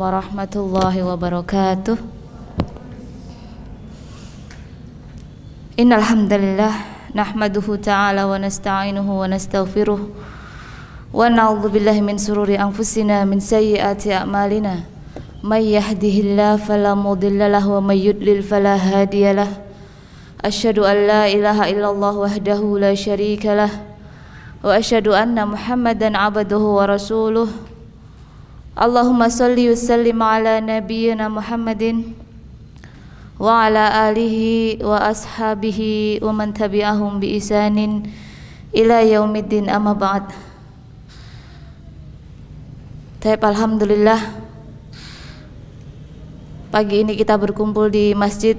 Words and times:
warahmatullahi 0.00 1.04
wabarakatuh. 1.04 2.00
Innal 5.76 6.00
hamdalillah 6.00 6.72
nahmaduhu 7.12 7.76
ta'ala 7.76 8.24
wa 8.24 8.40
nasta'inuhu 8.40 9.20
wa 9.20 9.28
nastaghfiruh. 9.28 10.00
Wa 11.12 11.28
na'udzu 11.28 11.68
billahi 11.68 12.00
min 12.00 12.16
sururi 12.16 12.56
anfusina 12.56 13.28
min 13.28 13.44
sayyiati 13.44 14.16
a'malina. 14.16 14.88
May 15.44 15.76
yahdihillahu 15.76 16.64
fala 16.64 16.96
wa 16.96 17.80
may 17.84 18.00
yudlil 18.00 18.40
fala 18.40 18.80
hadiya 18.80 19.36
lahu 19.36 19.60
Asyhadu 20.40 20.88
an 20.88 20.96
la 21.04 21.22
ilaha 21.28 21.68
illallah 21.68 22.16
wahdahu 22.16 22.80
la 22.80 22.96
syarika 22.96 23.52
lah. 23.52 23.72
Wa 24.64 24.80
asyhadu 24.80 25.12
anna 25.12 25.44
Muhammadan 25.44 26.16
abduhu 26.16 26.80
wa 26.80 26.88
rasuluh 26.88 27.69
Allahumma 28.80 29.28
salli 29.28 29.68
wa 29.68 29.76
sallim 29.76 30.16
ala 30.24 30.56
nabiyyina 30.56 31.28
Muhammadin 31.28 32.16
wa 33.36 33.68
ala 33.68 34.08
alihi 34.08 34.80
wa 34.80 34.96
ashabihi 35.04 36.24
wa 36.24 36.32
man 36.32 36.56
tabi'ahum 36.56 37.20
bi 37.20 37.36
isanin 37.36 38.08
ila 38.72 39.04
yaumiddin 39.04 39.68
amma 39.68 39.92
ba'd. 39.92 40.32
Taib 43.20 43.44
alhamdulillah. 43.44 44.16
Pagi 46.72 47.04
ini 47.04 47.20
kita 47.20 47.36
berkumpul 47.36 47.92
di 47.92 48.16
Masjid 48.16 48.56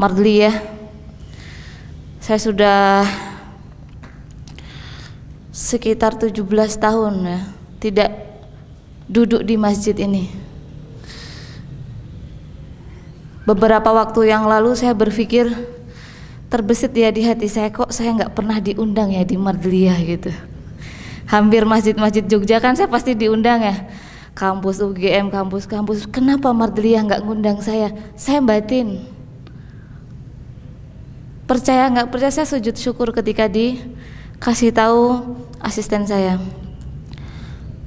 Mardliyah 0.00 0.56
Saya 2.24 2.40
sudah 2.40 3.04
sekitar 5.52 6.16
17 6.16 6.40
tahun 6.80 7.14
ya. 7.20 7.40
Tidak 7.76 8.31
duduk 9.12 9.44
di 9.44 9.60
masjid 9.60 9.92
ini. 10.00 10.32
Beberapa 13.44 13.92
waktu 13.92 14.32
yang 14.32 14.48
lalu 14.48 14.72
saya 14.72 14.96
berpikir 14.96 15.52
terbesit 16.48 16.96
ya 16.96 17.12
di 17.12 17.28
hati 17.28 17.50
saya 17.50 17.68
kok 17.68 17.92
saya 17.92 18.16
nggak 18.16 18.32
pernah 18.32 18.56
diundang 18.62 19.12
ya 19.12 19.20
di 19.28 19.36
Mardliyah 19.36 19.98
gitu. 20.08 20.32
Hampir 21.28 21.68
masjid-masjid 21.68 22.24
Jogja 22.24 22.56
kan 22.64 22.72
saya 22.72 22.88
pasti 22.88 23.12
diundang 23.12 23.60
ya. 23.60 23.76
Kampus 24.32 24.80
UGM, 24.80 25.28
kampus-kampus. 25.28 26.08
Kenapa 26.08 26.56
Mardliyah 26.56 27.04
nggak 27.04 27.20
ngundang 27.20 27.60
saya? 27.60 27.92
Saya 28.16 28.40
batin. 28.40 29.04
Percaya 31.44 31.84
nggak 31.92 32.08
percaya 32.08 32.32
saya 32.32 32.48
sujud 32.48 32.72
syukur 32.80 33.12
ketika 33.12 33.44
dikasih 33.44 34.72
tahu 34.72 35.36
asisten 35.60 36.08
saya 36.08 36.40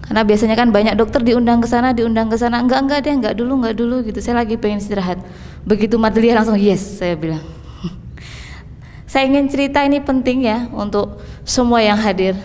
karena 0.06 0.22
biasanya 0.22 0.53
kan 0.53 0.70
banyak 0.70 0.94
dokter 0.94 1.25
diundang 1.25 1.58
ke 1.59 1.67
sana 1.67 1.89
diundang 1.89 2.30
ke 2.30 2.38
sana. 2.38 2.61
Enggak 2.61 2.86
enggak 2.86 3.00
deh 3.02 3.14
enggak 3.17 3.34
dulu 3.34 3.58
enggak 3.58 3.75
dulu 3.75 3.95
gitu. 4.06 4.22
Saya 4.22 4.45
lagi 4.45 4.53
pengen 4.53 4.78
istirahat. 4.78 5.17
Begitu 5.66 5.98
Madlia 5.98 6.38
langsung 6.38 6.58
yes 6.61 7.02
saya 7.02 7.17
bilang. 7.17 7.42
Saya 9.11 9.26
ingin 9.26 9.50
cerita 9.50 9.81
ini 9.81 10.03
penting 10.03 10.45
ya 10.45 10.70
untuk 10.70 11.17
semua 11.42 11.81
yang 11.81 11.98
hadir. 11.98 12.38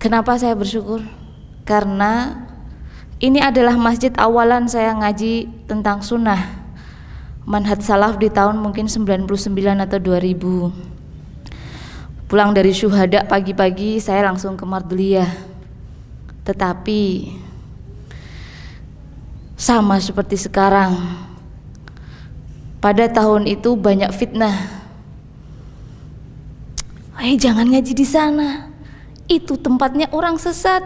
Kenapa 0.00 0.32
saya 0.40 0.56
bersyukur? 0.56 1.04
Karena 1.68 2.40
ini 3.20 3.36
adalah 3.36 3.76
masjid 3.76 4.08
awalan 4.16 4.64
saya 4.64 4.96
ngaji 4.96 5.50
tentang 5.68 6.00
sunnah. 6.00 6.40
Manhaj 7.44 7.84
salaf 7.84 8.16
di 8.16 8.32
tahun 8.32 8.56
mungkin 8.62 8.88
99 8.88 9.28
atau 9.76 9.98
2000 9.98 10.90
pulang 12.30 12.54
dari 12.54 12.70
syuhada 12.70 13.26
pagi-pagi 13.26 13.98
saya 13.98 14.30
langsung 14.30 14.54
ke 14.54 14.62
Mardliyah 14.62 15.49
tetapi 16.50 17.30
sama 19.54 20.02
seperti 20.02 20.34
sekarang 20.34 20.98
pada 22.82 23.06
tahun 23.06 23.46
itu 23.46 23.78
banyak 23.78 24.10
fitnah. 24.10 24.82
Eh 27.22 27.38
jangan 27.38 27.70
ngaji 27.70 27.92
di 27.94 28.02
sana. 28.02 28.72
Itu 29.30 29.54
tempatnya 29.60 30.10
orang 30.10 30.42
sesat. 30.42 30.82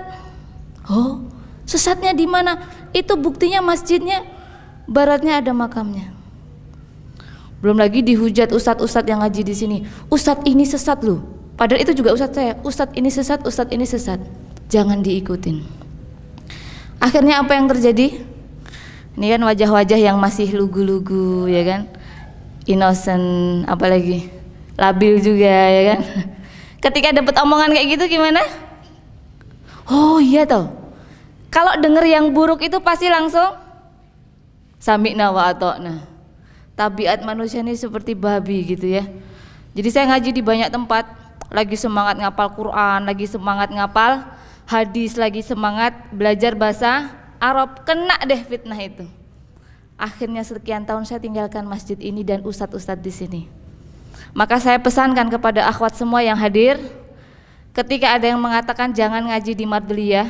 Oh 0.90 1.24
sesatnya 1.64 2.12
di 2.12 2.28
mana? 2.28 2.60
Itu 2.92 3.16
buktinya 3.16 3.64
masjidnya 3.64 4.20
baratnya 4.84 5.40
ada 5.40 5.56
makamnya. 5.56 6.12
Belum 7.64 7.80
lagi 7.80 8.04
dihujat 8.04 8.52
ustadz-ustadz 8.52 9.08
yang 9.08 9.24
ngaji 9.24 9.40
di 9.40 9.54
sini. 9.56 9.78
Ustadz 10.12 10.44
ini 10.44 10.68
sesat 10.68 11.00
loh. 11.00 11.24
Padahal 11.56 11.80
itu 11.80 11.96
juga 11.96 12.12
ustadz 12.12 12.36
saya. 12.36 12.52
Ustadz 12.60 12.98
ini 12.98 13.08
sesat 13.08 13.40
ustadz 13.48 13.72
ini 13.72 13.88
sesat 13.88 14.20
jangan 14.68 15.00
diikutin. 15.04 15.64
Akhirnya 17.02 17.44
apa 17.44 17.52
yang 17.56 17.68
terjadi? 17.68 18.24
Ini 19.14 19.26
kan 19.38 19.42
wajah-wajah 19.46 19.98
yang 20.00 20.18
masih 20.18 20.50
lugu-lugu 20.58 21.46
ya 21.46 21.62
kan, 21.62 21.80
innocent, 22.66 23.62
apalagi 23.70 24.26
labil 24.74 25.22
juga 25.22 25.54
ya 25.70 25.82
kan. 25.94 26.00
Ketika 26.84 27.14
dapat 27.14 27.34
omongan 27.38 27.70
kayak 27.72 27.96
gitu 27.96 28.18
gimana? 28.18 28.42
Oh 29.86 30.18
iya 30.18 30.48
tau. 30.48 30.72
Kalau 31.52 31.78
denger 31.78 32.04
yang 32.10 32.34
buruk 32.34 32.66
itu 32.66 32.80
pasti 32.82 33.06
langsung 33.06 33.54
sami'na 34.82 35.30
wa 35.30 35.48
atokna. 35.54 36.02
Tabiat 36.74 37.22
manusia 37.22 37.62
ini 37.62 37.78
seperti 37.78 38.18
babi 38.18 38.66
gitu 38.66 38.90
ya. 38.90 39.06
Jadi 39.78 39.88
saya 39.94 40.10
ngaji 40.10 40.30
di 40.34 40.42
banyak 40.42 40.74
tempat, 40.74 41.06
lagi 41.54 41.78
semangat 41.78 42.18
ngapal 42.18 42.50
Quran, 42.50 43.06
lagi 43.06 43.30
semangat 43.30 43.70
ngapal 43.70 44.26
hadis 44.64 45.16
lagi 45.16 45.44
semangat 45.44 45.92
belajar 46.12 46.56
bahasa 46.56 47.12
Arab. 47.40 47.84
Kena 47.84 48.16
deh 48.24 48.40
fitnah 48.44 48.78
itu. 48.80 49.04
Akhirnya 49.94 50.42
sekian 50.42 50.82
tahun 50.82 51.06
saya 51.06 51.22
tinggalkan 51.22 51.62
masjid 51.68 51.94
ini 52.02 52.26
dan 52.26 52.42
ustadz-ustadz 52.42 53.04
di 53.04 53.12
sini. 53.14 53.42
Maka 54.34 54.58
saya 54.58 54.82
pesankan 54.82 55.30
kepada 55.30 55.70
akhwat 55.70 55.94
semua 55.94 56.18
yang 56.18 56.34
hadir 56.34 56.78
ketika 57.70 58.18
ada 58.18 58.26
yang 58.26 58.42
mengatakan 58.42 58.90
jangan 58.90 59.22
ngaji 59.30 59.52
di 59.54 59.66
Madliyah 59.66 60.28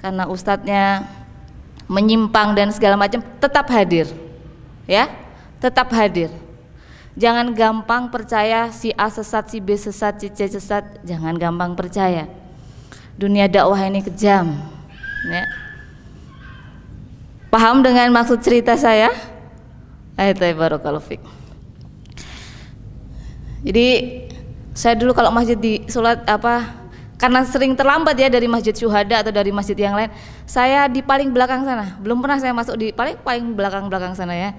karena 0.00 0.24
ustadznya 0.28 1.04
menyimpang 1.88 2.56
dan 2.56 2.72
segala 2.72 2.96
macam 2.96 3.20
tetap 3.20 3.68
hadir 3.68 4.08
ya. 4.88 5.12
Tetap 5.58 5.90
hadir 5.90 6.30
Jangan 7.18 7.50
gampang 7.50 8.14
percaya 8.14 8.70
si 8.70 8.94
A 8.94 9.10
sesat, 9.10 9.50
si 9.50 9.58
B 9.58 9.74
sesat, 9.74 10.22
si 10.22 10.30
C 10.30 10.46
sesat. 10.46 11.02
Jangan 11.02 11.34
gampang 11.34 11.74
percaya. 11.74 12.30
Dunia 13.18 13.50
dakwah 13.50 13.82
ini 13.82 14.06
kejam. 14.06 14.54
Ya. 15.26 15.42
Paham 17.50 17.82
dengan 17.82 18.14
maksud 18.14 18.38
cerita 18.38 18.78
saya? 18.78 19.10
Ayat 20.14 20.38
barakallahu 20.38 21.02
fik. 21.02 21.18
Jadi 23.66 23.86
saya 24.70 24.94
dulu 24.94 25.10
kalau 25.10 25.34
masjid 25.34 25.58
di 25.58 25.82
sholat 25.90 26.22
apa 26.22 26.70
karena 27.18 27.42
sering 27.42 27.74
terlambat 27.74 28.14
ya 28.14 28.30
dari 28.30 28.46
masjid 28.46 28.70
syuhada 28.70 29.26
atau 29.26 29.34
dari 29.34 29.50
masjid 29.50 29.74
yang 29.74 29.98
lain, 29.98 30.06
saya 30.46 30.86
di 30.86 31.02
paling 31.02 31.34
belakang 31.34 31.66
sana. 31.66 31.98
Belum 31.98 32.22
pernah 32.22 32.38
saya 32.38 32.54
masuk 32.54 32.78
di 32.78 32.94
paling 32.94 33.18
paling 33.26 33.58
belakang 33.58 33.90
belakang 33.90 34.14
sana 34.14 34.38
ya 34.38 34.54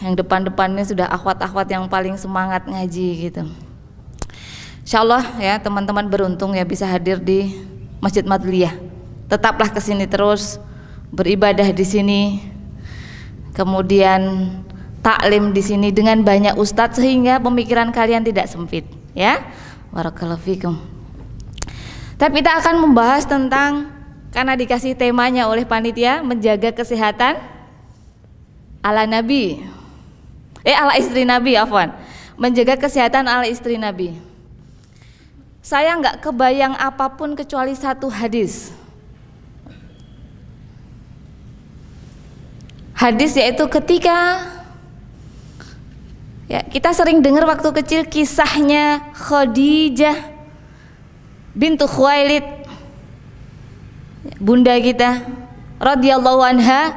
yang 0.00 0.16
depan-depannya 0.16 0.84
sudah 0.84 1.06
akhwat-akhwat 1.12 1.68
yang 1.68 1.84
paling 1.86 2.16
semangat 2.16 2.64
ngaji 2.64 3.28
gitu. 3.28 3.44
Insya 4.80 5.04
Allah 5.04 5.22
ya 5.36 5.60
teman-teman 5.60 6.08
beruntung 6.08 6.56
ya 6.56 6.64
bisa 6.64 6.88
hadir 6.88 7.20
di 7.20 7.52
Masjid 8.00 8.24
Madliyah. 8.24 8.72
Tetaplah 9.28 9.70
ke 9.70 9.78
sini 9.78 10.08
terus 10.08 10.58
beribadah 11.12 11.68
di 11.70 11.84
sini, 11.86 12.42
kemudian 13.52 14.50
taklim 15.04 15.52
di 15.52 15.62
sini 15.62 15.92
dengan 15.92 16.24
banyak 16.24 16.56
ustadz 16.56 16.98
sehingga 16.98 17.38
pemikiran 17.38 17.92
kalian 17.92 18.24
tidak 18.24 18.48
sempit 18.48 18.88
ya. 19.12 19.38
Barakallahu 19.92 20.40
fikum. 20.40 20.74
Tapi 22.16 22.44
kita 22.44 22.58
akan 22.60 22.84
membahas 22.84 23.24
tentang 23.28 23.92
karena 24.30 24.54
dikasih 24.54 24.94
temanya 24.94 25.46
oleh 25.46 25.66
panitia 25.66 26.22
menjaga 26.22 26.70
kesehatan 26.70 27.38
ala 28.80 29.04
Nabi 29.04 29.60
eh 30.64 30.76
ala 30.76 30.96
istri 30.96 31.24
Nabi 31.24 31.56
afwan. 31.56 31.92
Menjaga 32.40 32.76
kesehatan 32.80 33.28
ala 33.28 33.44
istri 33.44 33.76
Nabi. 33.76 34.16
Saya 35.60 35.92
nggak 36.00 36.24
kebayang 36.24 36.72
apa 36.72 37.12
pun 37.12 37.36
kecuali 37.36 37.76
satu 37.76 38.08
hadis. 38.08 38.72
Hadis 42.96 43.32
yaitu 43.36 43.64
ketika 43.68 44.44
ya 46.48 46.60
kita 46.68 46.92
sering 46.92 47.24
dengar 47.24 47.48
waktu 47.48 47.68
kecil 47.80 48.00
kisahnya 48.08 49.12
Khadijah 49.16 50.16
bintu 51.56 51.84
Khuwailid. 51.88 52.44
Bunda 54.36 54.76
kita 54.80 55.24
radhiyallahu 55.80 56.44
anha 56.44 56.92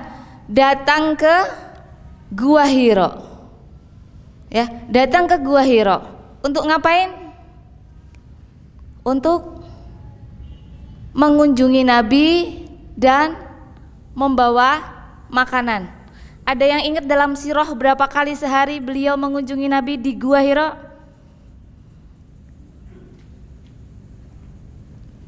datang 0.47 1.15
ke 1.15 1.35
Gua 2.35 2.67
Hiro 2.67 3.32
ya 4.53 4.69
datang 4.85 5.25
ke 5.25 5.41
gua 5.41 5.65
Hiro 5.65 6.13
untuk 6.45 6.67
ngapain? 6.69 7.09
Untuk 9.03 9.63
mengunjungi 11.15 11.83
Nabi 11.83 12.27
dan 12.95 13.35
membawa 14.13 14.79
makanan. 15.31 15.89
Ada 16.43 16.65
yang 16.67 16.81
ingat 16.83 17.05
dalam 17.07 17.39
sirah 17.39 17.67
berapa 17.71 18.03
kali 18.11 18.35
sehari 18.35 18.83
beliau 18.83 19.15
mengunjungi 19.15 19.67
Nabi 19.71 19.95
di 19.95 20.11
Gua 20.19 20.43
Hira? 20.43 20.75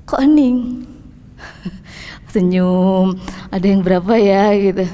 Kok 0.05 0.21
hening? 0.21 0.83
Senyum. 2.35 3.15
Ada 3.47 3.65
yang 3.65 3.81
berapa 3.81 4.13
ya 4.19 4.51
gitu. 4.59 4.85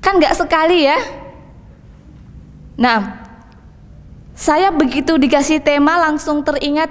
Kan 0.00 0.16
nggak 0.16 0.40
sekali 0.40 0.88
ya. 0.88 1.21
Nah, 2.76 3.20
saya 4.32 4.72
begitu 4.72 5.20
dikasih 5.20 5.60
tema 5.60 6.00
langsung 6.00 6.40
teringat 6.40 6.88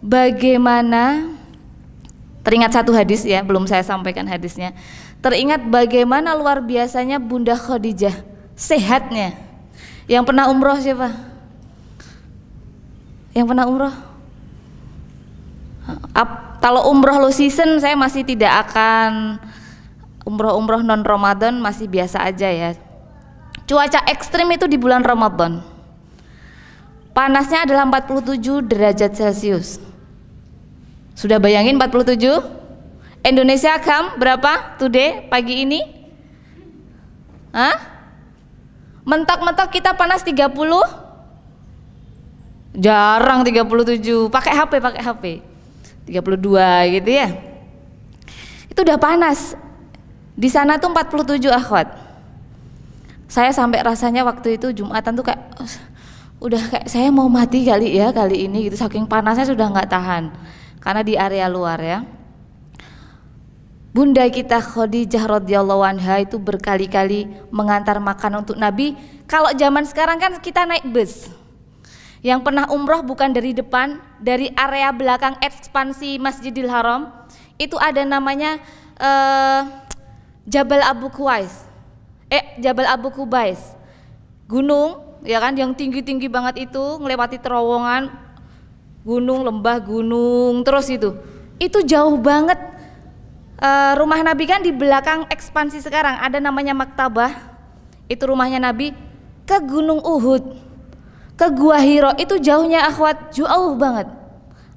bagaimana 0.00 1.28
teringat 2.40 2.72
satu 2.72 2.90
hadis 2.96 3.22
ya, 3.22 3.44
belum 3.44 3.68
saya 3.68 3.84
sampaikan 3.84 4.24
hadisnya. 4.24 4.72
Teringat 5.20 5.68
bagaimana 5.68 6.32
luar 6.32 6.64
biasanya 6.64 7.20
Bunda 7.20 7.52
Khadijah 7.52 8.24
sehatnya. 8.56 9.36
Yang 10.08 10.24
pernah 10.32 10.48
umroh 10.48 10.80
siapa? 10.80 11.12
Yang 13.36 13.46
pernah 13.52 13.64
umroh? 13.68 13.94
Ap, 16.16 16.58
kalau 16.64 16.90
umroh 16.90 17.20
lo 17.20 17.30
season 17.30 17.78
saya 17.78 17.94
masih 17.94 18.26
tidak 18.26 18.68
akan 18.68 19.38
umroh-umroh 20.26 20.82
non 20.84 21.06
Ramadan 21.06 21.60
masih 21.60 21.86
biasa 21.86 22.24
aja 22.24 22.48
ya. 22.50 22.74
Cuaca 23.70 24.02
ekstrim 24.10 24.50
itu 24.50 24.66
di 24.66 24.74
bulan 24.74 25.06
Ramadan. 25.06 25.62
Panasnya 27.14 27.62
adalah 27.62 27.86
47 27.86 28.66
derajat 28.66 29.14
Celcius. 29.14 29.78
Sudah 31.14 31.38
bayangin 31.38 31.78
47? 31.78 32.18
Indonesia 33.22 33.78
kam 33.78 34.18
berapa 34.18 34.74
today 34.74 35.30
pagi 35.30 35.62
ini? 35.62 35.86
Hah? 37.54 37.78
Mentok-mentok 39.06 39.70
kita 39.70 39.94
panas 39.94 40.26
30? 40.26 40.50
Jarang 42.74 43.46
37. 43.46 44.34
Pakai 44.34 44.50
HP, 44.50 44.72
pakai 44.82 45.02
HP. 45.06 45.24
32 46.10 46.98
gitu 46.98 47.10
ya. 47.14 47.38
Itu 48.66 48.82
udah 48.82 48.98
panas. 48.98 49.54
Di 50.34 50.50
sana 50.50 50.74
tuh 50.82 50.90
47 50.90 51.46
akhwat. 51.54 51.99
Saya 53.30 53.54
sampai 53.54 53.86
rasanya 53.86 54.26
waktu 54.26 54.58
itu 54.58 54.74
Jumatan 54.74 55.14
tuh 55.14 55.22
kayak 55.22 55.54
udah 56.42 56.58
kayak 56.66 56.86
saya 56.90 57.14
mau 57.14 57.30
mati 57.30 57.62
kali 57.62 57.94
ya 57.94 58.10
kali 58.10 58.50
ini 58.50 58.66
gitu 58.66 58.74
saking 58.74 59.06
panasnya 59.06 59.46
sudah 59.46 59.70
nggak 59.70 59.86
tahan 59.92 60.34
karena 60.82 61.02
di 61.06 61.14
area 61.14 61.46
luar 61.46 61.78
ya. 61.78 62.02
Bunda 63.90 64.22
kita 64.30 64.58
Khadijah 64.58 65.26
radhiyallahu 65.26 65.82
anha 65.82 66.22
itu 66.22 66.38
berkali-kali 66.38 67.26
mengantar 67.50 67.98
makan 67.98 68.42
untuk 68.42 68.54
Nabi. 68.58 68.94
Kalau 69.26 69.50
zaman 69.54 69.82
sekarang 69.86 70.18
kan 70.18 70.38
kita 70.38 70.66
naik 70.66 70.86
bus. 70.90 71.26
Yang 72.22 72.46
pernah 72.46 72.70
umroh 72.70 73.02
bukan 73.02 73.34
dari 73.34 73.50
depan, 73.50 73.98
dari 74.22 74.50
area 74.54 74.94
belakang 74.94 75.38
ekspansi 75.42 76.22
Masjidil 76.22 76.70
Haram, 76.70 77.10
itu 77.58 77.74
ada 77.82 78.06
namanya 78.06 78.62
uh, 79.00 79.66
Jabal 80.46 80.86
Abu 80.86 81.10
Kuwais. 81.10 81.69
Eh, 82.30 82.62
Jabal 82.62 82.86
Abu 82.86 83.10
Kubais. 83.10 83.58
Gunung 84.46 85.10
ya 85.26 85.42
kan 85.42 85.52
yang 85.52 85.74
tinggi-tinggi 85.74 86.30
banget 86.30 86.70
itu 86.70 86.82
melewati 87.02 87.36
terowongan 87.36 88.08
gunung, 89.02 89.44
lembah, 89.44 89.80
gunung, 89.82 90.62
terus 90.62 90.86
itu. 90.92 91.16
Itu 91.58 91.84
jauh 91.84 92.16
banget. 92.20 92.56
Uh, 93.60 93.92
rumah 94.00 94.24
Nabi 94.24 94.48
kan 94.48 94.64
di 94.64 94.72
belakang 94.72 95.28
ekspansi 95.28 95.84
sekarang. 95.84 96.16
Ada 96.22 96.40
namanya 96.40 96.72
Maktabah. 96.72 97.32
Itu 98.08 98.32
rumahnya 98.32 98.60
Nabi. 98.60 98.96
Ke 99.44 99.60
Gunung 99.60 100.00
Uhud. 100.00 100.56
Ke 101.36 101.52
Gua 101.52 101.76
Hiro. 101.82 102.16
Itu 102.16 102.40
jauhnya 102.40 102.88
akhwat. 102.88 103.36
Jauh 103.36 103.76
banget. 103.76 104.08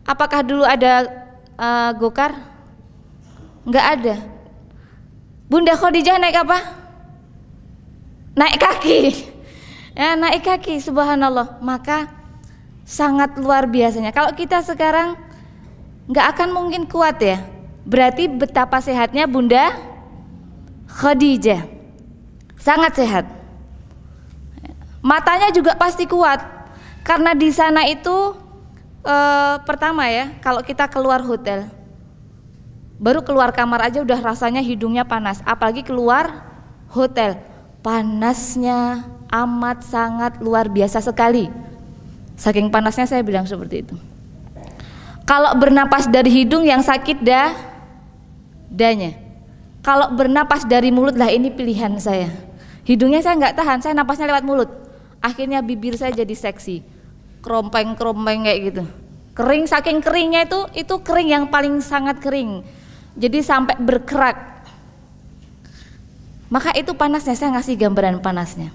Apakah 0.04 0.44
dulu 0.44 0.68
ada 0.68 1.08
uh, 1.56 1.92
gokar? 1.96 2.36
Nggak 3.64 3.86
ada. 4.00 4.16
Bunda 5.48 5.78
Khadijah 5.80 6.20
naik 6.20 6.44
apa 6.44 6.83
naik 8.34 8.58
kaki 8.58 9.00
ya 9.94 10.18
naik 10.18 10.42
kaki 10.42 10.82
subhanallah 10.82 11.62
maka 11.62 12.10
sangat 12.84 13.38
luar 13.40 13.70
biasanya 13.70 14.12
kalau 14.12 14.34
kita 14.34 14.60
sekarang 14.66 15.16
nggak 16.10 16.28
akan 16.36 16.50
mungkin 16.52 16.84
kuat 16.90 17.22
ya 17.24 17.54
Berarti 17.84 18.32
betapa 18.32 18.80
sehatnya 18.80 19.28
Bunda 19.28 19.76
Khadijah. 20.88 21.68
Sangat 22.56 22.96
sehat. 22.96 23.28
Matanya 25.04 25.52
juga 25.52 25.76
pasti 25.76 26.08
kuat. 26.08 26.40
Karena 27.04 27.36
di 27.36 27.52
sana 27.52 27.84
itu 27.84 28.40
e, 29.04 29.16
pertama 29.68 30.08
ya, 30.08 30.32
kalau 30.40 30.64
kita 30.64 30.88
keluar 30.88 31.20
hotel 31.20 31.68
baru 33.04 33.20
keluar 33.20 33.52
kamar 33.52 33.92
aja 33.92 34.00
udah 34.00 34.16
rasanya 34.24 34.64
hidungnya 34.64 35.04
panas, 35.04 35.44
apalagi 35.44 35.84
keluar 35.84 36.48
hotel. 36.88 37.36
Panasnya 37.84 39.04
amat 39.28 39.84
sangat 39.84 40.40
luar 40.40 40.72
biasa 40.72 41.04
sekali. 41.04 41.52
Saking 42.40 42.72
panasnya 42.72 43.06
saya 43.06 43.22
bilang 43.22 43.44
seperti 43.44 43.84
itu. 43.84 43.96
Kalau 45.28 45.56
bernapas 45.60 46.08
dari 46.08 46.32
hidung 46.32 46.64
yang 46.64 46.80
sakit 46.80 47.24
dah 47.24 47.52
danya. 48.72 49.16
Kalau 49.84 50.16
bernapas 50.16 50.64
dari 50.64 50.96
mulut 50.96 51.20
lah 51.20 51.28
ini 51.28 51.52
pilihan 51.52 51.92
saya. 52.00 52.32
Hidungnya 52.88 53.20
saya 53.20 53.36
nggak 53.40 53.56
tahan, 53.56 53.80
saya 53.84 53.94
napasnya 53.96 54.32
lewat 54.32 54.44
mulut. 54.48 54.72
Akhirnya 55.24 55.64
bibir 55.64 55.96
saya 55.96 56.12
jadi 56.12 56.36
seksi, 56.36 56.84
kerompeng-kerompeng 57.44 58.48
kayak 58.48 58.60
gitu. 58.72 58.84
Kering 59.34 59.66
saking 59.66 60.00
keringnya 60.04 60.46
itu 60.46 60.60
itu 60.76 60.96
kering 61.00 61.30
yang 61.32 61.46
paling 61.48 61.80
sangat 61.80 62.20
kering. 62.20 62.64
Jadi 63.16 63.40
sampai 63.40 63.76
berkerak. 63.80 64.53
Maka 66.54 66.70
itu 66.78 66.94
panasnya 66.94 67.34
saya 67.34 67.58
ngasih 67.58 67.74
gambaran 67.82 68.22
panasnya. 68.22 68.70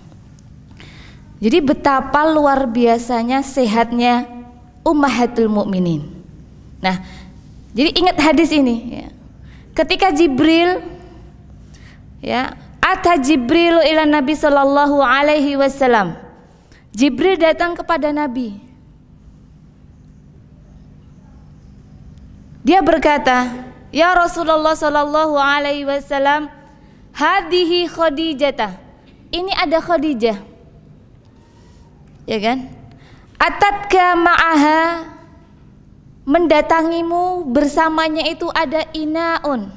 Jadi 1.38 1.62
betapa 1.62 2.26
luar 2.26 2.66
biasanya 2.66 3.38
sehatnya 3.46 4.26
ummahatul 4.82 5.46
mukminin. 5.46 6.10
Nah, 6.82 6.98
jadi 7.70 7.94
ingat 7.94 8.18
hadis 8.18 8.50
ini 8.50 8.98
ya. 8.98 9.08
Ketika 9.78 10.10
Jibril 10.10 10.82
ya, 12.18 12.58
ata 12.82 13.14
Jibril 13.22 13.78
ila 13.86 14.10
Nabi 14.10 14.34
sallallahu 14.34 14.98
alaihi 14.98 15.54
wasallam. 15.54 16.18
Jibril 16.90 17.38
datang 17.38 17.78
kepada 17.78 18.10
Nabi. 18.10 18.58
Dia 22.66 22.82
berkata, 22.82 23.54
"Ya 23.94 24.10
Rasulullah 24.18 24.74
sallallahu 24.74 25.38
alaihi 25.38 25.86
wasallam, 25.86 26.57
hadhihi 27.14 27.88
Khadijah." 27.88 28.72
Ini 29.28 29.52
ada 29.52 29.78
Khadijah. 29.80 30.38
Ya 32.28 32.38
kan? 32.40 32.68
Atatka 33.38 34.16
ma'aha 34.18 35.08
mendatangimu 36.28 37.48
bersamanya 37.48 38.20
itu 38.28 38.52
ada 38.52 38.84
inaun 38.92 39.72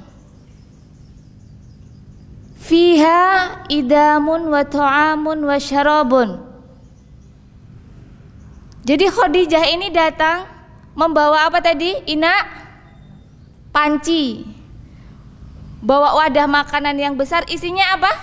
fiha 2.60 3.24
idamun 3.72 4.52
wa 4.52 4.60
ta'amun 4.68 5.48
wa 5.48 5.56
syarabun 5.56 6.44
jadi 8.84 9.08
Khadijah 9.08 9.64
ini 9.72 9.96
datang 9.96 10.44
membawa 10.92 11.48
apa 11.48 11.64
tadi 11.64 12.04
ina 12.12 12.36
panci 13.72 14.44
bawa 15.82 16.14
wadah 16.16 16.46
makanan 16.46 16.96
yang 16.96 17.14
besar 17.18 17.44
isinya 17.50 17.98
apa? 17.98 18.14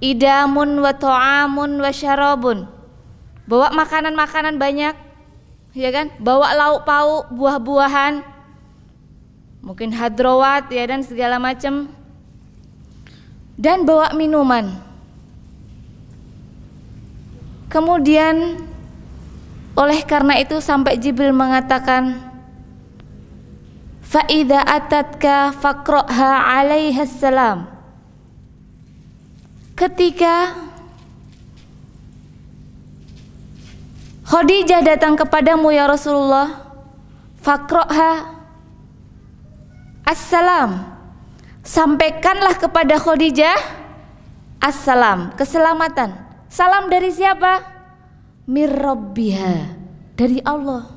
Idamun 0.00 0.80
wa 0.80 0.92
ta'amun 0.92 1.80
wa 1.80 1.90
syarabun. 1.92 2.68
Bawa 3.46 3.70
makanan-makanan 3.72 4.58
banyak 4.58 4.96
ya 5.76 5.90
kan? 5.92 6.10
Bawa 6.18 6.56
lauk 6.56 6.88
pauk 6.88 7.30
buah-buahan 7.30 8.24
mungkin 9.62 9.92
hadrawat 9.92 10.72
ya 10.72 10.84
dan 10.88 11.04
segala 11.04 11.36
macam. 11.36 11.92
Dan 13.56 13.88
bawa 13.88 14.12
minuman. 14.12 14.84
Kemudian 17.72 18.60
oleh 19.76 20.00
karena 20.04 20.40
itu 20.40 20.60
sampai 20.60 20.96
Jibril 20.96 21.32
mengatakan 21.32 22.25
faida 24.06 24.62
atatka 24.62 25.50
faqra'ha 25.58 26.62
alaihi 26.62 27.02
salam 27.10 27.66
ketika 29.74 30.66
Khadijah 34.26 34.82
datang 34.82 35.14
kepadamu 35.14 35.70
ya 35.70 35.86
Rasulullah 35.86 36.66
Fakroha 37.46 38.34
Assalam. 40.02 40.98
Sampaikanlah 41.62 42.58
kepada 42.58 42.98
Khadijah 42.98 43.54
Assalam, 44.58 45.30
keselamatan. 45.38 46.10
Salam 46.50 46.90
dari 46.90 47.14
siapa? 47.14 47.62
Mirrabbiha, 48.50 49.78
dari 50.18 50.42
Allah. 50.42 50.95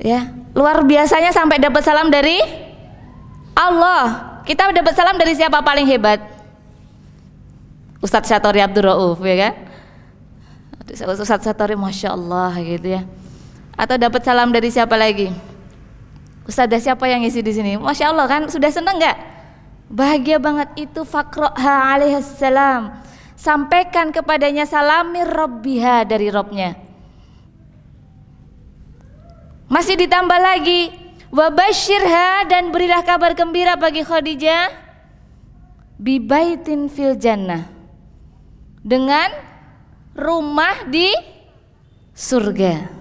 Ya, 0.00 0.32
luar 0.56 0.80
biasanya 0.88 1.28
sampai 1.30 1.60
dapat 1.60 1.84
salam 1.84 2.08
dari 2.08 2.40
Allah. 3.52 4.40
Kita 4.48 4.72
dapat 4.72 4.96
salam 4.96 5.20
dari 5.20 5.36
siapa 5.36 5.60
paling 5.60 5.84
hebat? 5.84 6.18
Ustadz 8.00 8.32
Syatori 8.32 8.64
Abdul 8.64 8.88
Rauf, 8.88 9.20
ya 9.20 9.36
kan? 9.36 9.54
Ustadz 10.96 11.44
Syatori, 11.44 11.76
masya 11.76 12.16
Allah, 12.16 12.56
gitu 12.64 12.96
ya. 12.96 13.04
Atau 13.76 14.00
dapat 14.00 14.24
salam 14.24 14.48
dari 14.48 14.72
siapa 14.72 14.96
lagi? 14.96 15.32
Ustazah 16.50 16.82
siapa 16.82 17.06
yang 17.06 17.22
isi 17.22 17.46
di 17.46 17.52
sini? 17.54 17.78
Masya 17.78 18.10
Allah 18.10 18.26
kan 18.26 18.42
sudah 18.50 18.66
seneng 18.74 18.98
nggak? 18.98 19.16
Bahagia 19.86 20.42
banget 20.42 20.68
itu 20.74 21.06
fakroha 21.06 21.94
alaihissalam. 21.94 22.90
Sampaikan 23.38 24.10
kepadanya 24.10 24.66
salamir 24.66 25.30
robbiha 25.30 26.02
dari 26.02 26.26
robnya. 26.26 26.74
Masih 29.70 29.94
ditambah 29.94 30.40
lagi. 30.42 30.90
Wabashirha 31.30 32.50
dan 32.50 32.74
berilah 32.74 33.06
kabar 33.06 33.38
gembira 33.38 33.78
bagi 33.78 34.02
Khadijah. 34.02 34.74
Bibaitin 35.94 36.90
fil 36.90 37.14
jannah. 37.14 37.70
Dengan 38.82 39.30
rumah 40.18 40.90
di 40.90 41.14
surga. 42.10 42.98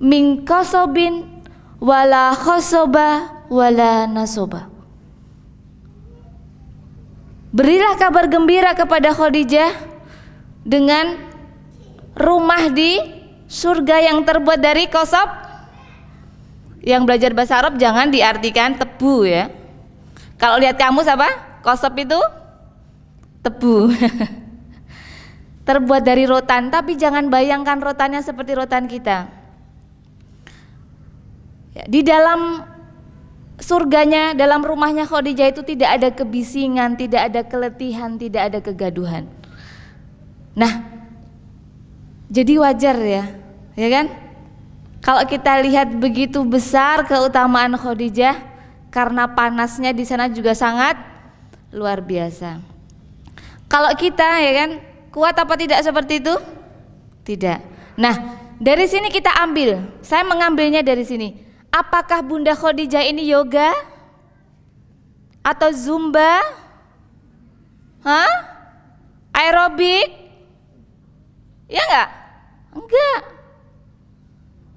Min 0.00 0.48
kosobin 0.48 1.44
wala 1.80 2.32
khosoba 2.36 3.44
wala 3.48 4.04
nasoba 4.04 4.68
Berilah 7.56 7.96
kabar 7.96 8.28
gembira 8.28 8.76
kepada 8.76 9.16
Khadijah 9.16 9.72
dengan 10.60 11.16
rumah 12.12 12.68
di 12.68 13.15
surga 13.46 14.10
yang 14.10 14.26
terbuat 14.26 14.58
dari 14.58 14.90
kosob 14.90 15.26
yang 16.86 17.02
belajar 17.02 17.34
bahasa 17.34 17.58
Arab 17.58 17.78
jangan 17.82 18.10
diartikan 18.14 18.78
tebu 18.78 19.26
ya. 19.26 19.50
Kalau 20.38 20.60
lihat 20.62 20.78
kamu 20.78 21.02
apa 21.02 21.60
kosob 21.66 21.98
itu? 21.98 22.18
Tebu. 23.42 23.90
Terbuat 25.66 26.02
dari 26.06 26.30
rotan 26.30 26.70
tapi 26.70 26.94
jangan 26.94 27.26
bayangkan 27.26 27.82
rotannya 27.82 28.22
seperti 28.22 28.54
rotan 28.54 28.86
kita. 28.86 29.26
Ya, 31.74 31.84
di 31.90 32.06
dalam 32.06 32.62
surganya, 33.58 34.36
dalam 34.36 34.62
rumahnya 34.62 35.10
Khadijah 35.10 35.50
itu 35.50 35.66
tidak 35.66 35.90
ada 35.98 36.08
kebisingan, 36.14 36.94
tidak 36.94 37.34
ada 37.34 37.42
keletihan, 37.42 38.14
tidak 38.14 38.42
ada 38.52 38.58
kegaduhan. 38.62 39.26
Nah, 40.54 40.95
jadi 42.26 42.58
wajar 42.58 42.96
ya, 42.98 43.24
ya 43.78 43.88
kan? 43.90 44.06
Kalau 44.98 45.22
kita 45.22 45.62
lihat 45.62 45.94
begitu 46.02 46.42
besar 46.42 47.06
keutamaan 47.06 47.78
Khadijah 47.78 48.34
karena 48.90 49.30
panasnya 49.30 49.94
di 49.94 50.02
sana 50.02 50.26
juga 50.26 50.50
sangat 50.50 50.98
luar 51.70 52.02
biasa. 52.02 52.58
Kalau 53.70 53.94
kita 53.94 54.42
ya 54.42 54.52
kan 54.58 54.70
kuat 55.14 55.38
apa 55.38 55.54
tidak 55.54 55.78
seperti 55.86 56.18
itu? 56.18 56.34
Tidak. 57.22 57.58
Nah, 57.98 58.14
dari 58.58 58.90
sini 58.90 59.06
kita 59.12 59.30
ambil. 59.46 59.78
Saya 60.02 60.26
mengambilnya 60.26 60.82
dari 60.82 61.06
sini. 61.06 61.38
Apakah 61.70 62.26
Bunda 62.26 62.58
Khadijah 62.58 63.06
ini 63.06 63.30
yoga? 63.30 63.70
Atau 65.46 65.70
zumba? 65.70 66.42
Hah? 68.02 68.32
Aerobik? 69.30 70.25
Ya 71.66 71.82
enggak? 71.82 72.08
Enggak. 72.74 73.20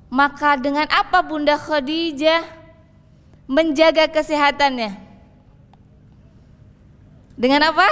Maka 0.10 0.50
dengan 0.58 0.88
apa 0.90 1.22
Bunda 1.22 1.54
Khadijah 1.54 2.42
menjaga 3.46 4.10
kesehatannya? 4.10 4.98
Dengan 7.38 7.70
apa? 7.70 7.88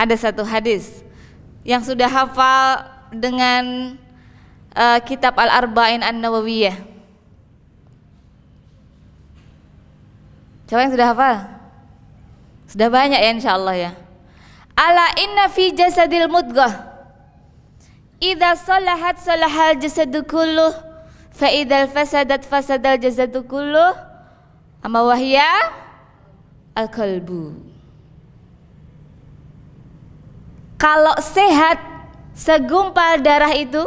Ada 0.00 0.16
satu 0.16 0.42
hadis 0.48 1.04
yang 1.60 1.84
sudah 1.84 2.08
hafal 2.08 2.88
dengan 3.12 3.94
uh, 4.72 4.98
kitab 5.04 5.36
Al-Arba'in 5.36 6.00
An-Nawawiyah 6.00 6.88
Siapa 10.70 10.86
yang 10.86 10.94
sudah 10.94 11.08
hafal? 11.10 11.36
Sudah 12.70 12.88
banyak 12.94 13.18
ya 13.18 13.34
insya 13.34 13.58
Allah 13.58 13.74
ya. 13.74 13.92
Ala 14.78 15.18
inna 15.18 15.50
fi 15.50 15.74
jasadil 15.74 16.30
mudghah 16.30 16.89
Idza 18.20 18.52
salahat 18.56 19.16
salahal 19.18 19.80
jasadu 19.80 20.20
kulluh 20.28 20.76
fa 21.32 21.48
idzal 21.48 21.88
fasadat 21.88 22.44
fasadal 22.44 23.00
jasadu 23.00 23.40
kulluh 23.48 23.96
amma 24.84 25.00
wahya 25.04 25.72
al 26.76 26.88
kalbu 26.88 27.56
Kalau 30.80 31.12
sehat 31.20 31.76
segumpal 32.32 33.20
darah 33.20 33.52
itu 33.52 33.84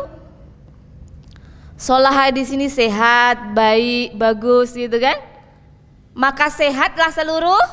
Solaha 1.73 2.29
di 2.29 2.45
sini 2.45 2.69
sehat, 2.69 3.57
baik, 3.57 4.15
bagus 4.15 4.71
gitu 4.77 4.93
kan? 5.01 5.17
maka 6.13 6.49
sehatlah 6.53 7.09
seluruh 7.09 7.65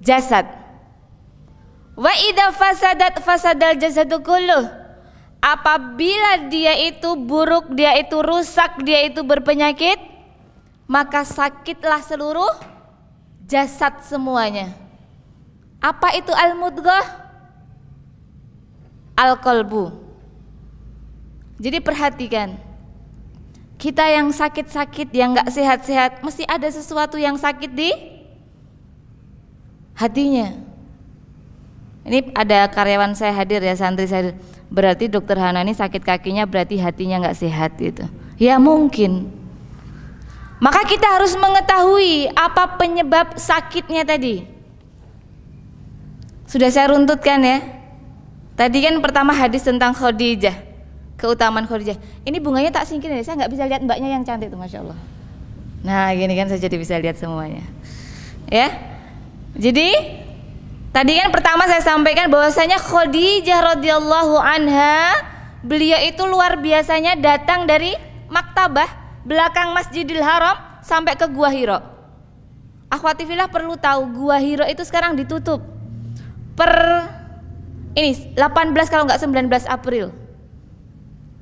jasad. 0.00 0.48
Wa 1.96 2.12
idza 2.12 2.52
fasadat 2.52 3.20
fasadal 3.24 3.76
jasadu 3.80 4.20
kulluh. 4.24 4.85
Apabila 5.40 6.50
dia 6.50 6.74
itu 6.90 7.14
buruk, 7.14 7.70
dia 7.76 7.94
itu 8.00 8.18
rusak, 8.18 8.82
dia 8.82 9.06
itu 9.06 9.22
berpenyakit, 9.22 10.00
maka 10.90 11.22
sakitlah 11.22 12.02
seluruh 12.02 12.50
jasad 13.46 14.02
semuanya. 14.02 14.74
Apa 15.78 16.18
itu 16.18 16.34
al-mudghah? 16.34 17.06
Al-qalbu. 19.16 19.94
Jadi 21.56 21.78
perhatikan, 21.80 22.58
kita 23.80 24.04
yang 24.08 24.28
sakit-sakit, 24.28 25.08
yang 25.14 25.32
nggak 25.32 25.48
sehat-sehat, 25.48 26.20
mesti 26.20 26.44
ada 26.44 26.68
sesuatu 26.68 27.16
yang 27.16 27.38
sakit 27.38 27.70
di 27.72 27.92
hatinya. 29.96 30.52
Ini 32.06 32.34
ada 32.36 32.68
karyawan 32.68 33.16
saya 33.16 33.32
hadir 33.32 33.64
ya, 33.64 33.72
santri 33.72 34.04
saya. 34.06 34.36
Berarti 34.66 35.06
dokter 35.06 35.38
Hana 35.38 35.62
ini 35.62 35.72
sakit 35.72 36.02
kakinya 36.02 36.42
berarti 36.44 36.76
hatinya 36.76 37.22
nggak 37.22 37.38
sehat 37.38 37.78
gitu. 37.78 38.04
Ya 38.36 38.58
mungkin. 38.58 39.30
Maka 40.58 40.82
kita 40.88 41.06
harus 41.06 41.36
mengetahui 41.36 42.32
apa 42.32 42.80
penyebab 42.80 43.36
sakitnya 43.36 44.02
tadi. 44.02 44.42
Sudah 46.48 46.70
saya 46.72 46.90
runtutkan 46.94 47.42
ya. 47.44 47.58
Tadi 48.56 48.78
kan 48.80 48.98
pertama 49.04 49.36
hadis 49.36 49.62
tentang 49.62 49.92
Khadijah 49.92 50.66
keutamaan 51.16 51.64
Khadijah. 51.64 51.96
Ini 52.22 52.38
bunganya 52.38 52.70
tak 52.70 52.86
singkirin 52.88 53.20
ya, 53.20 53.24
saya 53.24 53.44
nggak 53.44 53.52
bisa 53.52 53.64
lihat 53.66 53.80
mbaknya 53.82 54.08
yang 54.12 54.22
cantik 54.22 54.52
tuh, 54.52 54.60
masya 54.60 54.84
Allah. 54.84 54.98
Nah, 55.82 56.12
gini 56.12 56.34
kan 56.36 56.46
saya 56.48 56.60
jadi 56.60 56.76
bisa 56.76 56.94
lihat 57.00 57.16
semuanya. 57.16 57.64
Ya, 58.52 58.70
jadi 59.56 60.22
tadi 60.96 61.20
kan 61.20 61.28
pertama 61.28 61.68
saya 61.68 61.84
sampaikan 61.84 62.32
bahwasanya 62.32 62.80
Khadijah 62.80 63.76
radhiyallahu 63.76 64.40
anha 64.40 65.20
beliau 65.60 66.00
itu 66.00 66.24
luar 66.24 66.56
biasanya 66.56 67.20
datang 67.20 67.68
dari 67.68 67.92
maktabah 68.32 68.88
belakang 69.28 69.76
Masjidil 69.76 70.24
Haram 70.24 70.56
sampai 70.80 71.12
ke 71.20 71.28
Gua 71.28 71.52
Hiro. 71.52 71.84
Akhwati 72.88 73.28
filah 73.28 73.52
perlu 73.52 73.76
tahu 73.76 74.24
Gua 74.24 74.40
Hiro 74.40 74.64
itu 74.64 74.80
sekarang 74.88 75.20
ditutup 75.20 75.60
per 76.56 76.72
ini 77.92 78.32
18 78.32 78.72
kalau 78.88 79.04
nggak 79.04 79.20
19 79.20 79.68
April 79.68 80.16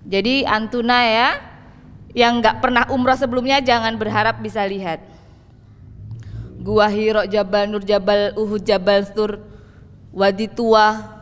jadi 0.04 0.50
antuna 0.50 0.98
ya 1.06 1.28
yang 2.12 2.42
nggak 2.42 2.58
pernah 2.58 2.90
umroh 2.90 3.14
sebelumnya 3.14 3.62
jangan 3.62 3.94
berharap 3.96 4.38
bisa 4.42 4.66
lihat. 4.66 5.13
Gua 6.64 6.88
Hiro, 6.88 7.28
Jabal 7.28 7.68
Nur, 7.68 7.84
Jabal 7.84 8.32
Uhud, 8.40 8.64
Jabal 8.64 9.04
Sur, 9.04 9.36
Wadi 10.16 10.48
Tua. 10.48 11.12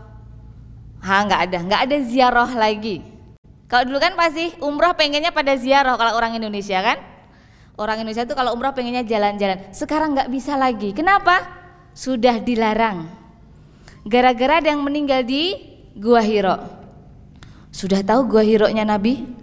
Ha 1.03 1.15
nggak 1.27 1.41
ada, 1.51 1.59
nggak 1.67 1.83
ada 1.83 1.97
ziarah 2.07 2.51
lagi. 2.55 3.03
Kalau 3.67 3.91
dulu 3.91 3.99
kan 3.99 4.15
pasti 4.15 4.55
umroh 4.63 4.95
pengennya 4.95 5.35
pada 5.35 5.59
ziarah 5.59 5.99
kalau 5.99 6.15
orang 6.15 6.39
Indonesia 6.39 6.79
kan. 6.79 7.03
Orang 7.75 7.99
Indonesia 7.99 8.23
itu 8.23 8.39
kalau 8.39 8.55
umroh 8.55 8.71
pengennya 8.71 9.03
jalan-jalan. 9.03 9.75
Sekarang 9.75 10.15
nggak 10.15 10.31
bisa 10.31 10.55
lagi. 10.55 10.95
Kenapa? 10.95 11.43
Sudah 11.91 12.39
dilarang. 12.39 13.11
Gara-gara 14.07 14.63
ada 14.63 14.71
yang 14.71 14.87
meninggal 14.87 15.27
di 15.27 15.59
Gua 15.99 16.23
Hiro. 16.23 16.55
Sudah 17.75 18.07
tahu 18.07 18.31
gua 18.31 18.45
Hiro-nya 18.47 18.87
Nabi? 18.87 19.43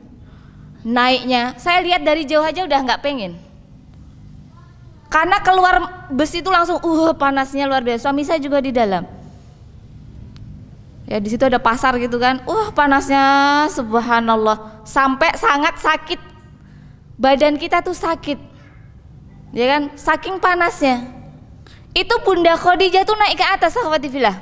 naiknya 0.84 1.60
saya 1.60 1.84
lihat 1.84 2.08
dari 2.08 2.24
jauh 2.24 2.44
aja 2.44 2.64
udah 2.64 2.80
nggak 2.88 3.04
pengen 3.04 3.36
karena 5.10 5.42
keluar 5.42 6.06
bus 6.14 6.30
itu 6.38 6.46
langsung 6.48 6.78
uh 6.78 7.12
panasnya 7.18 7.66
luar 7.66 7.82
biasa. 7.82 8.10
Suami 8.10 8.22
saya 8.22 8.38
juga 8.38 8.62
di 8.62 8.70
dalam. 8.70 9.04
Ya 11.10 11.18
di 11.18 11.26
situ 11.34 11.42
ada 11.42 11.58
pasar 11.58 11.98
gitu 11.98 12.22
kan. 12.22 12.46
Uh 12.46 12.70
panasnya 12.78 13.66
subhanallah. 13.74 14.86
Sampai 14.86 15.34
sangat 15.34 15.82
sakit. 15.82 16.22
Badan 17.18 17.58
kita 17.58 17.82
tuh 17.82 17.98
sakit. 17.98 18.38
Ya 19.50 19.66
kan? 19.66 19.82
Saking 19.98 20.38
panasnya. 20.38 21.10
Itu 21.98 22.22
Bunda 22.22 22.54
Khadijah 22.54 23.02
tuh 23.02 23.18
naik 23.18 23.42
ke 23.42 23.46
atas 23.50 23.74
sahabat 23.74 24.06
filah 24.06 24.38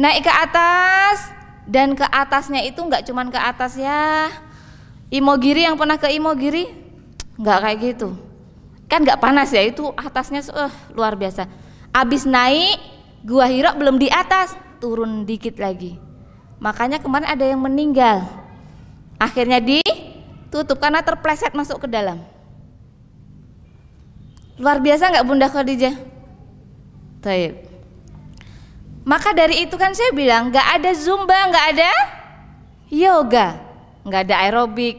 naik 0.00 0.24
ke 0.24 0.32
atas 0.32 1.28
dan 1.68 1.92
ke 1.92 2.06
atasnya 2.08 2.64
itu 2.64 2.80
nggak 2.80 3.04
cuman 3.06 3.28
ke 3.28 3.36
atas 3.36 3.76
ya. 3.76 4.32
Imogiri 5.10 5.66
yang 5.66 5.74
pernah 5.74 5.98
ke 5.98 6.08
Imogiri? 6.14 6.70
Nggak 7.36 7.58
kayak 7.62 7.78
gitu 7.82 8.29
kan 8.90 9.06
nggak 9.06 9.22
panas 9.22 9.54
ya 9.54 9.62
itu 9.62 9.86
atasnya 9.94 10.42
uh, 10.50 10.72
luar 10.98 11.14
biasa. 11.14 11.46
Abis 11.94 12.26
naik 12.26 12.74
gua 13.22 13.46
Hira 13.46 13.70
belum 13.78 14.02
di 14.02 14.10
atas 14.10 14.58
turun 14.82 15.22
dikit 15.22 15.62
lagi. 15.62 15.94
Makanya 16.58 16.98
kemarin 16.98 17.30
ada 17.30 17.46
yang 17.46 17.62
meninggal. 17.62 18.26
Akhirnya 19.16 19.62
ditutup 19.62 20.82
karena 20.82 21.06
terpleset 21.06 21.54
masuk 21.54 21.86
ke 21.86 21.88
dalam. 21.88 22.18
Luar 24.58 24.82
biasa 24.82 25.08
nggak 25.08 25.24
Bunda 25.24 25.46
Khadijah? 25.46 25.94
Taib. 27.22 27.70
Maka 29.06 29.32
dari 29.32 29.64
itu 29.64 29.78
kan 29.78 29.94
saya 29.94 30.10
bilang 30.12 30.50
nggak 30.50 30.66
ada 30.82 30.90
zumba 30.98 31.38
nggak 31.48 31.66
ada 31.78 31.90
yoga. 32.90 33.48
Nggak 34.02 34.20
ada 34.26 34.34
aerobik. 34.44 34.98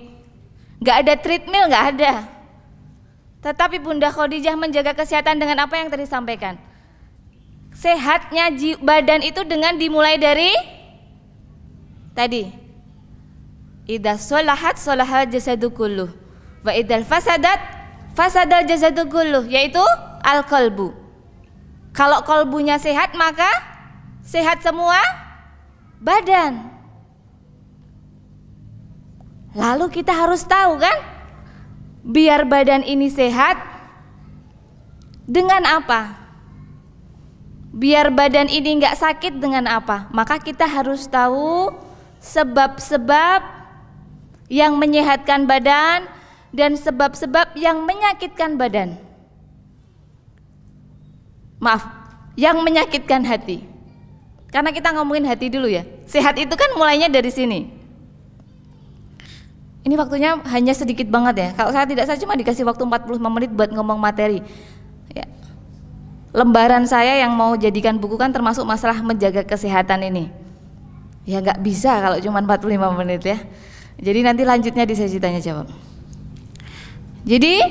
Nggak 0.81 0.95
ada 1.05 1.13
treadmill 1.19 1.69
nggak 1.69 1.85
ada 1.93 2.40
tetapi 3.41 3.81
Bunda 3.81 4.13
Khadijah 4.13 4.53
menjaga 4.53 4.93
kesehatan 4.93 5.41
dengan 5.41 5.65
apa 5.65 5.73
yang 5.81 5.89
tadi 5.89 6.05
sampaikan. 6.05 6.61
Sehatnya 7.73 8.53
badan 8.77 9.25
itu 9.25 9.41
dengan 9.49 9.73
dimulai 9.81 10.21
dari 10.21 10.53
tadi. 12.13 12.53
Idza 13.89 14.21
solahat 14.21 14.77
solahat 14.77 15.33
jasadu 15.33 15.73
kulluh 15.73 16.13
wa 16.61 16.71
idal 16.71 17.01
fasadat 17.01 17.57
fasadal 18.13 18.69
jasadu 18.69 19.09
kulluh 19.09 19.41
yaitu 19.49 19.81
al 20.21 20.45
kalbu. 20.45 20.93
Kalau 21.97 22.21
kalbunya 22.21 22.77
sehat 22.77 23.17
maka 23.17 23.49
sehat 24.21 24.61
semua 24.61 25.01
badan. 25.97 26.69
Lalu 29.57 29.89
kita 29.89 30.13
harus 30.13 30.45
tahu 30.45 30.79
kan 30.79 31.20
biar 32.01 32.45
badan 32.49 32.81
ini 32.81 33.07
sehat 33.09 33.57
dengan 35.25 35.63
apa? 35.65 36.17
Biar 37.71 38.11
badan 38.11 38.51
ini 38.51 38.83
nggak 38.83 38.99
sakit 38.99 39.39
dengan 39.39 39.63
apa? 39.69 40.11
Maka 40.11 40.41
kita 40.43 40.67
harus 40.67 41.07
tahu 41.07 41.71
sebab-sebab 42.19 43.41
yang 44.51 44.75
menyehatkan 44.75 45.47
badan 45.47 46.03
dan 46.51 46.75
sebab-sebab 46.75 47.55
yang 47.55 47.87
menyakitkan 47.87 48.59
badan. 48.59 48.99
Maaf, 51.63 51.87
yang 52.35 52.59
menyakitkan 52.59 53.23
hati. 53.23 53.63
Karena 54.51 54.75
kita 54.75 54.91
ngomongin 54.91 55.23
hati 55.31 55.47
dulu 55.47 55.71
ya. 55.71 55.87
Sehat 56.03 56.35
itu 56.35 56.51
kan 56.59 56.75
mulainya 56.75 57.07
dari 57.07 57.31
sini. 57.31 57.80
Ini 59.81 59.97
waktunya 59.97 60.37
hanya 60.53 60.73
sedikit 60.77 61.09
banget 61.09 61.35
ya. 61.41 61.49
Kalau 61.57 61.73
saya 61.73 61.89
tidak 61.89 62.05
saya 62.05 62.17
cuma 62.21 62.37
dikasih 62.37 62.61
waktu 62.61 62.85
45 62.85 63.17
menit 63.17 63.49
buat 63.49 63.73
ngomong 63.73 63.97
materi. 63.97 64.45
Ya. 65.09 65.25
Lembaran 66.37 66.85
saya 66.85 67.17
yang 67.17 67.33
mau 67.33 67.57
jadikan 67.57 67.97
buku 67.97 68.13
kan 68.13 68.29
termasuk 68.29 68.61
masalah 68.61 69.01
menjaga 69.01 69.41
kesehatan 69.41 70.05
ini. 70.05 70.29
Ya 71.25 71.41
nggak 71.41 71.65
bisa 71.65 71.97
kalau 71.97 72.21
cuma 72.21 72.45
45 72.45 72.99
menit 73.01 73.21
ya. 73.25 73.37
Jadi 73.97 74.19
nanti 74.21 74.41
lanjutnya 74.45 74.85
di 74.85 74.93
sesi 74.93 75.17
tanya 75.17 75.41
jawab. 75.41 75.69
Jadi 77.21 77.61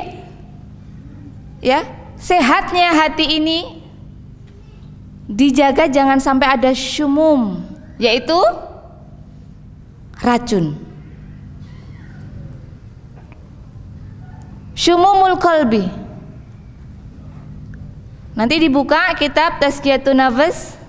ya, 1.63 1.83
sehatnya 2.19 2.95
hati 2.95 3.39
ini 3.39 3.83
dijaga 5.31 5.87
jangan 5.87 6.19
sampai 6.19 6.59
ada 6.59 6.71
syumum, 6.75 7.63
yaitu 7.99 8.39
racun. 10.23 10.90
Syumumul 14.81 15.37
Kolbi 15.37 15.85
Nanti 18.33 18.57
dibuka 18.57 19.13
kitab 19.21 19.61
Tazkiyatun 19.61 20.17
Nafas. 20.17 20.81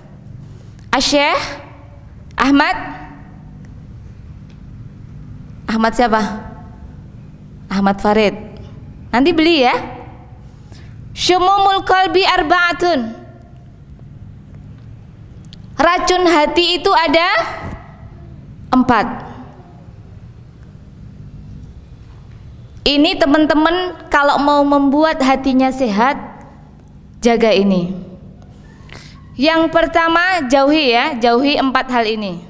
Asyikh 0.88 1.36
Ahmad. 2.32 2.72
Ahmad 5.68 5.92
siapa? 5.92 6.22
Ahmad 7.68 8.00
Farid. 8.00 8.32
Nanti 9.12 9.36
beli 9.36 9.68
ya. 9.68 9.76
Syumumul 11.12 11.84
Kolbi 11.84 12.24
Arba'atun. 12.24 13.00
Racun 15.76 16.22
hati 16.32 16.80
itu 16.80 16.88
ada 16.88 17.28
Empat 18.72 19.31
Ini 22.82 23.14
teman-teman 23.14 24.10
kalau 24.10 24.42
mau 24.42 24.66
membuat 24.66 25.22
hatinya 25.22 25.70
sehat, 25.70 26.18
jaga 27.22 27.54
ini. 27.54 27.94
Yang 29.38 29.70
pertama 29.70 30.50
jauhi 30.50 30.90
ya, 30.90 31.14
jauhi 31.14 31.62
empat 31.62 31.86
hal 31.94 32.10
ini. 32.10 32.42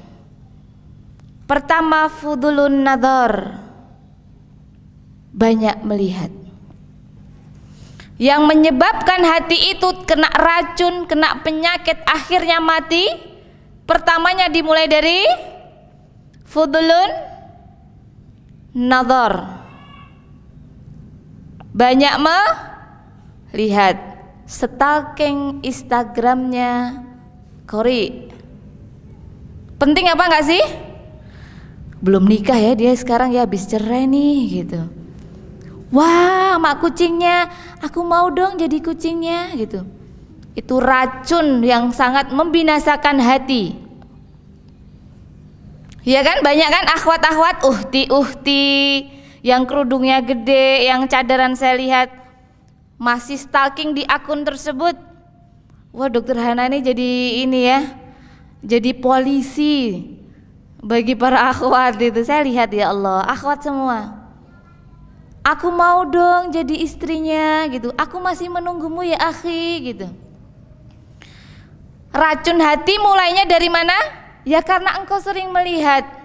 Pertama 1.45 2.09
fudulun 2.09 2.81
nador, 2.81 3.61
banyak 5.37 5.85
melihat. 5.85 6.33
Yang 8.17 8.41
menyebabkan 8.49 9.21
hati 9.21 9.77
itu 9.77 9.89
kena 10.09 10.33
racun, 10.33 11.05
kena 11.05 11.45
penyakit, 11.45 12.01
akhirnya 12.09 12.57
mati. 12.57 13.05
Pertamanya 13.85 14.49
dimulai 14.49 14.87
dari 14.87 15.27
fudulun 16.47 17.11
nador 18.73 19.62
banyak 21.73 22.13
melihat 22.21 23.97
stalking 24.45 25.65
Instagramnya 25.65 27.01
Kori. 27.65 28.29
Penting 29.81 30.05
apa 30.07 30.23
nggak 30.29 30.45
sih? 30.45 30.63
Belum 31.99 32.23
nikah 32.29 32.55
ya 32.55 32.77
dia 32.77 32.93
sekarang 32.93 33.33
ya 33.33 33.43
habis 33.43 33.65
cerai 33.65 34.05
nih 34.05 34.63
gitu. 34.63 34.81
Wah 35.89 36.61
mak 36.61 36.79
kucingnya. 36.79 37.49
Aku 37.81 38.05
mau 38.05 38.29
dong 38.29 38.55
jadi 38.61 38.77
kucingnya 38.79 39.57
gitu. 39.57 39.83
Itu 40.53 40.77
racun 40.77 41.65
yang 41.65 41.89
sangat 41.89 42.29
membinasakan 42.29 43.17
hati. 43.17 43.73
Ya 46.03 46.21
kan? 46.21 46.43
Banyak 46.43 46.69
kan? 46.69 46.85
Akhwat-akhwat 46.99 47.55
uhti 47.63 48.11
uhti 48.11 48.65
yang 49.43 49.67
kerudungnya 49.67 50.23
gede, 50.23 50.87
yang 50.87 51.03
cadaran 51.05 51.51
saya 51.53 51.75
lihat 51.75 52.09
masih 52.95 53.35
stalking 53.35 53.91
di 53.91 54.07
akun 54.07 54.47
tersebut. 54.47 54.95
Wah, 55.91 56.07
dokter 56.07 56.39
Hana 56.39 56.71
ini 56.71 56.79
jadi 56.79 57.11
ini 57.43 57.59
ya. 57.67 57.79
Jadi 58.63 58.95
polisi 58.95 60.07
bagi 60.79 61.11
para 61.13 61.51
akhwat 61.51 61.99
itu. 61.99 62.23
Saya 62.23 62.47
lihat 62.47 62.71
ya 62.71 62.95
Allah, 62.95 63.27
akhwat 63.27 63.67
semua. 63.67 64.23
Aku 65.43 65.75
mau 65.75 66.07
dong 66.07 66.55
jadi 66.55 66.79
istrinya 66.79 67.67
gitu. 67.67 67.91
Aku 67.99 68.23
masih 68.23 68.47
menunggumu 68.47 69.03
ya 69.03 69.19
akhi 69.19 69.91
gitu. 69.91 70.07
Racun 72.15 72.63
hati 72.63 72.95
mulainya 72.95 73.43
dari 73.43 73.67
mana? 73.67 73.93
Ya 74.47 74.63
karena 74.63 75.03
engkau 75.03 75.19
sering 75.19 75.51
melihat 75.51 76.22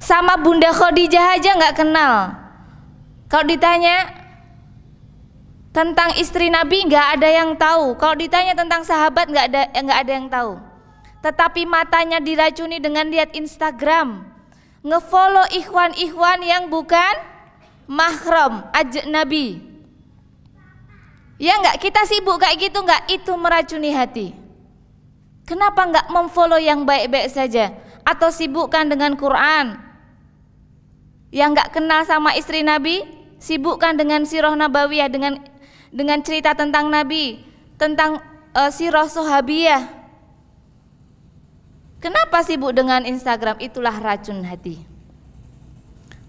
sama 0.00 0.40
Bunda 0.40 0.72
Khadijah 0.72 1.36
aja 1.36 1.50
nggak 1.54 1.76
kenal. 1.76 2.34
Kalau 3.28 3.46
ditanya 3.46 4.10
tentang 5.70 6.16
istri 6.18 6.50
Nabi 6.50 6.88
nggak 6.88 7.20
ada 7.20 7.28
yang 7.28 7.54
tahu. 7.54 7.94
Kalau 8.00 8.16
ditanya 8.16 8.56
tentang 8.56 8.82
sahabat 8.82 9.28
nggak 9.28 9.46
ada 9.52 9.62
nggak 9.70 9.98
ada 10.00 10.12
yang 10.12 10.26
tahu. 10.32 10.52
Tetapi 11.20 11.68
matanya 11.68 12.18
diracuni 12.18 12.80
dengan 12.80 13.12
lihat 13.12 13.36
Instagram, 13.36 14.24
ngefollow 14.80 15.52
ikhwan-ikhwan 15.52 16.40
yang 16.40 16.72
bukan 16.72 17.14
mahram 17.84 18.64
Nabi. 19.04 19.60
Ya 21.36 21.60
nggak 21.60 21.76
kita 21.76 22.08
sibuk 22.08 22.40
kayak 22.40 22.56
gitu 22.56 22.80
nggak 22.80 23.04
itu 23.12 23.32
meracuni 23.36 23.92
hati. 23.92 24.32
Kenapa 25.44 25.84
nggak 25.84 26.06
memfollow 26.08 26.60
yang 26.60 26.88
baik-baik 26.88 27.28
saja 27.28 27.74
atau 28.06 28.32
sibukkan 28.32 28.88
dengan 28.88 29.12
Quran, 29.18 29.89
yang 31.30 31.54
nggak 31.54 31.74
kenal 31.74 32.02
sama 32.06 32.34
istri 32.34 32.66
Nabi, 32.66 33.06
sibukkan 33.38 33.94
dengan 33.94 34.26
sirah 34.26 34.54
nabawiyah 34.54 35.10
dengan 35.10 35.38
dengan 35.90 36.22
cerita 36.22 36.54
tentang 36.54 36.90
Nabi, 36.90 37.42
tentang 37.78 38.22
uh, 38.54 38.70
sirah 38.70 39.06
sahabiyah. 39.06 39.98
Kenapa 42.00 42.40
sibuk 42.42 42.72
dengan 42.72 43.04
Instagram? 43.04 43.60
Itulah 43.60 43.92
racun 44.00 44.40
hati. 44.42 44.80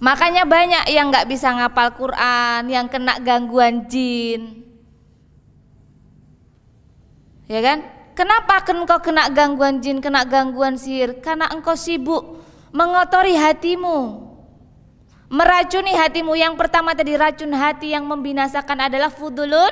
Makanya 0.01 0.49
banyak 0.49 0.89
yang 0.91 1.13
nggak 1.13 1.29
bisa 1.29 1.53
ngapal 1.53 1.93
Quran, 1.93 2.67
yang 2.67 2.89
kena 2.89 3.21
gangguan 3.21 3.85
jin. 3.85 4.65
Ya 7.45 7.61
kan? 7.61 7.85
Kenapa 8.17 8.65
engkau 8.67 8.99
kena 8.99 9.29
gangguan 9.31 9.79
jin, 9.79 10.03
kena 10.03 10.27
gangguan 10.27 10.75
sihir? 10.75 11.23
Karena 11.23 11.47
engkau 11.53 11.77
sibuk 11.77 12.41
mengotori 12.73 13.37
hatimu. 13.37 14.30
Meracuni 15.31 15.95
hatimu 15.95 16.35
yang 16.35 16.59
pertama 16.59 16.91
tadi 16.91 17.15
racun 17.15 17.55
hati 17.55 17.95
yang 17.95 18.03
membinasakan 18.03 18.91
adalah 18.91 19.07
fudulun 19.07 19.71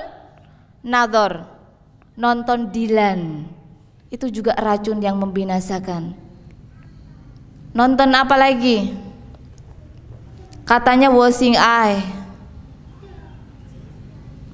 nador. 0.79 1.43
Nonton 2.15 2.71
Dilan. 2.71 3.43
Itu 4.07 4.31
juga 4.31 4.55
racun 4.55 5.03
yang 5.03 5.19
membinasakan. 5.19 6.15
Nonton 7.75 8.09
apa 8.15 8.39
lagi? 8.39 8.95
Katanya 10.63 11.11
washing 11.11 11.59
eye. 11.59 12.07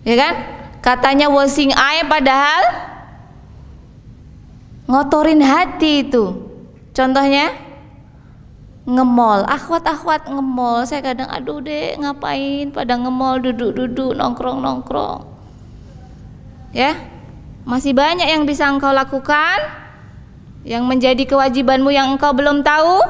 Ya 0.09 0.15
kan? 0.17 0.33
Katanya 0.81 1.29
washing 1.29 1.69
eye 1.69 2.01
padahal 2.09 2.63
ngotorin 4.89 5.41
hati 5.45 6.05
itu. 6.05 6.49
Contohnya 6.97 7.64
ngemol, 8.85 9.43
akhwat-akhwat 9.49 10.29
ngemol. 10.29 10.85
Saya 10.85 11.01
kadang 11.01 11.29
aduh 11.29 11.59
deh 11.59 11.97
ngapain 11.97 12.69
pada 12.69 12.95
ngemol 12.95 13.41
duduk-duduk 13.41 14.13
nongkrong-nongkrong. 14.13 15.25
Ya. 16.71 16.93
Masih 17.65 17.97
banyak 17.97 18.29
yang 18.29 18.45
bisa 18.45 18.69
engkau 18.69 18.93
lakukan 18.93 19.57
yang 20.61 20.85
menjadi 20.85 21.25
kewajibanmu 21.25 21.89
yang 21.89 22.13
engkau 22.13 22.29
belum 22.37 22.61
tahu. 22.61 23.01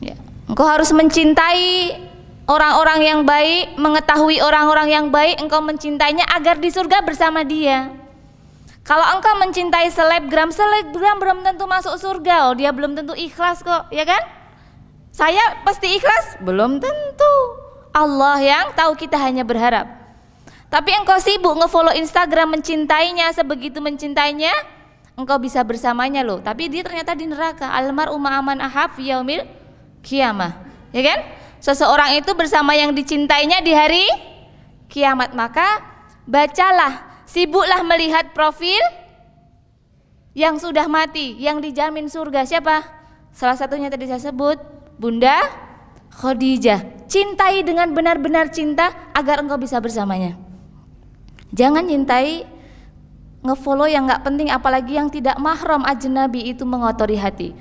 Ya. 0.00 0.16
Engkau 0.48 0.64
harus 0.64 0.88
mencintai 0.88 2.00
orang-orang 2.48 3.00
yang 3.04 3.20
baik, 3.28 3.76
mengetahui 3.76 4.40
orang-orang 4.40 4.88
yang 4.88 5.06
baik, 5.12 5.36
engkau 5.36 5.60
mencintainya 5.60 6.24
agar 6.32 6.56
di 6.56 6.72
surga 6.72 7.04
bersama 7.04 7.44
dia. 7.44 8.01
Kalau 8.82 9.06
engkau 9.14 9.38
mencintai 9.38 9.94
selebgram, 9.94 10.50
selebgram 10.50 11.16
belum 11.22 11.38
tentu 11.46 11.70
masuk 11.70 11.94
surga. 12.02 12.50
Oh, 12.50 12.54
dia 12.58 12.74
belum 12.74 12.98
tentu 12.98 13.14
ikhlas 13.14 13.62
kok, 13.62 13.86
ya 13.94 14.02
kan? 14.02 14.18
Saya 15.14 15.62
pasti 15.62 15.92
ikhlas? 15.94 16.42
Belum 16.42 16.82
tentu. 16.82 17.34
Allah 17.94 18.42
yang 18.42 18.66
tahu 18.74 18.98
kita 18.98 19.14
hanya 19.22 19.46
berharap. 19.46 19.86
Tapi 20.72 20.90
engkau 20.96 21.20
sibuk 21.20 21.52
ngefollow 21.52 21.92
Instagram 21.92 22.58
mencintainya 22.58 23.28
sebegitu 23.36 23.78
mencintainya, 23.84 24.50
engkau 25.14 25.36
bisa 25.36 25.60
bersamanya 25.62 26.24
loh. 26.24 26.40
Tapi 26.40 26.72
dia 26.72 26.80
ternyata 26.80 27.12
di 27.12 27.28
neraka. 27.28 27.68
Almar 27.70 28.08
aman 28.08 28.58
ahab 28.58 28.96
yaumil 28.96 29.44
kiamah. 30.00 30.58
Ya 30.90 31.04
kan? 31.04 31.18
Seseorang 31.62 32.18
itu 32.18 32.32
bersama 32.34 32.74
yang 32.74 32.96
dicintainya 32.96 33.60
di 33.60 33.70
hari 33.76 34.02
kiamat. 34.88 35.36
Maka 35.36 35.84
bacalah 36.24 37.11
Sibuklah 37.32 37.80
melihat 37.80 38.36
profil 38.36 38.84
yang 40.36 40.60
sudah 40.60 40.84
mati, 40.84 41.32
yang 41.40 41.64
dijamin 41.64 42.04
surga. 42.04 42.44
Siapa? 42.44 42.84
Salah 43.32 43.56
satunya 43.56 43.88
tadi 43.88 44.04
saya 44.04 44.20
sebut, 44.20 44.60
Bunda 45.00 45.40
Khadijah. 46.12 47.08
Cintai 47.08 47.64
dengan 47.64 47.88
benar-benar 47.96 48.52
cinta 48.52 48.92
agar 49.16 49.40
engkau 49.40 49.56
bisa 49.56 49.80
bersamanya. 49.80 50.36
Jangan 51.56 51.88
cintai 51.88 52.44
ngefollow 53.40 53.88
yang 53.88 54.04
nggak 54.04 54.28
penting 54.28 54.52
apalagi 54.52 55.00
yang 55.00 55.08
tidak 55.08 55.40
mahram 55.40 55.88
ajnabi 55.88 56.52
itu 56.52 56.68
mengotori 56.68 57.16
hati. 57.16 57.56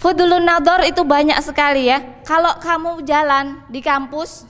Fudulun 0.00 0.48
nador 0.48 0.80
itu 0.88 1.04
banyak 1.04 1.36
sekali 1.44 1.92
ya. 1.92 2.24
Kalau 2.24 2.56
kamu 2.56 3.04
jalan 3.04 3.68
di 3.68 3.84
kampus 3.84 4.48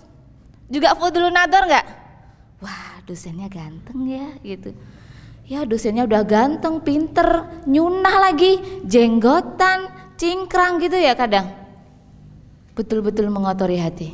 juga 0.71 0.95
fudulun 0.95 1.35
nador 1.35 1.67
nggak? 1.67 1.87
Wah 2.63 2.98
dosennya 3.09 3.49
ganteng 3.49 4.05
ya 4.05 4.29
gitu. 4.45 4.77
Ya 5.49 5.65
dosennya 5.65 6.05
udah 6.05 6.29
ganteng 6.29 6.85
pinter 6.85 7.49
nyunah 7.65 8.29
lagi 8.29 8.61
jenggotan 8.85 9.89
cingkrang 10.21 10.77
gitu 10.85 11.01
ya 11.01 11.17
kadang. 11.17 11.49
Betul-betul 12.77 13.33
mengotori 13.33 13.81
hati. 13.81 14.13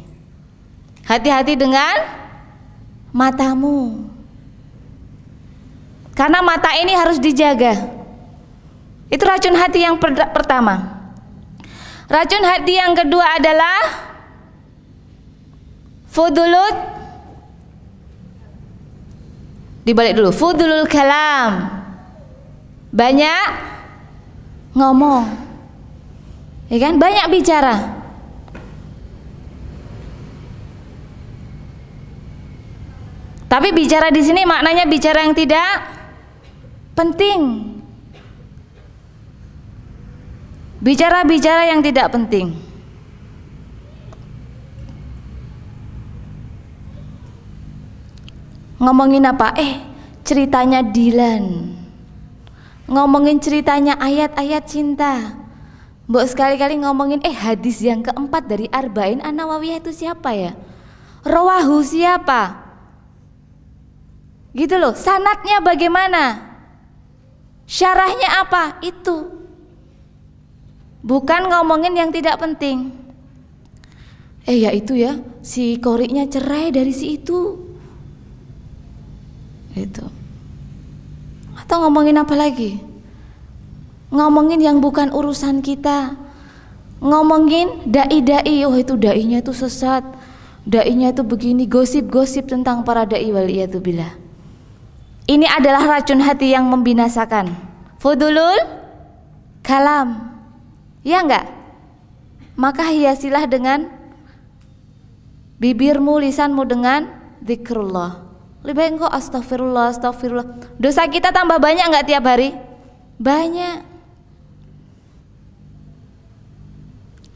Hati-hati 1.03 1.59
dengan 1.59 2.07
matamu. 3.11 4.07
Karena 6.15 6.39
mata 6.39 6.71
ini 6.79 6.95
harus 6.95 7.19
dijaga. 7.19 7.91
Itu 9.11 9.27
racun 9.27 9.59
hati 9.59 9.83
yang 9.83 9.99
per 9.99 10.15
pertama. 10.31 11.03
Racun 12.07 12.47
hati 12.47 12.79
yang 12.79 12.95
kedua 12.95 13.43
adalah 13.43 13.81
fudulut 16.15 16.94
dibalik 19.85 20.17
dulu. 20.17 20.33
Fudulul 20.33 20.89
kalam. 20.89 21.85
Banyak 22.91 23.49
ngomong. 24.75 25.25
Ya 26.73 26.79
kan? 26.81 26.97
Banyak 26.97 27.27
bicara. 27.31 27.77
Tapi 33.47 33.71
bicara 33.71 34.11
di 34.11 34.19
sini 34.19 34.43
maknanya 34.43 34.89
bicara 34.91 35.23
yang 35.23 35.37
tidak 35.37 35.79
penting. 36.99 37.71
Bicara-bicara 40.83 41.71
yang 41.71 41.81
tidak 41.81 42.13
penting 42.13 42.74
ngomongin 48.85 49.25
apa? 49.25 49.57
Eh, 49.57 49.81
ceritanya 50.21 50.85
Dilan. 50.85 51.73
Ngomongin 52.85 53.41
ceritanya 53.41 53.97
ayat-ayat 53.97 54.65
cinta. 54.69 55.41
Mbok 56.05 56.29
sekali-kali 56.29 56.85
ngomongin 56.85 57.25
eh 57.25 57.33
hadis 57.33 57.81
yang 57.81 58.05
keempat 58.05 58.45
dari 58.45 58.69
Arba'in 58.69 59.25
An-Nawawiyah 59.25 59.81
itu 59.81 59.89
siapa 59.89 60.37
ya? 60.37 60.53
Rawahu 61.25 61.81
siapa? 61.81 62.61
Gitu 64.53 64.77
loh, 64.77 64.93
sanatnya 64.93 65.65
bagaimana? 65.65 66.53
Syarahnya 67.65 68.45
apa? 68.45 68.85
Itu. 68.85 69.33
Bukan 71.01 71.49
ngomongin 71.49 71.97
yang 71.97 72.13
tidak 72.13 72.37
penting. 72.37 72.93
Eh 74.45 74.61
ya 74.61 74.77
itu 74.77 74.93
ya, 74.93 75.25
si 75.41 75.81
koriknya 75.81 76.29
cerai 76.29 76.69
dari 76.69 76.93
si 76.93 77.17
itu 77.17 77.64
itu 79.75 80.07
atau 81.55 81.87
ngomongin 81.87 82.19
apa 82.19 82.35
lagi? 82.35 82.83
Ngomongin 84.11 84.59
yang 84.59 84.79
bukan 84.83 85.11
urusan 85.15 85.63
kita. 85.63 86.19
Ngomongin 86.99 87.87
dai-dai 87.87 88.67
oh 88.67 88.75
itu 88.75 88.99
dainya 88.99 89.39
itu 89.39 89.55
sesat. 89.55 90.03
Dainya 90.67 91.15
itu 91.15 91.23
begini 91.23 91.67
gosip-gosip 91.71 92.51
tentang 92.51 92.83
para 92.83 93.07
dai 93.07 93.31
waliyatubillah 93.31 94.25
ini 95.25 95.49
adalah 95.49 95.85
racun 95.89 96.21
hati 96.21 96.53
yang 96.53 96.69
membinasakan. 96.69 97.57
Fudulul 97.97 98.61
kalam. 99.65 100.37
Ya 101.01 101.25
enggak? 101.25 101.49
Maka 102.61 102.93
hiasilah 102.93 103.49
dengan 103.49 103.89
bibirmu 105.59 106.21
lisanmu 106.21 106.69
dengan 106.69 107.09
zikrullah 107.41 108.34
lebih 108.65 108.81
baik 108.81 108.91
engkau 108.97 109.11
astagfirullah, 109.13 109.93
astagfirullah. 109.93 110.49
Dosa 110.81 111.05
kita 111.05 111.29
tambah 111.29 111.61
banyak 111.61 111.85
nggak 111.85 112.09
tiap 112.09 112.25
hari? 112.25 112.57
Banyak. 113.21 113.85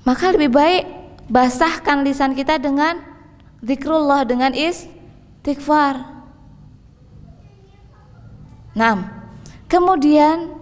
Maka 0.09 0.33
lebih 0.33 0.49
baik 0.49 0.85
basahkan 1.29 2.01
lisan 2.01 2.33
kita 2.33 2.57
dengan 2.57 3.05
zikrullah 3.61 4.25
dengan 4.25 4.57
istighfar. 4.57 6.01
Nah, 8.73 9.29
kemudian 9.69 10.57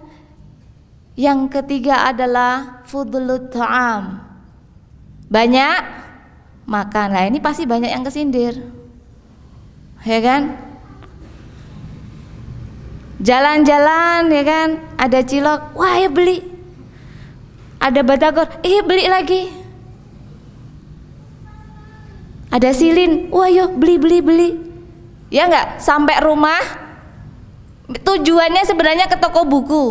yang 1.15 1.47
ketiga 1.47 2.11
adalah 2.11 2.83
fudlut 2.83 3.55
ta'am. 3.55 4.19
Banyak 5.31 5.79
makan. 6.67 7.07
Nah, 7.15 7.23
ini 7.23 7.39
pasti 7.39 7.63
banyak 7.63 7.87
yang 7.87 8.03
kesindir 8.03 8.76
ya 10.07 10.19
kan 10.23 10.55
jalan-jalan 13.19 14.31
ya 14.31 14.43
kan 14.47 14.67
ada 14.95 15.19
cilok 15.19 15.75
wah 15.75 15.99
ya 15.99 16.07
beli 16.07 16.39
ada 17.83 17.99
batagor 18.01 18.47
eh 18.63 18.79
beli 18.81 19.05
lagi 19.11 19.57
Ada 22.47 22.71
silin, 22.71 23.27
wah 23.27 23.51
yuk 23.51 23.75
beli 23.75 23.99
beli 23.99 24.19
beli. 24.23 24.49
Ya 25.27 25.51
nggak? 25.51 25.83
Sampai 25.83 26.17
rumah 26.23 26.57
tujuannya 27.91 28.63
sebenarnya 28.63 29.11
ke 29.11 29.19
toko 29.19 29.43
buku. 29.43 29.85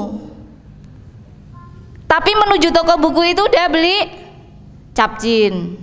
Tapi 2.08 2.30
menuju 2.32 2.72
toko 2.72 2.96
buku 2.96 3.36
itu 3.36 3.42
udah 3.44 3.66
beli 3.68 4.08
capcin. 4.96 5.76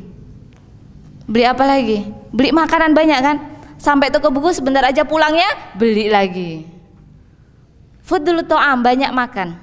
Beli 1.30 1.46
apa 1.46 1.64
lagi? 1.64 2.10
Beli 2.34 2.50
makanan 2.50 2.98
banyak 2.98 3.20
kan? 3.22 3.38
Sampai 3.84 4.08
toko 4.08 4.32
buku 4.32 4.56
sebentar 4.56 4.80
aja 4.88 5.04
pulangnya 5.04 5.76
beli 5.76 6.08
lagi. 6.08 6.64
Food 8.08 8.24
dulu 8.24 8.48
to'am 8.48 8.80
banyak 8.80 9.12
makan. 9.12 9.60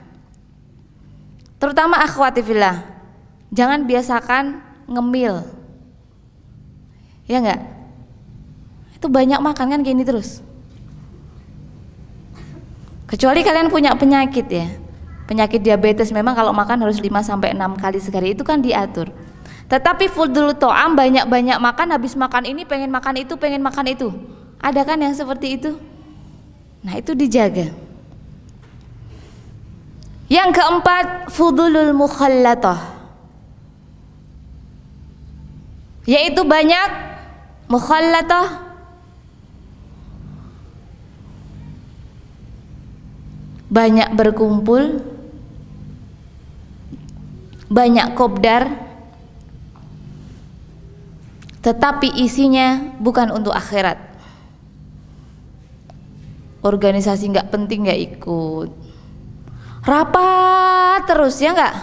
Terutama 1.57 2.05
akhwati 2.05 2.45
fillah. 2.45 2.85
Jangan 3.49 3.89
biasakan 3.89 4.61
ngemil. 4.93 5.41
Ya 7.25 7.41
enggak? 7.41 7.65
Itu 9.01 9.09
banyak 9.09 9.41
makan 9.41 9.67
kan 9.73 9.81
gini 9.81 10.05
terus. 10.05 10.45
Kecuali 13.09 13.41
kalian 13.41 13.73
punya 13.73 13.97
penyakit 13.97 14.47
ya 14.53 14.69
penyakit 15.31 15.63
diabetes 15.63 16.11
memang 16.11 16.35
kalau 16.35 16.51
makan 16.51 16.83
harus 16.83 16.99
5 16.99 17.07
sampai 17.23 17.55
6 17.55 17.79
kali 17.79 18.03
sehari 18.03 18.35
itu 18.35 18.43
kan 18.43 18.59
diatur. 18.59 19.15
Tetapi 19.71 20.11
full 20.11 20.35
dulu 20.35 20.51
to'am 20.59 20.99
banyak-banyak 20.99 21.63
makan 21.63 21.95
habis 21.95 22.19
makan 22.19 22.43
ini 22.43 22.67
pengen 22.67 22.91
makan 22.91 23.23
itu 23.23 23.39
pengen 23.39 23.63
makan 23.63 23.87
itu. 23.87 24.11
Ada 24.59 24.83
kan 24.83 24.99
yang 24.99 25.15
seperti 25.15 25.57
itu? 25.57 25.79
Nah, 26.83 26.99
itu 26.99 27.15
dijaga. 27.15 27.71
Yang 30.27 30.51
keempat, 30.59 31.31
fudulul 31.31 31.95
mukhallatah. 31.95 32.99
Yaitu 36.03 36.43
banyak 36.43 36.89
mukhallatah 37.71 38.75
banyak 43.71 44.11
berkumpul 44.19 44.99
banyak 47.71 48.19
kopdar 48.19 48.90
tetapi 51.61 52.09
isinya 52.17 52.97
bukan 52.97 53.29
untuk 53.33 53.53
akhirat. 53.53 54.01
Organisasi 56.61 57.33
nggak 57.33 57.49
penting 57.53 57.89
nggak 57.89 58.01
ikut. 58.17 58.69
Rapat 59.85 61.09
terus 61.09 61.41
ya 61.41 61.57
nggak? 61.57 61.77